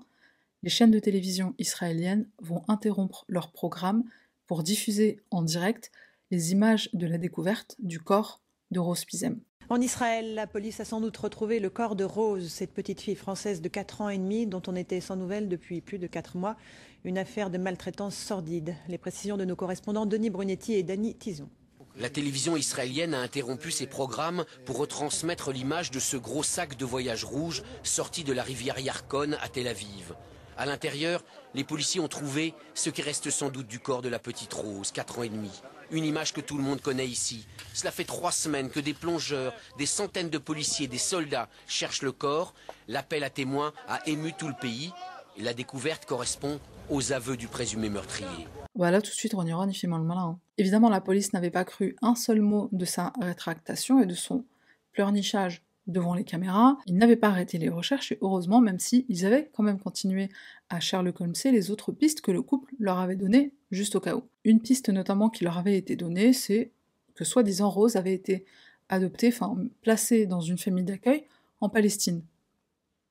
les 0.63 0.69
chaînes 0.69 0.91
de 0.91 0.99
télévision 0.99 1.55
israéliennes 1.57 2.27
vont 2.39 2.63
interrompre 2.67 3.25
leur 3.27 3.51
programme 3.51 4.03
pour 4.47 4.63
diffuser 4.63 5.21
en 5.31 5.41
direct 5.41 5.91
les 6.29 6.51
images 6.51 6.89
de 6.93 7.07
la 7.07 7.17
découverte 7.17 7.75
du 7.79 7.99
corps 7.99 8.41
de 8.69 8.79
Rose 8.79 9.05
Pizem. 9.05 9.39
En 9.69 9.79
Israël, 9.79 10.35
la 10.35 10.47
police 10.47 10.81
a 10.81 10.85
sans 10.85 10.99
doute 10.99 11.15
retrouvé 11.15 11.59
le 11.59 11.69
corps 11.69 11.95
de 11.95 12.03
Rose, 12.03 12.49
cette 12.49 12.73
petite 12.73 12.99
fille 12.99 13.15
française 13.15 13.61
de 13.61 13.69
4 13.69 14.01
ans 14.01 14.09
et 14.09 14.17
demi 14.17 14.45
dont 14.45 14.61
on 14.67 14.75
était 14.75 14.99
sans 14.99 15.15
nouvelles 15.15 15.47
depuis 15.47 15.79
plus 15.81 15.97
de 15.97 16.07
4 16.07 16.37
mois. 16.37 16.57
Une 17.05 17.17
affaire 17.17 17.49
de 17.49 17.57
maltraitance 17.57 18.15
sordide. 18.15 18.75
Les 18.89 18.97
précisions 18.97 19.37
de 19.37 19.45
nos 19.45 19.55
correspondants 19.55 20.05
Denis 20.05 20.29
Brunetti 20.29 20.73
et 20.73 20.83
Dany 20.83 21.15
Tison. 21.15 21.49
La 21.97 22.09
télévision 22.09 22.57
israélienne 22.57 23.13
a 23.13 23.21
interrompu 23.21 23.71
ses 23.71 23.87
programmes 23.87 24.45
pour 24.65 24.77
retransmettre 24.77 25.51
l'image 25.51 25.91
de 25.91 25.99
ce 25.99 26.17
gros 26.17 26.43
sac 26.43 26.77
de 26.77 26.85
voyage 26.85 27.23
rouge 27.23 27.63
sorti 27.83 28.23
de 28.23 28.33
la 28.33 28.43
rivière 28.43 28.79
Yarkon 28.79 29.33
à 29.41 29.47
Tel 29.49 29.67
Aviv. 29.67 30.13
À 30.57 30.65
l'intérieur, 30.65 31.23
les 31.53 31.63
policiers 31.63 31.99
ont 32.01 32.07
trouvé 32.07 32.53
ce 32.73 32.89
qui 32.89 33.01
reste 33.01 33.29
sans 33.29 33.49
doute 33.49 33.67
du 33.67 33.79
corps 33.79 34.01
de 34.01 34.09
la 34.09 34.19
petite 34.19 34.53
Rose, 34.53 34.91
4 34.91 35.19
ans 35.19 35.23
et 35.23 35.29
demi. 35.29 35.51
Une 35.91 36.05
image 36.05 36.33
que 36.33 36.41
tout 36.41 36.57
le 36.57 36.63
monde 36.63 36.81
connaît 36.81 37.07
ici. 37.07 37.47
Cela 37.73 37.91
fait 37.91 38.05
trois 38.05 38.31
semaines 38.31 38.69
que 38.69 38.79
des 38.79 38.93
plongeurs, 38.93 39.53
des 39.77 39.85
centaines 39.85 40.29
de 40.29 40.37
policiers, 40.37 40.87
des 40.87 40.97
soldats 40.97 41.49
cherchent 41.67 42.01
le 42.01 42.13
corps. 42.13 42.53
L'appel 42.87 43.23
à 43.23 43.29
témoins 43.29 43.73
a 43.87 44.07
ému 44.07 44.33
tout 44.33 44.47
le 44.47 44.53
pays. 44.53 44.93
La 45.37 45.53
découverte 45.53 46.05
correspond 46.05 46.59
aux 46.89 47.11
aveux 47.11 47.37
du 47.37 47.47
présumé 47.47 47.89
meurtrier. 47.89 48.47
Voilà, 48.75 49.01
tout 49.01 49.09
de 49.09 49.15
suite, 49.15 49.33
Ron 49.33 49.67
il 49.67 49.73
fait 49.73 49.87
mal 49.87 50.01
le 50.01 50.05
malin. 50.05 50.21
Hein. 50.21 50.39
Évidemment, 50.57 50.89
la 50.89 51.01
police 51.01 51.33
n'avait 51.33 51.51
pas 51.51 51.65
cru 51.65 51.95
un 52.01 52.15
seul 52.15 52.41
mot 52.41 52.69
de 52.71 52.85
sa 52.85 53.11
rétractation 53.21 54.01
et 54.01 54.05
de 54.05 54.13
son 54.13 54.45
pleurnichage 54.93 55.61
devant 55.87 56.13
les 56.13 56.23
caméras. 56.23 56.77
Ils 56.85 56.97
n'avaient 56.97 57.15
pas 57.15 57.29
arrêté 57.29 57.57
les 57.57 57.69
recherches 57.69 58.11
et 58.11 58.17
heureusement, 58.21 58.61
même 58.61 58.79
si 58.79 59.05
ils 59.09 59.25
avaient 59.25 59.49
quand 59.53 59.63
même 59.63 59.79
continué 59.79 60.29
à 60.69 60.79
Sherlock 60.79 61.21
Holmes 61.21 61.33
les 61.45 61.71
autres 61.71 61.91
pistes 61.91 62.21
que 62.21 62.31
le 62.31 62.41
couple 62.41 62.73
leur 62.79 62.99
avait 62.99 63.15
données 63.15 63.53
juste 63.71 63.95
au 63.95 63.99
cas 63.99 64.15
où. 64.15 64.23
Une 64.43 64.61
piste 64.61 64.89
notamment 64.89 65.29
qui 65.29 65.43
leur 65.43 65.57
avait 65.57 65.77
été 65.77 65.95
donnée, 65.95 66.33
c'est 66.33 66.71
que 67.15 67.25
soi-disant 67.25 67.69
Rose 67.69 67.95
avait 67.95 68.13
été 68.13 68.45
adoptée, 68.89 69.29
enfin 69.29 69.55
placée 69.81 70.25
dans 70.25 70.41
une 70.41 70.57
famille 70.57 70.83
d'accueil 70.83 71.25
en 71.59 71.69
Palestine. 71.69 72.23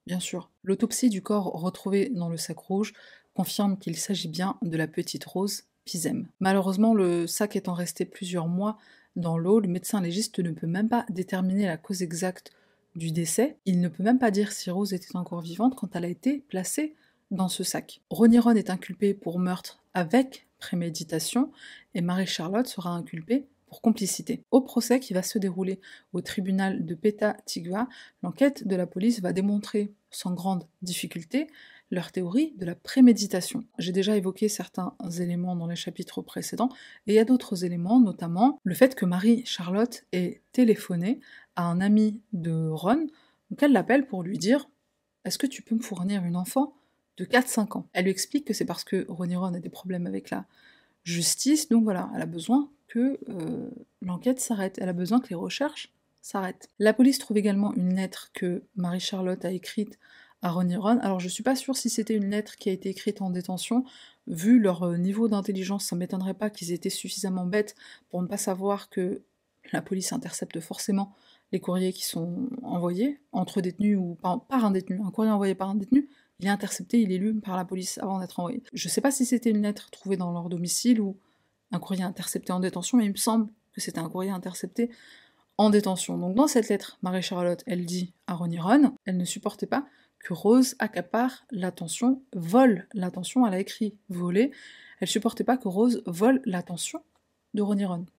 Bien 0.07 0.21
sûr. 0.21 0.51
L'autopsie 0.65 1.09
du 1.09 1.23
corps 1.23 1.53
retrouvé 1.53 2.11
dans 2.11 2.29
le 2.29 2.37
sac 2.37 2.59
rouge 2.59 2.93
confirme 3.35 3.79
qu'il 3.79 3.97
s'agit 3.97 4.29
bien 4.29 4.57
de 4.63 4.77
la 4.77 4.87
petite 4.87 5.25
Rose 5.25 5.65
Pizem. 5.85 6.29
Malheureusement, 6.41 6.95
le 6.95 7.27
sac 7.27 7.57
étant 7.57 7.75
resté 7.75 8.05
plusieurs 8.05 8.49
mois 8.49 8.79
dans 9.17 9.39
l'eau, 9.39 9.61
le 9.61 9.69
médecin 9.69 10.01
légiste 10.01 10.39
ne 10.39 10.53
peut 10.53 10.67
même 10.67 10.89
pas 10.89 11.07
déterminer 11.09 11.67
la 11.67 11.77
cause 11.77 12.03
exacte 12.03 12.53
du 12.97 13.13
décès, 13.13 13.57
il 13.67 13.81
ne 13.81 13.89
peut 13.89 14.03
même 14.03 14.19
pas 14.19 14.31
dire 14.31 14.53
si 14.53 14.71
Rose 14.71 14.93
était 14.93 15.17
encore 15.17 15.41
vivante 15.41 15.77
quand 15.77 15.95
elle 15.95 16.05
a 16.05 16.09
été 16.09 16.41
placée 16.49 16.95
dans 17.31 17.49
ce 17.49 17.63
sac. 17.63 18.01
Ronnie 18.11 18.39
Ron 18.39 18.55
est 18.55 18.71
inculpé 18.71 19.15
pour 19.15 19.39
meurtre 19.39 19.83
avec 19.95 20.49
préméditation 20.59 21.53
et 21.95 22.01
Marie-Charlotte 22.01 22.67
sera 22.67 22.91
inculpée 22.91 23.47
pour 23.67 23.81
complicité. 23.81 24.43
Au 24.51 24.61
procès 24.61 24.99
qui 24.99 25.15
va 25.15 25.23
se 25.23 25.39
dérouler 25.39 25.81
au 26.13 26.21
tribunal 26.21 26.85
de 26.85 26.95
Peta 26.95 27.37
Tigua, 27.47 27.89
l'enquête 28.23 28.67
de 28.67 28.77
la 28.77 28.87
police 28.87 29.21
va 29.21 29.33
démontrer 29.33 29.93
sans 30.11 30.35
grande 30.35 30.67
difficulté 30.83 31.47
leur 31.93 32.13
théorie 32.13 32.53
de 32.57 32.65
la 32.65 32.75
préméditation. 32.75 33.65
J'ai 33.79 33.93
déjà 33.93 34.17
évoqué 34.17 34.49
certains 34.49 34.95
éléments 35.19 35.57
dans 35.57 35.67
les 35.67 35.77
chapitres 35.77 36.23
précédents, 36.23 36.69
et 37.07 37.13
il 37.13 37.15
y 37.15 37.19
a 37.19 37.25
d'autres 37.25 37.65
éléments, 37.65 38.01
notamment 38.01 38.61
le 38.63 38.75
fait 38.75 38.95
que 38.95 39.05
Marie-Charlotte 39.05 40.05
ait 40.13 40.43
téléphoné 40.53 41.21
à 41.57 41.65
un 41.65 41.81
ami 41.81 42.21
de 42.33 42.69
Ron, 42.69 43.07
donc 43.51 43.63
elle 43.63 43.73
l'appelle 43.73 44.07
pour 44.07 44.23
lui 44.23 44.39
dire 44.39 44.69
Est-ce 45.25 45.39
que 45.39 45.47
tu 45.47 45.63
peux 45.63 45.75
me 45.75 45.83
fournir 45.83 46.25
une 46.25 46.37
enfant 46.37 46.75
de 47.17 47.25
4-5 47.25 47.79
ans? 47.79 47.89
Elle 47.93 48.05
lui 48.05 48.11
explique 48.11 48.47
que 48.47 48.55
c'est 48.55 48.65
parce 48.65 48.85
que 48.85 49.07
Ronnie 49.09 49.37
Ron 49.37 49.55
a 49.55 49.61
des 49.61 49.69
problèmes 49.69 50.07
avec 50.07 50.31
la 50.31 50.47
justice, 51.05 51.69
donc 51.69 51.85
voilà, 51.85 52.11
elle 52.15 52.23
a 52.23 52.27
besoin 52.27 52.71
que 52.89 53.19
euh, 53.29 53.71
l'enquête 54.03 54.41
s'arrête, 54.41 54.79
elle 54.81 54.89
a 54.89 54.95
besoin 54.95 55.21
que 55.21 55.29
les 55.29 55.37
recherches 55.37 55.93
s'arrêtent. 56.23 56.69
La 56.79 56.93
police 56.93 57.19
trouve 57.19 57.39
également 57.39 57.73
une 57.75 57.95
lettre 57.95 58.31
que 58.35 58.65
Marie-Charlotte 58.77 59.45
a 59.45 59.53
écrite 59.53 59.99
à 60.43 60.51
Ronnie 60.51 60.77
Ron. 60.77 60.99
Alors 60.99 61.21
je 61.21 61.29
suis 61.29 61.43
pas 61.43 61.57
sûre 61.57 61.77
si 61.77 61.91
c'était 61.91 62.15
une 62.15 62.31
lettre 62.31 62.57
qui 62.57 62.69
a 62.69 62.73
été 62.73 62.89
écrite 62.89 63.23
en 63.23 63.31
détention. 63.31 63.85
Vu 64.27 64.61
leur 64.61 64.83
euh, 64.83 64.97
niveau 64.97 65.29
d'intelligence, 65.29 65.87
ça 65.87 65.97
m'étonnerait 65.97 66.35
pas 66.35 66.51
qu'ils 66.51 66.73
étaient 66.73 66.91
suffisamment 66.91 67.47
bêtes 67.47 67.75
pour 68.11 68.23
ne 68.23 68.27
pas 68.27 68.37
savoir 68.37 68.91
que 68.91 69.23
la 69.73 69.83
police 69.83 70.13
intercepte 70.13 70.61
forcément 70.61 71.15
les 71.53 71.61
courriers 71.61 71.93
qui 71.93 72.05
sont 72.05 72.49
envoyés 72.63 73.21
entre 73.33 73.61
détenus 73.61 73.99
ou 73.99 74.17
par, 74.23 74.65
un 74.65 74.71
détenu. 74.71 75.01
Un 75.05 75.11
courrier 75.11 75.33
envoyé 75.33 75.55
par 75.55 75.71
un 75.71 75.75
détenu, 75.75 76.09
il 76.39 76.47
est 76.47 76.51
intercepté, 76.51 77.01
il 77.01 77.13
est 77.13 77.19
lu 77.19 77.35
par 77.41 77.57
la 77.57 77.65
police 77.65 77.99
avant 77.99 78.21
d'être 78.21 78.39
envoyé. 78.39 78.63
Je 78.73 78.89
sais 78.89 79.01
pas 79.01 79.11
si 79.11 79.27
c'était 79.27 79.51
une 79.51 79.63
lettre 79.63 79.91
trouvée 79.91 80.17
dans 80.17 80.33
leur 80.33 80.49
domicile 80.49 81.01
ou 81.01 81.19
un 81.73 81.79
courrier 81.79 82.03
intercepté 82.03 82.53
en 82.53 82.61
détention, 82.61 82.99
mais 82.99 83.07
il 83.07 83.13
me 83.13 83.17
semble 83.17 83.51
que 83.73 83.81
c'était 83.81 83.99
un 83.99 84.09
courrier 84.09 84.31
intercepté 84.31 84.91
en 85.59 85.71
détention. 85.71 86.19
Donc 86.19 86.35
dans 86.35 86.49
cette 86.49 86.69
lettre, 86.69 86.99
Marie-Charlotte, 87.03 87.63
elle 87.67 87.85
dit 87.85 88.15
à 88.27 88.35
Ronnie 88.35 88.61
Ron, 88.61 88.95
elle 89.05 89.17
ne 89.17 89.25
supportait 89.25 89.67
pas 89.67 89.87
que 90.19 90.35
Rose 90.35 90.75
accapare 90.79 91.45
l'attention, 91.51 92.23
vole 92.35 92.87
l'attention, 92.93 93.47
elle 93.47 93.55
a 93.55 93.61
écrit 93.61 93.97
voler, 94.09 94.53
elle 95.01 95.09
supportait 95.09 95.45
pas 95.45 95.57
que 95.57 95.69
Rose 95.69 96.03
vole 96.07 96.43
l'attention 96.45 97.03
de. 97.55 97.65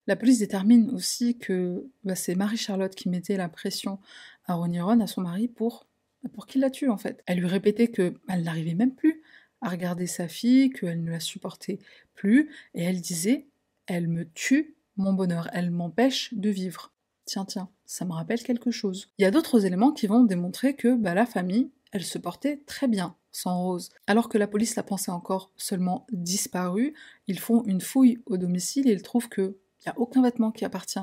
La 0.07 0.15
police 0.15 0.39
détermine 0.39 0.89
aussi 0.91 1.37
que 1.37 1.89
bah, 2.03 2.15
c'est 2.15 2.35
Marie-Charlotte 2.35 2.95
qui 2.95 3.09
mettait 3.09 3.37
la 3.37 3.49
pression 3.49 3.99
à 4.45 4.55
Ronnie 4.55 4.81
Ron, 4.81 4.99
à 4.99 5.07
son 5.07 5.21
mari, 5.21 5.47
pour, 5.47 5.87
pour 6.33 6.45
qu'il 6.45 6.61
la 6.61 6.69
tue 6.69 6.89
en 6.89 6.97
fait. 6.97 7.21
Elle 7.25 7.39
lui 7.39 7.47
répétait 7.47 7.87
qu'elle 7.89 8.15
n'arrivait 8.27 8.75
même 8.75 8.93
plus 8.93 9.21
à 9.61 9.69
regarder 9.69 10.07
sa 10.07 10.27
fille, 10.27 10.71
qu'elle 10.71 11.03
ne 11.03 11.11
la 11.11 11.19
supportait 11.19 11.79
plus, 12.13 12.49
et 12.73 12.83
elle 12.83 13.01
disait 13.01 13.47
Elle 13.87 14.07
me 14.07 14.25
tue 14.25 14.75
mon 14.97 15.13
bonheur, 15.13 15.49
elle 15.53 15.71
m'empêche 15.71 16.33
de 16.33 16.49
vivre. 16.49 16.91
Tiens, 17.25 17.45
tiens, 17.45 17.69
ça 17.85 18.03
me 18.05 18.11
rappelle 18.11 18.43
quelque 18.43 18.71
chose. 18.71 19.09
Il 19.17 19.21
y 19.21 19.25
a 19.25 19.31
d'autres 19.31 19.65
éléments 19.65 19.91
qui 19.91 20.07
vont 20.07 20.23
démontrer 20.23 20.75
que 20.75 20.95
bah, 20.95 21.13
la 21.13 21.25
famille 21.25 21.71
elle 21.91 22.03
se 22.03 22.17
portait 22.17 22.61
très 22.65 22.87
bien 22.87 23.15
sans 23.31 23.61
Rose. 23.61 23.89
Alors 24.07 24.29
que 24.29 24.37
la 24.37 24.47
police 24.47 24.75
la 24.75 24.83
pensait 24.83 25.11
encore 25.11 25.51
seulement 25.57 26.05
disparue, 26.11 26.93
ils 27.27 27.39
font 27.39 27.63
une 27.65 27.81
fouille 27.81 28.21
au 28.25 28.37
domicile 28.37 28.87
et 28.89 28.93
ils 28.93 29.01
trouvent 29.01 29.29
qu'il 29.29 29.55
n'y 29.85 29.91
a 29.91 29.97
aucun 29.97 30.21
vêtement 30.21 30.51
qui 30.51 30.65
appartient 30.65 30.99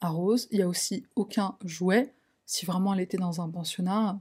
à 0.00 0.08
Rose, 0.08 0.48
il 0.50 0.58
n'y 0.58 0.62
a 0.62 0.68
aussi 0.68 1.04
aucun 1.16 1.56
jouet. 1.64 2.12
Si 2.46 2.66
vraiment 2.66 2.94
elle 2.94 3.00
était 3.00 3.18
dans 3.18 3.40
un 3.40 3.48
pensionnat, 3.48 4.18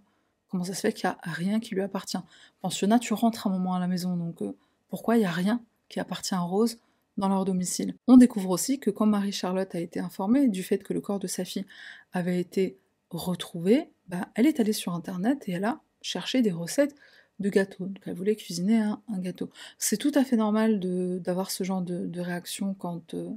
comment 0.49 0.63
ça 0.63 0.73
se 0.73 0.81
fait 0.81 0.93
qu'il 0.93 1.09
n'y 1.09 1.15
a 1.15 1.31
rien 1.31 1.59
qui 1.59 1.73
lui 1.73 1.81
appartient? 1.81 2.17
Pensionnat, 2.61 2.99
tu 2.99 3.13
rentres 3.13 3.47
un 3.47 3.49
moment 3.49 3.75
à 3.75 3.79
la 3.79 3.87
maison, 3.87 4.15
donc 4.15 4.41
euh, 4.41 4.55
pourquoi 4.89 5.15
il 5.15 5.19
n'y 5.19 5.25
a 5.25 5.31
rien 5.31 5.61
qui 5.87 5.99
appartient 5.99 6.35
à 6.35 6.41
Rose 6.41 6.79
dans 7.17 7.29
leur 7.29 7.45
domicile? 7.45 7.95
On 8.07 8.17
découvre 8.17 8.49
aussi 8.49 8.79
que 8.79 8.89
quand 8.89 9.05
Marie-Charlotte 9.05 9.73
a 9.73 9.79
été 9.79 9.99
informée 9.99 10.47
du 10.47 10.63
fait 10.63 10.79
que 10.79 10.93
le 10.93 11.01
corps 11.01 11.19
de 11.19 11.27
sa 11.27 11.45
fille 11.45 11.65
avait 12.11 12.39
été 12.39 12.77
retrouvé, 13.09 13.89
bah, 14.07 14.27
elle 14.35 14.45
est 14.45 14.59
allée 14.59 14.73
sur 14.73 14.93
internet 14.93 15.47
et 15.47 15.53
elle 15.53 15.65
a 15.65 15.81
chercher 16.01 16.41
des 16.41 16.51
recettes 16.51 16.95
de 17.39 17.49
gâteaux. 17.49 17.85
Donc 17.85 18.01
elle 18.05 18.13
voulait 18.13 18.35
cuisiner 18.35 18.79
un, 18.79 18.99
gâteau. 19.19 19.49
C'est 19.77 19.97
tout 19.97 20.11
à 20.15 20.23
fait 20.23 20.35
normal 20.35 20.79
d'avoir 21.21 21.51
ce 21.51 21.63
genre 21.63 21.81
de, 21.81 22.19
réaction 22.19 22.73
quand, 22.73 23.13
euh, 23.13 23.29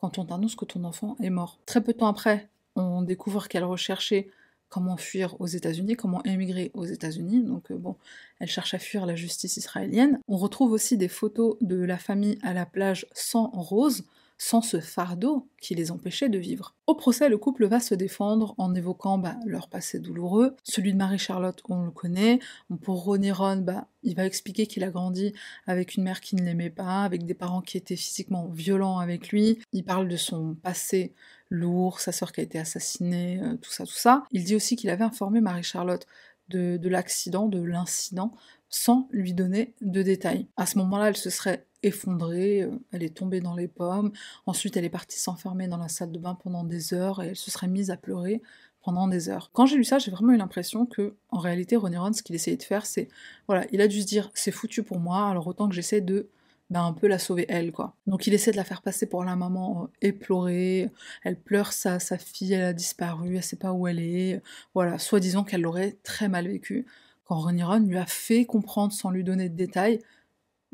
quand 0.00 0.18
on 0.18 0.24
t'annonce 0.24 0.56
que 0.56 0.64
ton 0.64 0.84
enfant 0.84 1.16
est 1.22 1.30
mort. 1.30 1.58
Très 1.66 1.82
peu 1.82 1.92
de 1.92 1.98
temps 1.98 2.08
après, 2.08 2.48
on 2.76 3.02
découvre 3.02 3.48
qu'elle 3.48 3.64
recherchait 3.64 4.28
comment 4.68 4.96
fuir 4.96 5.40
aux 5.40 5.46
États-Unis, 5.46 5.94
comment 5.94 6.22
émigrer 6.24 6.72
aux 6.74 6.84
États-Unis. 6.84 7.42
Donc 7.42 7.70
euh, 7.70 7.76
bon, 7.76 7.96
elle 8.40 8.48
cherche 8.48 8.74
à 8.74 8.78
fuir 8.78 9.06
la 9.06 9.14
justice 9.14 9.56
israélienne. 9.56 10.18
On 10.26 10.36
retrouve 10.36 10.72
aussi 10.72 10.96
des 10.96 11.08
photos 11.08 11.56
de 11.60 11.76
la 11.76 11.96
famille 11.96 12.38
à 12.42 12.52
la 12.52 12.66
plage 12.66 13.06
sans 13.12 13.50
Rose. 13.52 14.04
Sans 14.38 14.62
ce 14.62 14.80
fardeau 14.80 15.48
qui 15.60 15.74
les 15.74 15.90
empêchait 15.90 16.28
de 16.28 16.38
vivre. 16.38 16.74
Au 16.86 16.94
procès, 16.94 17.28
le 17.28 17.38
couple 17.38 17.66
va 17.66 17.80
se 17.80 17.94
défendre 17.94 18.54
en 18.58 18.74
évoquant 18.74 19.18
bah, 19.18 19.36
leur 19.46 19.68
passé 19.68 19.98
douloureux. 19.98 20.56
Celui 20.64 20.92
de 20.92 20.98
Marie-Charlotte, 20.98 21.60
on 21.68 21.84
le 21.84 21.90
connaît. 21.90 22.40
Pour 22.82 23.04
Ronnie 23.04 23.32
Ron, 23.32 23.58
bah, 23.58 23.88
il 24.02 24.16
va 24.16 24.26
expliquer 24.26 24.66
qu'il 24.66 24.84
a 24.84 24.90
grandi 24.90 25.32
avec 25.66 25.94
une 25.94 26.02
mère 26.02 26.20
qui 26.20 26.36
ne 26.36 26.42
l'aimait 26.42 26.70
pas, 26.70 27.04
avec 27.04 27.24
des 27.24 27.34
parents 27.34 27.62
qui 27.62 27.76
étaient 27.76 27.96
physiquement 27.96 28.48
violents 28.48 28.98
avec 28.98 29.28
lui. 29.28 29.60
Il 29.72 29.84
parle 29.84 30.08
de 30.08 30.16
son 30.16 30.54
passé 30.54 31.14
lourd, 31.50 32.00
sa 32.00 32.12
sœur 32.12 32.32
qui 32.32 32.40
a 32.40 32.44
été 32.44 32.58
assassinée, 32.58 33.40
euh, 33.42 33.56
tout 33.56 33.70
ça, 33.70 33.84
tout 33.84 33.92
ça. 33.92 34.24
Il 34.32 34.44
dit 34.44 34.56
aussi 34.56 34.76
qu'il 34.76 34.90
avait 34.90 35.04
informé 35.04 35.40
Marie-Charlotte 35.40 36.06
de, 36.48 36.76
de 36.76 36.88
l'accident, 36.88 37.48
de 37.48 37.62
l'incident, 37.62 38.34
sans 38.68 39.08
lui 39.12 39.34
donner 39.34 39.74
de 39.80 40.02
détails. 40.02 40.48
À 40.56 40.66
ce 40.66 40.78
moment-là, 40.78 41.08
elle 41.08 41.16
se 41.16 41.30
serait 41.30 41.66
effondrée, 41.84 42.62
euh, 42.62 42.70
elle 42.92 43.02
est 43.02 43.14
tombée 43.14 43.40
dans 43.40 43.54
les 43.54 43.68
pommes, 43.68 44.12
ensuite 44.46 44.76
elle 44.76 44.84
est 44.84 44.90
partie 44.90 45.18
s'enfermer 45.18 45.68
dans 45.68 45.76
la 45.76 45.88
salle 45.88 46.12
de 46.12 46.18
bain 46.18 46.34
pendant 46.34 46.64
des 46.64 46.94
heures 46.94 47.22
et 47.22 47.28
elle 47.28 47.36
se 47.36 47.50
serait 47.50 47.68
mise 47.68 47.90
à 47.90 47.96
pleurer 47.96 48.42
pendant 48.82 49.08
des 49.08 49.28
heures. 49.28 49.50
Quand 49.52 49.66
j'ai 49.66 49.76
lu 49.76 49.84
ça, 49.84 49.98
j'ai 49.98 50.10
vraiment 50.10 50.32
eu 50.32 50.36
l'impression 50.36 50.84
que, 50.84 51.14
en 51.30 51.38
réalité, 51.38 51.74
Ronnie 51.76 51.96
Ron, 51.96 52.12
ce 52.12 52.22
qu'il 52.22 52.34
essayait 52.36 52.56
de 52.56 52.62
faire, 52.62 52.84
c'est, 52.84 53.08
voilà, 53.48 53.66
il 53.72 53.80
a 53.80 53.88
dû 53.88 54.02
se 54.02 54.06
dire, 54.06 54.30
c'est 54.34 54.50
foutu 54.50 54.82
pour 54.82 55.00
moi, 55.00 55.28
alors 55.28 55.46
autant 55.46 55.68
que 55.68 55.74
j'essaie 55.74 56.02
de 56.02 56.28
ben, 56.70 56.82
un 56.82 56.92
peu 56.92 57.06
la 57.06 57.18
sauver 57.18 57.46
elle, 57.48 57.72
quoi. 57.72 57.94
Donc 58.06 58.26
il 58.26 58.34
essaie 58.34 58.50
de 58.50 58.56
la 58.56 58.64
faire 58.64 58.82
passer 58.82 59.06
pour 59.06 59.24
la 59.24 59.36
maman 59.36 59.84
euh, 59.84 60.08
éplorée, 60.08 60.90
elle 61.22 61.38
pleure 61.38 61.72
sa, 61.72 61.98
sa 61.98 62.18
fille, 62.18 62.52
elle 62.52 62.62
a 62.62 62.72
disparu, 62.72 63.36
elle 63.36 63.42
sait 63.42 63.56
pas 63.56 63.72
où 63.72 63.86
elle 63.86 64.00
est, 64.00 64.42
voilà, 64.74 64.98
soi-disant 64.98 65.44
qu'elle 65.44 65.62
l'aurait 65.62 65.96
très 66.02 66.28
mal 66.28 66.48
vécu. 66.48 66.86
Quand 67.24 67.38
Ronnie 67.38 67.62
Ron 67.62 67.80
lui 67.80 67.96
a 67.96 68.06
fait 68.06 68.44
comprendre 68.44 68.92
sans 68.92 69.10
lui 69.10 69.24
donner 69.24 69.48
de 69.48 69.56
détails, 69.56 70.00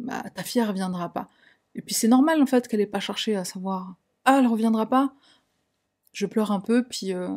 bah 0.01 0.25
ta 0.35 0.43
fille 0.43 0.61
elle 0.61 0.69
reviendra 0.69 1.13
pas. 1.13 1.29
Et 1.75 1.83
puis 1.83 1.95
c'est 1.95 2.09
normal 2.09 2.43
en 2.43 2.47
fait 2.47 2.69
qu'elle 2.69 2.81
ait 2.81 2.87
pas 2.87 3.01
cherché 3.01 3.37
à 3.37 3.45
savoir 3.45 3.95
ah 4.25 4.39
elle 4.41 4.47
reviendra 4.47 4.89
pas. 4.89 5.15
Je 6.13 6.27
pleure 6.27 6.51
un 6.51 6.61
peu 6.61 6.83
puis, 6.83 7.13
euh, 7.15 7.29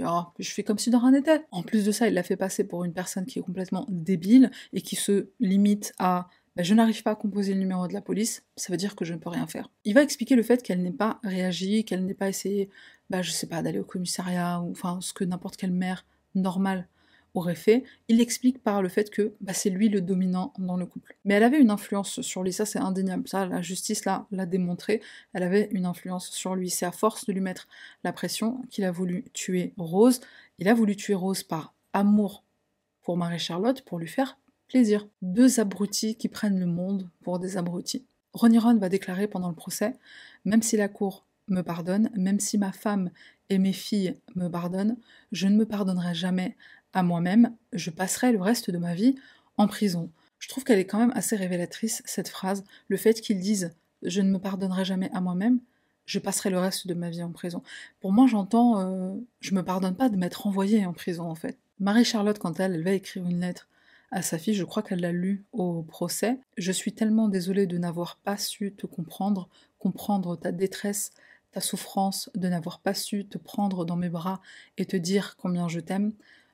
oh, 0.00 0.22
puis, 0.34 0.44
je 0.44 0.52
fais 0.52 0.62
comme 0.62 0.78
si 0.78 0.90
de 0.90 0.96
rien 0.96 1.10
n'était. 1.10 1.44
En 1.50 1.62
plus 1.62 1.84
de 1.84 1.92
ça, 1.92 2.08
il 2.08 2.14
l'a 2.14 2.22
fait 2.22 2.36
passer 2.36 2.64
pour 2.64 2.84
une 2.84 2.94
personne 2.94 3.26
qui 3.26 3.38
est 3.38 3.42
complètement 3.42 3.86
débile 3.90 4.50
et 4.72 4.80
qui 4.80 4.96
se 4.96 5.28
limite 5.38 5.92
à 5.98 6.28
bah, 6.56 6.62
je 6.62 6.74
n'arrive 6.74 7.02
pas 7.02 7.12
à 7.12 7.14
composer 7.14 7.54
le 7.54 7.60
numéro 7.60 7.88
de 7.88 7.94
la 7.94 8.02
police, 8.02 8.44
ça 8.56 8.72
veut 8.72 8.76
dire 8.76 8.94
que 8.94 9.04
je 9.04 9.14
ne 9.14 9.18
peux 9.18 9.30
rien 9.30 9.46
faire. 9.46 9.70
Il 9.84 9.94
va 9.94 10.02
expliquer 10.02 10.36
le 10.36 10.42
fait 10.42 10.62
qu'elle 10.62 10.82
n'ait 10.82 10.90
pas 10.90 11.18
réagi, 11.24 11.84
qu'elle 11.84 12.04
n'ait 12.04 12.14
pas 12.14 12.28
essayé, 12.28 12.68
bah, 13.08 13.22
je 13.22 13.30
sais 13.30 13.46
pas, 13.46 13.62
d'aller 13.62 13.78
au 13.78 13.84
commissariat, 13.84 14.60
ou 14.60 14.70
enfin 14.70 14.98
ce 15.00 15.14
que 15.14 15.24
n'importe 15.24 15.56
quelle 15.56 15.72
mère 15.72 16.04
normale 16.34 16.88
aurait 17.34 17.54
fait, 17.54 17.84
il 18.08 18.18
l'explique 18.18 18.62
par 18.62 18.82
le 18.82 18.88
fait 18.88 19.10
que 19.10 19.34
bah, 19.40 19.52
c'est 19.52 19.70
lui 19.70 19.88
le 19.88 20.00
dominant 20.00 20.52
dans 20.58 20.76
le 20.76 20.86
couple. 20.86 21.16
Mais 21.24 21.34
elle 21.34 21.42
avait 21.42 21.60
une 21.60 21.70
influence 21.70 22.20
sur 22.20 22.42
lui, 22.42 22.52
ça 22.52 22.66
c'est 22.66 22.78
indéniable, 22.78 23.26
ça 23.26 23.46
la 23.46 23.62
justice 23.62 24.04
l'a, 24.04 24.26
l'a 24.30 24.46
démontré, 24.46 25.00
elle 25.32 25.42
avait 25.42 25.68
une 25.72 25.86
influence 25.86 26.30
sur 26.30 26.54
lui. 26.54 26.70
C'est 26.70 26.86
à 26.86 26.92
force 26.92 27.24
de 27.26 27.32
lui 27.32 27.40
mettre 27.40 27.68
la 28.04 28.12
pression 28.12 28.62
qu'il 28.70 28.84
a 28.84 28.90
voulu 28.90 29.24
tuer 29.32 29.72
Rose. 29.76 30.20
Il 30.58 30.68
a 30.68 30.74
voulu 30.74 30.96
tuer 30.96 31.14
Rose 31.14 31.42
par 31.42 31.74
amour 31.92 32.44
pour 33.02 33.16
Marie-Charlotte, 33.16 33.82
pour 33.82 33.98
lui 33.98 34.08
faire 34.08 34.38
plaisir. 34.68 35.06
Deux 35.22 35.60
abrutis 35.60 36.16
qui 36.16 36.28
prennent 36.28 36.58
le 36.58 36.66
monde 36.66 37.08
pour 37.22 37.38
des 37.38 37.56
abrutis. 37.56 38.06
Ronnie 38.32 38.58
Ron 38.58 38.78
va 38.78 38.88
déclarer 38.88 39.26
pendant 39.28 39.48
le 39.48 39.54
procès, 39.54 39.94
même 40.44 40.62
si 40.62 40.76
la 40.76 40.88
cour 40.88 41.26
me 41.48 41.62
pardonne, 41.62 42.10
même 42.14 42.40
si 42.40 42.56
ma 42.56 42.72
femme 42.72 43.10
et 43.50 43.58
mes 43.58 43.72
filles 43.72 44.16
me 44.34 44.48
pardonnent, 44.48 44.96
je 45.32 45.48
ne 45.48 45.56
me 45.56 45.66
pardonnerai 45.66 46.14
jamais 46.14 46.56
à 46.92 47.02
moi-même, 47.02 47.54
je 47.72 47.90
passerai 47.90 48.32
le 48.32 48.40
reste 48.40 48.70
de 48.70 48.78
ma 48.78 48.94
vie 48.94 49.14
en 49.56 49.66
prison. 49.66 50.10
Je 50.38 50.48
trouve 50.48 50.64
qu'elle 50.64 50.78
est 50.78 50.86
quand 50.86 50.98
même 50.98 51.12
assez 51.14 51.36
révélatrice, 51.36 52.02
cette 52.04 52.28
phrase, 52.28 52.64
le 52.88 52.96
fait 52.96 53.20
qu'ils 53.20 53.40
disent 53.40 53.72
je 54.02 54.20
ne 54.20 54.30
me 54.30 54.38
pardonnerai 54.38 54.84
jamais 54.84 55.10
à 55.12 55.20
moi-même, 55.20 55.60
je 56.06 56.18
passerai 56.18 56.50
le 56.50 56.58
reste 56.58 56.86
de 56.86 56.94
ma 56.94 57.10
vie 57.10 57.22
en 57.22 57.30
prison. 57.30 57.62
Pour 58.00 58.12
moi, 58.12 58.26
j'entends 58.26 58.80
euh, 58.80 59.14
je 59.40 59.54
me 59.54 59.62
pardonne 59.62 59.94
pas 59.94 60.08
de 60.08 60.16
m'être 60.16 60.46
envoyée 60.46 60.84
en 60.84 60.92
prison 60.92 61.30
en 61.30 61.36
fait. 61.36 61.58
Marie-Charlotte, 61.78 62.38
quand 62.38 62.60
elle, 62.60 62.74
elle 62.74 62.84
va 62.84 62.92
écrire 62.92 63.26
une 63.26 63.40
lettre 63.40 63.68
à 64.10 64.20
sa 64.20 64.38
fille, 64.38 64.54
je 64.54 64.64
crois 64.64 64.82
qu'elle 64.82 65.00
l'a 65.00 65.10
lu 65.10 65.44
au 65.52 65.82
procès. 65.82 66.38
Je 66.58 66.70
suis 66.70 66.92
tellement 66.92 67.28
désolée 67.28 67.66
de 67.66 67.78
n'avoir 67.78 68.16
pas 68.16 68.36
su 68.36 68.72
te 68.72 68.86
comprendre, 68.86 69.48
comprendre 69.78 70.36
ta 70.36 70.52
détresse, 70.52 71.12
ta 71.50 71.60
souffrance, 71.60 72.30
de 72.34 72.48
n'avoir 72.48 72.80
pas 72.80 72.94
su 72.94 73.24
te 73.24 73.38
prendre 73.38 73.84
dans 73.86 73.96
mes 73.96 74.10
bras 74.10 74.40
et 74.76 74.84
te 74.84 74.96
dire 74.96 75.36
combien 75.38 75.66
je 75.66 75.80
t'aime. 75.80 76.12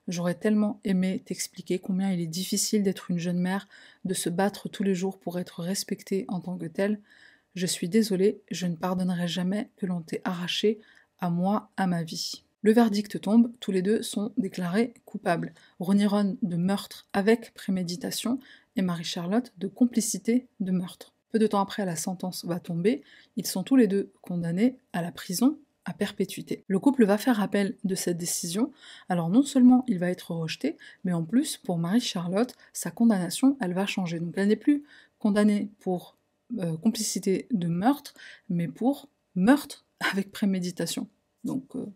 J'aurais 0.09 0.35
tellement 0.35 0.81
aimé 0.85 1.23
t'expliquer 1.25 1.79
combien 1.79 2.11
il 2.11 2.21
est 2.21 2.27
difficile 2.27 2.83
d'être 2.83 3.11
une 3.11 3.19
jeune 3.19 3.39
mère, 3.39 3.69
de 4.07 4.15
se 4.15 4.31
battre 4.31 4.69
tous 4.71 4.83
les 4.83 4.95
jours 4.95 5.19
pour 5.19 5.39
être 5.39 5.63
respectée 5.63 6.25
en 6.29 6.41
tant 6.41 6.57
que 6.57 6.67
telle. 6.67 6.99
Je 7.55 7.67
suis 7.67 7.91
désolée, 7.91 8.41
je 8.51 8.67
ne 8.67 8.75
pardonnerai 8.75 9.29
jamais 9.29 9.71
que 9.77 9.85
l'on 9.85 10.01
t'ait 10.01 10.23
arraché 10.25 10.81
à 11.21 11.29
moi, 11.29 11.71
à 11.77 11.87
ma 11.87 12.03
vie. 12.03 12.43
Le 12.63 12.73
verdict 12.73 13.21
tombe, 13.21 13.53
tous 13.61 13.71
les 13.71 13.83
deux 13.83 14.03
sont 14.03 14.33
déclarés 14.39 14.95
coupables. 15.05 15.53
Ronnie 15.79 16.07
Ron 16.07 16.39
de 16.43 16.57
meurtre 16.57 17.07
avec 17.13 17.53
préméditation 17.53 18.41
et 18.77 18.83
Marie-Charlotte 18.83 19.53
de 19.59 19.69
complicité 19.69 20.49
de 20.61 20.73
meurtre. 20.73 21.13
Peu 21.31 21.39
de 21.39 21.47
temps 21.47 21.61
après, 21.61 21.85
la 21.85 21.97
sentence 21.97 22.47
va 22.47 22.59
tomber. 22.59 23.03
Ils 23.37 23.47
sont 23.47 23.63
tous 23.63 23.77
les 23.77 23.87
deux 23.87 24.11
condamnés 24.23 24.79
à 24.95 25.03
la 25.03 25.13
prison 25.13 25.59
perpétuité. 25.93 26.65
Le 26.67 26.79
couple 26.79 27.05
va 27.05 27.19
faire 27.19 27.41
appel 27.41 27.77
de 27.85 27.95
cette 27.95 28.19
décision, 28.19 28.73
alors 29.09 29.29
non 29.29 29.43
seulement 29.43 29.85
il 29.89 29.99
va 29.99 30.11
être 30.11 30.33
rejeté, 30.33 30.77
mais 31.05 31.13
en 31.13 31.25
plus 31.25 31.57
pour 31.57 31.79
Marie-Charlotte, 31.79 32.55
sa 32.73 32.91
condamnation, 32.91 33.57
elle 33.61 33.75
va 33.75 33.87
changer. 33.87 34.21
Donc 34.21 34.35
elle 34.37 34.49
n'est 34.49 34.57
plus 34.57 34.85
condamnée 35.19 35.71
pour 35.81 36.17
euh, 36.59 36.77
complicité 36.77 37.47
de 37.51 37.69
meurtre, 37.69 38.15
mais 38.49 38.69
pour 38.69 39.09
meurtre 39.35 39.87
avec 40.13 40.33
préméditation. 40.33 41.09
Donc 41.45 41.77
euh, 41.77 41.87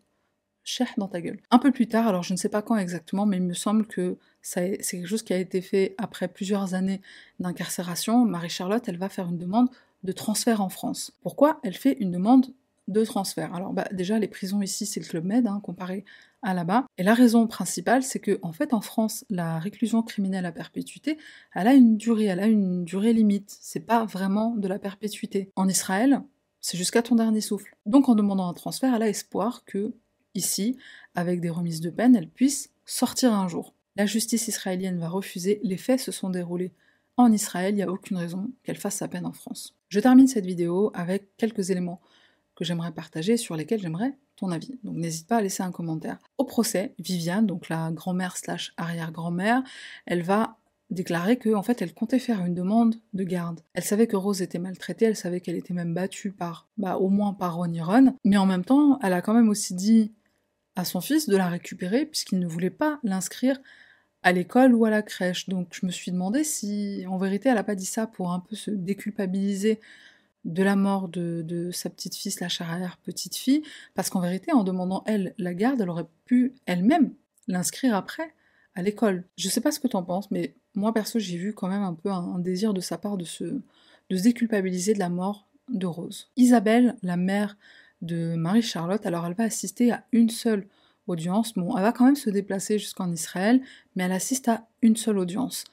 dans 0.97 1.09
ta 1.09 1.21
gueule. 1.21 1.41
Un 1.51 1.59
peu 1.59 1.73
plus 1.73 1.89
tard, 1.89 2.07
alors 2.07 2.23
je 2.23 2.33
ne 2.33 2.39
sais 2.39 2.49
pas 2.49 2.63
quand 2.63 2.77
exactement, 2.77 3.27
mais 3.27 3.39
il 3.39 3.43
me 3.43 3.55
semble 3.55 3.87
que 3.87 4.17
c'est 4.41 4.79
quelque 4.79 5.07
chose 5.07 5.23
qui 5.23 5.33
a 5.33 5.39
été 5.39 5.61
fait 5.61 5.95
après 5.99 6.29
plusieurs 6.29 6.75
années 6.75 7.01
d'incarcération. 7.41 8.25
Marie-Charlotte, 8.25 8.85
elle 8.89 8.99
va 8.99 9.09
faire 9.09 9.29
une 9.29 9.39
demande 9.39 9.69
de 10.03 10.13
transfert 10.13 10.61
en 10.61 10.69
France. 10.69 11.13
Pourquoi 11.23 11.61
elle 11.63 11.75
fait 11.75 11.97
une 12.01 12.11
demande 12.11 12.47
de 12.89 13.05
transfert. 13.05 13.55
Alors 13.55 13.73
bah, 13.73 13.87
déjà, 13.93 14.19
les 14.19 14.29
prisons 14.29 14.63
ici, 14.63 14.87
c'est 14.87 15.01
le 15.01 15.07
Club 15.07 15.25
Med, 15.25 15.47
hein, 15.47 15.61
comparé 15.63 16.05
à 16.43 16.55
là-bas. 16.55 16.87
Et 16.99 17.03
la 17.03 17.15
raison 17.15 17.47
principale, 17.47 18.03
c'est 18.03 18.19
que 18.19 18.39
en 18.43 18.53
fait, 18.53 18.75
en 18.75 18.81
France, 18.81 19.25
la 19.31 19.59
réclusion 19.59 20.03
criminelle 20.03 20.47
à 20.47 20.53
perpétuité, 20.53 21.19
elle 21.55 21.69
a 21.69 21.75
une 21.75 21.97
durée, 21.97 22.25
elle 22.25 22.41
a 22.41 22.47
une 22.47 22.85
durée 22.85 23.13
limite. 23.13 23.57
C'est 23.61 23.87
pas 23.87 24.05
vraiment 24.05 24.57
de 24.57 24.69
la 24.69 24.79
perpétuité. 24.79 25.51
En 25.57 25.69
Israël, 25.69 26.23
c'est 26.61 26.79
jusqu'à 26.79 27.03
ton 27.03 27.15
dernier 27.15 27.41
souffle. 27.41 27.77
Donc 27.87 28.09
en 28.09 28.15
demandant 28.15 28.49
un 28.49 28.55
transfert, 28.55 28.95
elle 28.95 29.03
a 29.03 29.09
espoir 29.09 29.65
que, 29.65 29.95
ici, 30.35 30.77
avec 31.15 31.41
des 31.41 31.51
remises 31.51 31.81
de 31.81 31.91
peine, 31.91 32.17
elle 32.17 32.29
puisse 32.29 32.71
sortir 32.85 33.33
un 33.33 33.49
jour. 33.49 33.75
La 33.97 34.07
justice 34.07 34.49
israélienne 34.49 34.99
va 34.99 35.09
refuser, 35.09 35.61
les 35.63 35.77
faits 35.77 36.01
se 36.01 36.13
sont 36.13 36.31
déroulés 36.31 36.73
en 37.19 37.31
Israël, 37.31 37.75
il 37.75 37.77
n'y 37.77 37.83
a 37.83 37.91
aucune 37.91 38.17
raison 38.17 38.51
qu'elle 38.63 38.79
fasse 38.79 38.97
sa 38.97 39.09
peine 39.09 39.27
en 39.27 39.33
France. 39.33 39.77
Je 39.89 40.01
termine 40.01 40.29
cette 40.29 40.47
vidéo 40.47 40.91
avec 40.95 41.37
quelques 41.37 41.71
éléments 41.71 42.01
j'aimerais 42.65 42.93
partager, 42.93 43.37
sur 43.37 43.57
lesquels 43.57 43.81
j'aimerais 43.81 44.17
ton 44.37 44.51
avis. 44.51 44.79
Donc 44.85 44.97
n'hésite 44.97 45.27
pas 45.27 45.37
à 45.37 45.41
laisser 45.43 45.63
un 45.63 45.73
commentaire. 45.73 46.19
Au 46.39 46.45
procès, 46.45 46.95
Viviane, 46.99 47.47
donc 47.47 47.69
la 47.69 47.91
grand-mère 47.93 48.37
slash 48.37 48.73
arrière-grand-mère, 48.77 49.63
elle 50.07 50.23
va 50.23 50.59
déclarer 50.93 51.39
que 51.39 51.55
en 51.55 51.63
fait 51.63 51.83
elle 51.83 51.95
comptait 51.95 52.19
faire 52.19 52.45
une 52.45 52.55
demande 52.55 52.97
de 53.13 53.25
garde. 53.25 53.61
Elle 53.75 53.83
savait 53.83 54.07
que 54.07 54.17
Rose 54.17 54.43
était 54.43 54.59
maltraitée, 54.59 55.07
elle 55.07 55.17
savait 55.17 55.41
qu'elle 55.41 55.57
était 55.57 55.75
même 55.75 55.95
battue 55.95 56.33
par, 56.33 56.69
bah 56.77 56.97
au 56.97 57.09
moins 57.09 57.33
par 57.33 57.57
Ronnie 57.57 57.81
Ron, 57.81 58.15
mais 58.25 58.37
en 58.37 58.47
même 58.47 58.65
temps, 58.65 58.99
elle 59.03 59.15
a 59.15 59.23
quand 59.23 59.35
même 59.35 59.49
aussi 59.49 59.75
dit 59.75 60.13
à 60.77 60.85
son 60.85 61.01
fils 61.01 61.29
de 61.29 61.37
la 61.37 61.49
récupérer 61.49 62.07
puisqu'il 62.07 62.39
ne 62.39 62.47
voulait 62.47 62.71
pas 62.71 63.01
l'inscrire 63.03 63.59
à 64.23 64.33
l'école 64.33 64.75
ou 64.75 64.85
à 64.85 64.91
la 64.91 65.03
crèche. 65.03 65.49
Donc 65.49 65.69
je 65.73 65.87
me 65.87 65.91
suis 65.91 66.13
demandé 66.13 66.45
si 66.45 67.05
en 67.09 67.19
vérité 67.19 67.49
elle 67.49 67.59
a 67.59 67.65
pas 67.65 67.75
dit 67.75 67.87
ça 67.87 68.07
pour 68.07 68.33
un 68.33 68.41
peu 68.41 68.55
se 68.57 68.71
déculpabiliser 68.71 69.81
de 70.45 70.63
la 70.63 70.77
mort 70.77 71.09
de, 71.09 71.71
sa 71.73 71.91
petite 71.91 72.15
fille, 72.17 72.35
la 72.41 72.49
arrière 72.67 72.99
petite 72.99 73.37
fille, 73.37 73.63
parce 73.95 74.11
qu'en 74.11 74.21
vérité, 74.21 74.53
en 74.53 74.65
demandant 74.65 75.03
elle 75.07 75.35
la 75.39 75.55
garde, 75.55 75.81
elle 75.81 75.91
aurait 75.91 76.09
pu 76.25 76.55
elle-même 76.67 77.13
l'inscrire 77.49 77.95
après 77.95 78.35
à 78.75 78.83
l'école. 78.83 79.25
Je 79.37 79.49
sais 79.49 79.61
pas 79.61 79.73
ce 79.73 79.81
que 79.81 79.89
t'en 79.89 80.03
penses, 80.03 80.31
mais 80.31 80.55
moi 80.75 80.93
perso, 80.93 81.19
j'ai 81.19 81.37
vu 81.37 81.53
quand 81.53 81.69
même 81.69 81.83
un 81.83 81.95
peu 81.95 82.11
un, 82.11 82.39
désir 82.39 82.75
de 82.75 82.81
sa 82.81 82.99
part 82.99 83.17
de 83.17 83.25
se, 83.25 83.45
de 83.45 84.17
se 84.17 84.23
déculpabiliser 84.23 84.95
de 84.95 84.99
la 84.99 85.09
mort 85.09 85.47
de 85.69 85.87
Rose. 85.87 86.31
Isabelle, 86.37 86.97
la 87.03 87.17
mère 87.17 87.57
de 88.01 88.35
Marie-Charlotte, 88.35 89.07
alors 89.07 89.27
elle 89.27 89.35
va 89.35 89.45
assister 89.45 89.93
à 89.93 90.05
une 90.13 90.31
seule 90.31 90.67
audience. 91.07 91.55
Bon, 91.55 91.77
elle 91.77 91.83
va 91.83 91.93
quand 91.93 92.05
même 92.05 92.17
se 92.17 92.31
déplacer 92.31 92.79
jusqu'en 92.79 93.11
Israël, 93.13 93.61
mais 93.95 94.05
elle 94.05 94.13
assiste 94.13 94.49
à 94.49 94.67
une 94.83 94.97
seule 94.97 95.19
audience. 95.19 95.65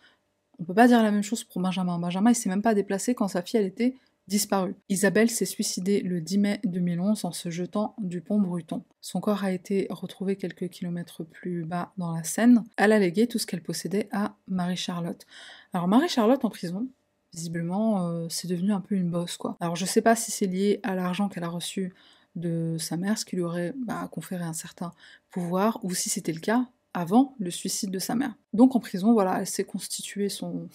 On 0.60 0.64
peut 0.64 0.74
pas 0.74 0.88
dire 0.88 1.02
la 1.02 1.12
même 1.12 1.24
chose 1.24 1.44
pour 1.44 1.62
Benjamin. 1.62 1.98
Benjamin, 1.98 2.32
il 2.32 2.36
s'est 2.36 2.50
même 2.50 2.62
pas 2.62 2.76
déplacé 2.76 3.16
quand 3.16 3.30
sa 3.30 3.42
fille, 3.42 3.60
elle 3.60 3.66
était 3.66 3.96
disparu. 4.30 4.76
Isabelle 4.88 5.30
s'est 5.30 5.46
suicidée 5.46 6.02
le 6.02 6.22
10 6.22 6.38
mai 6.38 6.60
2011 6.64 7.26
en 7.26 7.32
se 7.32 7.50
jetant 7.50 7.96
du 7.98 8.22
pont 8.22 8.40
Bruton. 8.40 8.84
Son 9.02 9.20
corps 9.20 9.44
a 9.44 9.52
été 9.52 9.88
retrouvé 9.90 10.38
quelques 10.38 10.70
kilomètres 10.70 11.24
plus 11.24 11.66
bas 11.66 11.92
dans 11.98 12.16
la 12.16 12.24
Seine. 12.24 12.64
Elle 12.78 12.94
a 12.94 13.00
légué 13.00 13.28
tout 13.28 13.40
ce 13.40 13.46
qu'elle 13.46 13.64
possédait 13.64 14.08
à 14.12 14.36
Marie-Charlotte. 14.48 15.26
Alors 15.74 15.88
Marie-Charlotte 15.88 16.46
en 16.46 16.50
prison, 16.50 16.88
visiblement, 17.34 18.08
euh, 18.08 18.28
c'est 18.30 18.48
devenu 18.48 18.72
un 18.72 18.82
peu 18.82 18.96
une 18.96 19.10
bosse, 19.10 19.36
quoi. 19.36 19.58
Alors 19.60 19.76
je 19.76 19.86
sais 19.86 20.02
pas 20.02 20.16
si 20.16 20.32
c'est 20.32 20.48
lié 20.48 20.80
à 20.84 20.96
l'argent 20.96 21.28
qu'elle 21.28 21.44
a 21.44 21.50
reçu 21.50 21.94
de 22.36 22.78
sa 22.80 22.96
mère, 22.96 23.18
ce 23.18 23.26
qui 23.26 23.36
lui 23.36 23.44
aurait 23.44 23.74
bah, 23.86 24.08
conféré 24.12 24.44
un 24.44 24.54
certain 24.54 24.92
pouvoir, 25.32 25.80
ou 25.84 25.94
si 25.94 26.10
c'était 26.10 26.34
le 26.34 26.40
cas 26.40 26.68
avant 26.94 27.36
le 27.40 27.52
suicide 27.52 27.92
de 27.92 28.00
sa 28.00 28.16
mère. 28.16 28.36
Donc 28.54 28.76
en 28.76 28.80
prison, 28.80 29.14
voilà, 29.14 29.40
elle 29.40 29.48
s'est 29.48 29.64
constituée 29.64 30.30
son, 30.30 30.70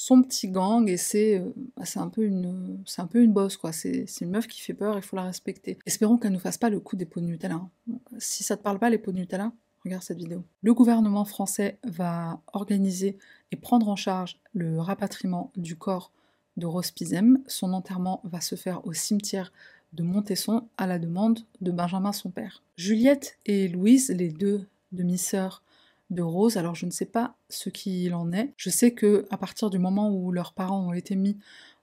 son 0.00 0.22
petit 0.22 0.48
gang 0.48 0.88
et 0.88 0.96
c'est 0.96 1.40
euh, 1.40 1.52
bah, 1.76 1.84
c'est 1.84 1.98
un 1.98 2.08
peu 2.08 2.24
une 2.24 2.80
c'est 2.86 3.02
un 3.02 3.08
peu 3.08 3.26
bosse 3.26 3.56
quoi. 3.56 3.72
C'est 3.72 4.06
une 4.20 4.30
meuf 4.30 4.46
qui 4.46 4.60
fait 4.60 4.72
peur 4.72 4.96
il 4.96 5.02
faut 5.02 5.16
la 5.16 5.24
respecter. 5.24 5.76
Espérons 5.84 6.16
qu'elle 6.16 6.32
nous 6.32 6.38
fasse 6.38 6.56
pas 6.56 6.70
le 6.70 6.78
coup 6.78 6.94
des 6.96 7.04
pots 7.04 7.20
de 7.20 7.26
Nutella 7.26 7.56
hein. 7.56 7.70
si 8.18 8.44
ça 8.44 8.56
te 8.56 8.62
parle 8.62 8.78
pas 8.78 8.90
les 8.90 8.98
pots 8.98 9.10
de 9.10 9.18
Nutella 9.18 9.52
regarde 9.84 10.04
cette 10.04 10.18
vidéo. 10.18 10.44
Le 10.62 10.72
gouvernement 10.72 11.24
français 11.24 11.78
va 11.84 12.40
organiser 12.52 13.18
et 13.50 13.56
prendre 13.56 13.88
en 13.88 13.96
charge 13.96 14.38
le 14.54 14.78
rapatriement 14.78 15.50
du 15.56 15.76
corps 15.76 16.12
de 16.56 16.66
Rose 16.66 16.92
Pizem. 16.92 17.42
Son 17.48 17.72
enterrement 17.72 18.20
va 18.24 18.40
se 18.40 18.54
faire 18.54 18.86
au 18.86 18.92
cimetière 18.92 19.52
de 19.94 20.04
Montesson 20.04 20.68
à 20.76 20.86
la 20.86 21.00
demande 21.00 21.40
de 21.60 21.72
Benjamin 21.72 22.12
son 22.12 22.30
père. 22.30 22.62
Juliette 22.76 23.38
et 23.46 23.66
Louise 23.66 24.10
les 24.10 24.30
deux 24.30 24.66
demi-sœurs 24.92 25.62
de 26.10 26.22
Rose. 26.22 26.56
Alors 26.56 26.74
je 26.74 26.86
ne 26.86 26.90
sais 26.90 27.06
pas 27.06 27.36
ce 27.48 27.68
qu'il 27.68 28.14
en 28.14 28.32
est. 28.32 28.52
Je 28.56 28.70
sais 28.70 28.92
que 28.92 29.26
à 29.30 29.36
partir 29.36 29.70
du 29.70 29.78
moment 29.78 30.10
où 30.10 30.32
leurs 30.32 30.52
parents 30.52 30.88
ont 30.88 30.92
été 30.92 31.16
mis 31.16 31.38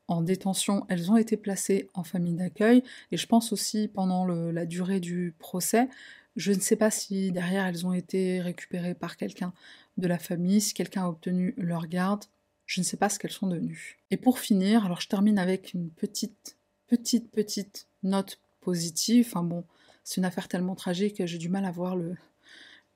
en 0.07 0.21
détention, 0.21 0.85
elles 0.89 1.11
ont 1.11 1.17
été 1.17 1.37
placées 1.37 1.89
en 1.93 2.03
famille 2.03 2.35
d'accueil 2.35 2.83
et 3.11 3.17
je 3.17 3.27
pense 3.27 3.51
aussi 3.51 3.87
pendant 3.87 4.25
la 4.25 4.65
durée 4.65 4.99
du 4.99 5.35
procès. 5.39 5.89
Je 6.35 6.51
ne 6.51 6.59
sais 6.59 6.75
pas 6.75 6.91
si 6.91 7.31
derrière 7.31 7.65
elles 7.65 7.87
ont 7.87 7.93
été 7.93 8.41
récupérées 8.41 8.95
par 8.95 9.17
quelqu'un 9.17 9.53
de 9.97 10.07
la 10.07 10.19
famille, 10.19 10.61
si 10.61 10.73
quelqu'un 10.73 11.05
a 11.05 11.07
obtenu 11.07 11.53
leur 11.57 11.87
garde. 11.87 12.25
Je 12.65 12.81
ne 12.81 12.85
sais 12.85 12.97
pas 12.97 13.09
ce 13.09 13.19
qu'elles 13.19 13.31
sont 13.31 13.47
devenues. 13.47 13.97
Et 14.11 14.17
pour 14.17 14.39
finir, 14.39 14.85
alors 14.85 14.99
je 14.99 15.07
termine 15.07 15.39
avec 15.39 15.73
une 15.73 15.89
petite, 15.91 16.57
petite, 16.87 17.31
petite 17.31 17.87
note 18.03 18.39
positive. 18.59 19.27
Enfin 19.29 19.43
bon, 19.43 19.63
c'est 20.03 20.17
une 20.17 20.25
affaire 20.25 20.47
tellement 20.47 20.75
tragique 20.75 21.17
que 21.17 21.27
j'ai 21.27 21.37
du 21.37 21.47
mal 21.47 21.63
à 21.63 21.71
voir 21.71 21.95
le, 21.95 22.15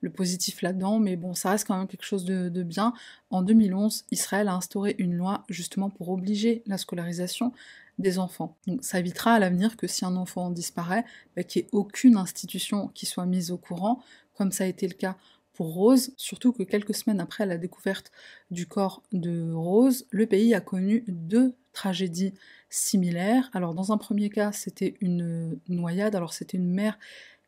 le 0.02 0.10
positif 0.10 0.62
là-dedans, 0.62 1.00
mais 1.00 1.16
bon, 1.16 1.34
ça 1.34 1.52
reste 1.52 1.68
quand 1.68 1.78
même 1.78 1.88
quelque 1.88 2.06
chose 2.06 2.26
de, 2.26 2.64
bien. 2.64 2.94
En 3.30 3.42
2011, 3.42 4.06
Israël 4.12 4.48
a 4.48 4.54
instauré 4.54 4.96
une 4.98 5.16
loi 5.16 5.44
justement 5.50 5.90
pour 5.90 6.10
obliger 6.10 6.64
la 6.68 6.78
scolarisation 6.78 7.52
des 7.98 8.18
enfants. 8.18 8.56
Donc 8.66 8.84
ça 8.84 9.00
évitera 9.00 9.34
à 9.34 9.40
l'avenir 9.40 9.76
que 9.76 9.88
si 9.88 10.06
un 10.06 10.16
enfant 10.16 10.52
disparaît, 10.52 11.04
bah, 11.36 11.44
qu'il 11.44 11.62
n'y 11.62 11.68
ait 11.68 11.70
aucune 11.74 12.16
institution 12.16 12.88
qui 12.94 13.06
soit 13.06 13.26
mise 13.26 13.52
au 13.52 13.58
courant, 13.58 14.02
comme 14.36 14.52
ça 14.52 14.64
a 14.64 14.68
été 14.68 14.88
le 14.88 14.94
cas 14.94 15.18
pour 15.54 15.74
Rose, 15.74 16.14
surtout 16.16 16.54
que 16.54 16.64
quelques 16.64 16.96
semaines 16.96 17.20
après 17.20 17.46
la 17.46 17.58
découverte 17.58 18.14
du 18.50 18.66
corps 18.66 19.04
de 19.12 19.52
Rose, 19.52 20.06
le 20.10 20.26
pays 20.26 20.54
a 20.54 20.62
connu 20.62 21.04
deux 21.10 21.54
tragédies 21.74 22.34
similaires. 22.70 23.50
Alors 23.52 23.74
dans 23.74 23.92
un 23.92 23.98
premier 23.98 24.30
cas, 24.30 24.54
c'était 24.54 24.96
une 25.02 25.60
noyade, 25.68 26.16
alors 26.16 26.32
c'était 26.32 26.58
une 26.58 26.72
mère 26.72 26.98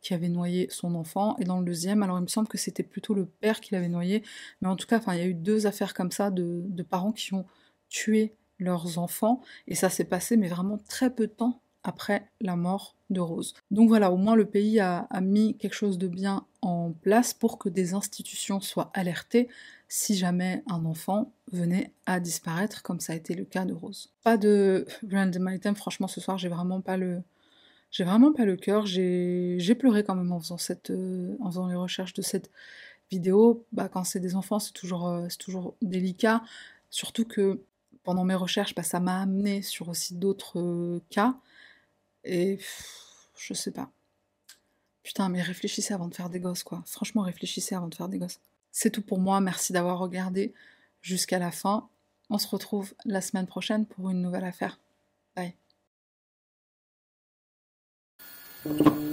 qui 0.02 0.14
avait 0.14 0.30
noyé 0.30 0.68
son 0.70 0.96
enfant, 0.96 1.36
et 1.40 1.44
dans 1.44 1.60
le 1.60 1.66
deuxième, 1.66 2.04
alors 2.04 2.18
il 2.18 2.24
me 2.24 2.28
semble 2.28 2.48
que 2.48 2.58
c'était 2.58 2.84
plutôt 2.84 3.14
le 3.14 3.26
père 3.26 3.62
qui 3.62 3.74
l'avait 3.74 3.88
noyé, 3.88 4.24
mais 4.62 4.68
en 4.68 4.76
tout 4.76 4.88
cas, 4.88 5.00
il 5.08 5.18
y 5.18 5.22
a 5.22 5.26
eu 5.26 5.34
deux 5.34 5.68
affaires 5.68 5.94
comme 5.94 6.12
ça 6.12 6.32
de, 6.32 6.84
parents 6.90 7.12
qui 7.12 7.34
ont 7.34 7.46
tué 7.90 8.34
leurs 8.60 8.98
enfants, 8.98 9.42
et 9.68 9.76
ça 9.76 9.90
s'est 9.90 10.06
passé, 10.06 10.38
mais 10.38 10.48
vraiment 10.48 10.78
très 10.78 11.14
peu 11.14 11.28
de 11.28 11.32
temps 11.32 11.62
après 11.84 12.28
la 12.42 12.56
mort 12.56 12.96
de 13.10 13.20
Rose. 13.20 13.54
Donc 13.72 13.90
voilà, 13.90 14.12
au 14.12 14.18
moins 14.18 14.36
le 14.36 14.46
pays 14.46 14.80
a, 14.80 15.08
mis 15.22 15.58
quelque 15.58 15.74
chose 15.74 15.98
de 15.98 16.08
bien 16.08 16.46
en 16.62 16.92
place 16.92 17.34
pour 17.34 17.58
que 17.58 17.70
des 17.70 17.94
institutions 17.94 18.60
soient 18.60 18.92
alertées 18.94 19.50
si 19.88 20.16
jamais 20.16 20.64
un 20.70 20.86
enfant 20.86 21.34
venait 21.52 21.92
à 22.06 22.20
disparaître, 22.20 22.82
comme 22.82 23.00
ça 23.00 23.14
a 23.14 23.16
été 23.16 23.34
le 23.34 23.46
cas 23.46 23.66
de 23.66 23.74
Rose. 23.74 24.14
Pas 24.24 24.38
de 24.38 24.86
random 25.12 25.50
item, 25.50 25.76
franchement 25.76 26.08
ce 26.08 26.22
soir 26.22 26.38
j'ai 26.38 26.50
vraiment 26.50 26.82
pas 26.82 26.98
le, 26.98 27.24
j'ai 27.92 28.06
vraiment 28.06 28.32
pas 28.32 28.46
le 28.46 28.56
cœur. 28.56 28.86
J'ai 28.86 29.76
pleuré 29.76 30.04
quand 30.04 30.16
même 30.16 30.32
en 30.32 30.40
faisant, 30.40 30.58
cette, 30.58 30.90
euh, 30.90 31.36
en 31.42 31.52
faisant 31.52 31.68
les 31.68 31.76
recherches 31.76 32.14
de 32.14 32.22
cette 32.22 32.50
vidéo. 33.12 33.66
Bah, 33.74 33.90
quand 33.90 34.06
c'est 34.06 34.22
des 34.22 34.36
enfants, 34.36 34.60
c'est 34.60 34.72
toujours, 34.72 35.08
euh, 35.08 35.28
toujours 35.38 35.76
délicat. 35.82 36.42
Surtout 36.90 37.26
que 37.26 37.62
pendant 38.04 38.24
mes 38.24 38.36
recherches, 38.36 38.74
bah, 38.76 38.84
ça 38.84 39.00
m'a 39.00 39.22
amené 39.22 39.62
sur 39.62 39.90
aussi 39.90 40.16
d'autres 40.16 40.60
euh, 40.60 41.02
cas. 41.10 41.38
Et 42.24 42.60
je 43.38 43.54
sais 43.54 43.72
pas. 43.72 43.92
Putain, 45.04 45.30
mais 45.30 45.42
réfléchissez 45.42 45.94
avant 45.94 46.08
de 46.08 46.16
faire 46.16 46.30
des 46.30 46.40
gosses, 46.40 46.64
quoi. 46.64 46.84
Franchement, 46.86 47.24
réfléchissez 47.24 47.76
avant 47.76 47.88
de 47.88 47.96
faire 47.96 48.08
des 48.08 48.20
gosses. 48.20 48.40
C'est 48.72 48.92
tout 48.92 49.02
pour 49.02 49.20
moi. 49.20 49.42
Merci 49.42 49.74
d'avoir 49.74 50.00
regardé 50.00 50.54
jusqu'à 51.02 51.40
la 51.40 51.52
fin. 51.52 51.90
On 52.30 52.38
se 52.38 52.48
retrouve 52.48 52.94
la 53.04 53.20
semaine 53.20 53.48
prochaine 53.48 53.86
pour 53.86 54.10
une 54.10 54.22
nouvelle 54.22 54.46
affaire. 54.46 54.80
Thank 58.64 58.86
you. 58.86 59.11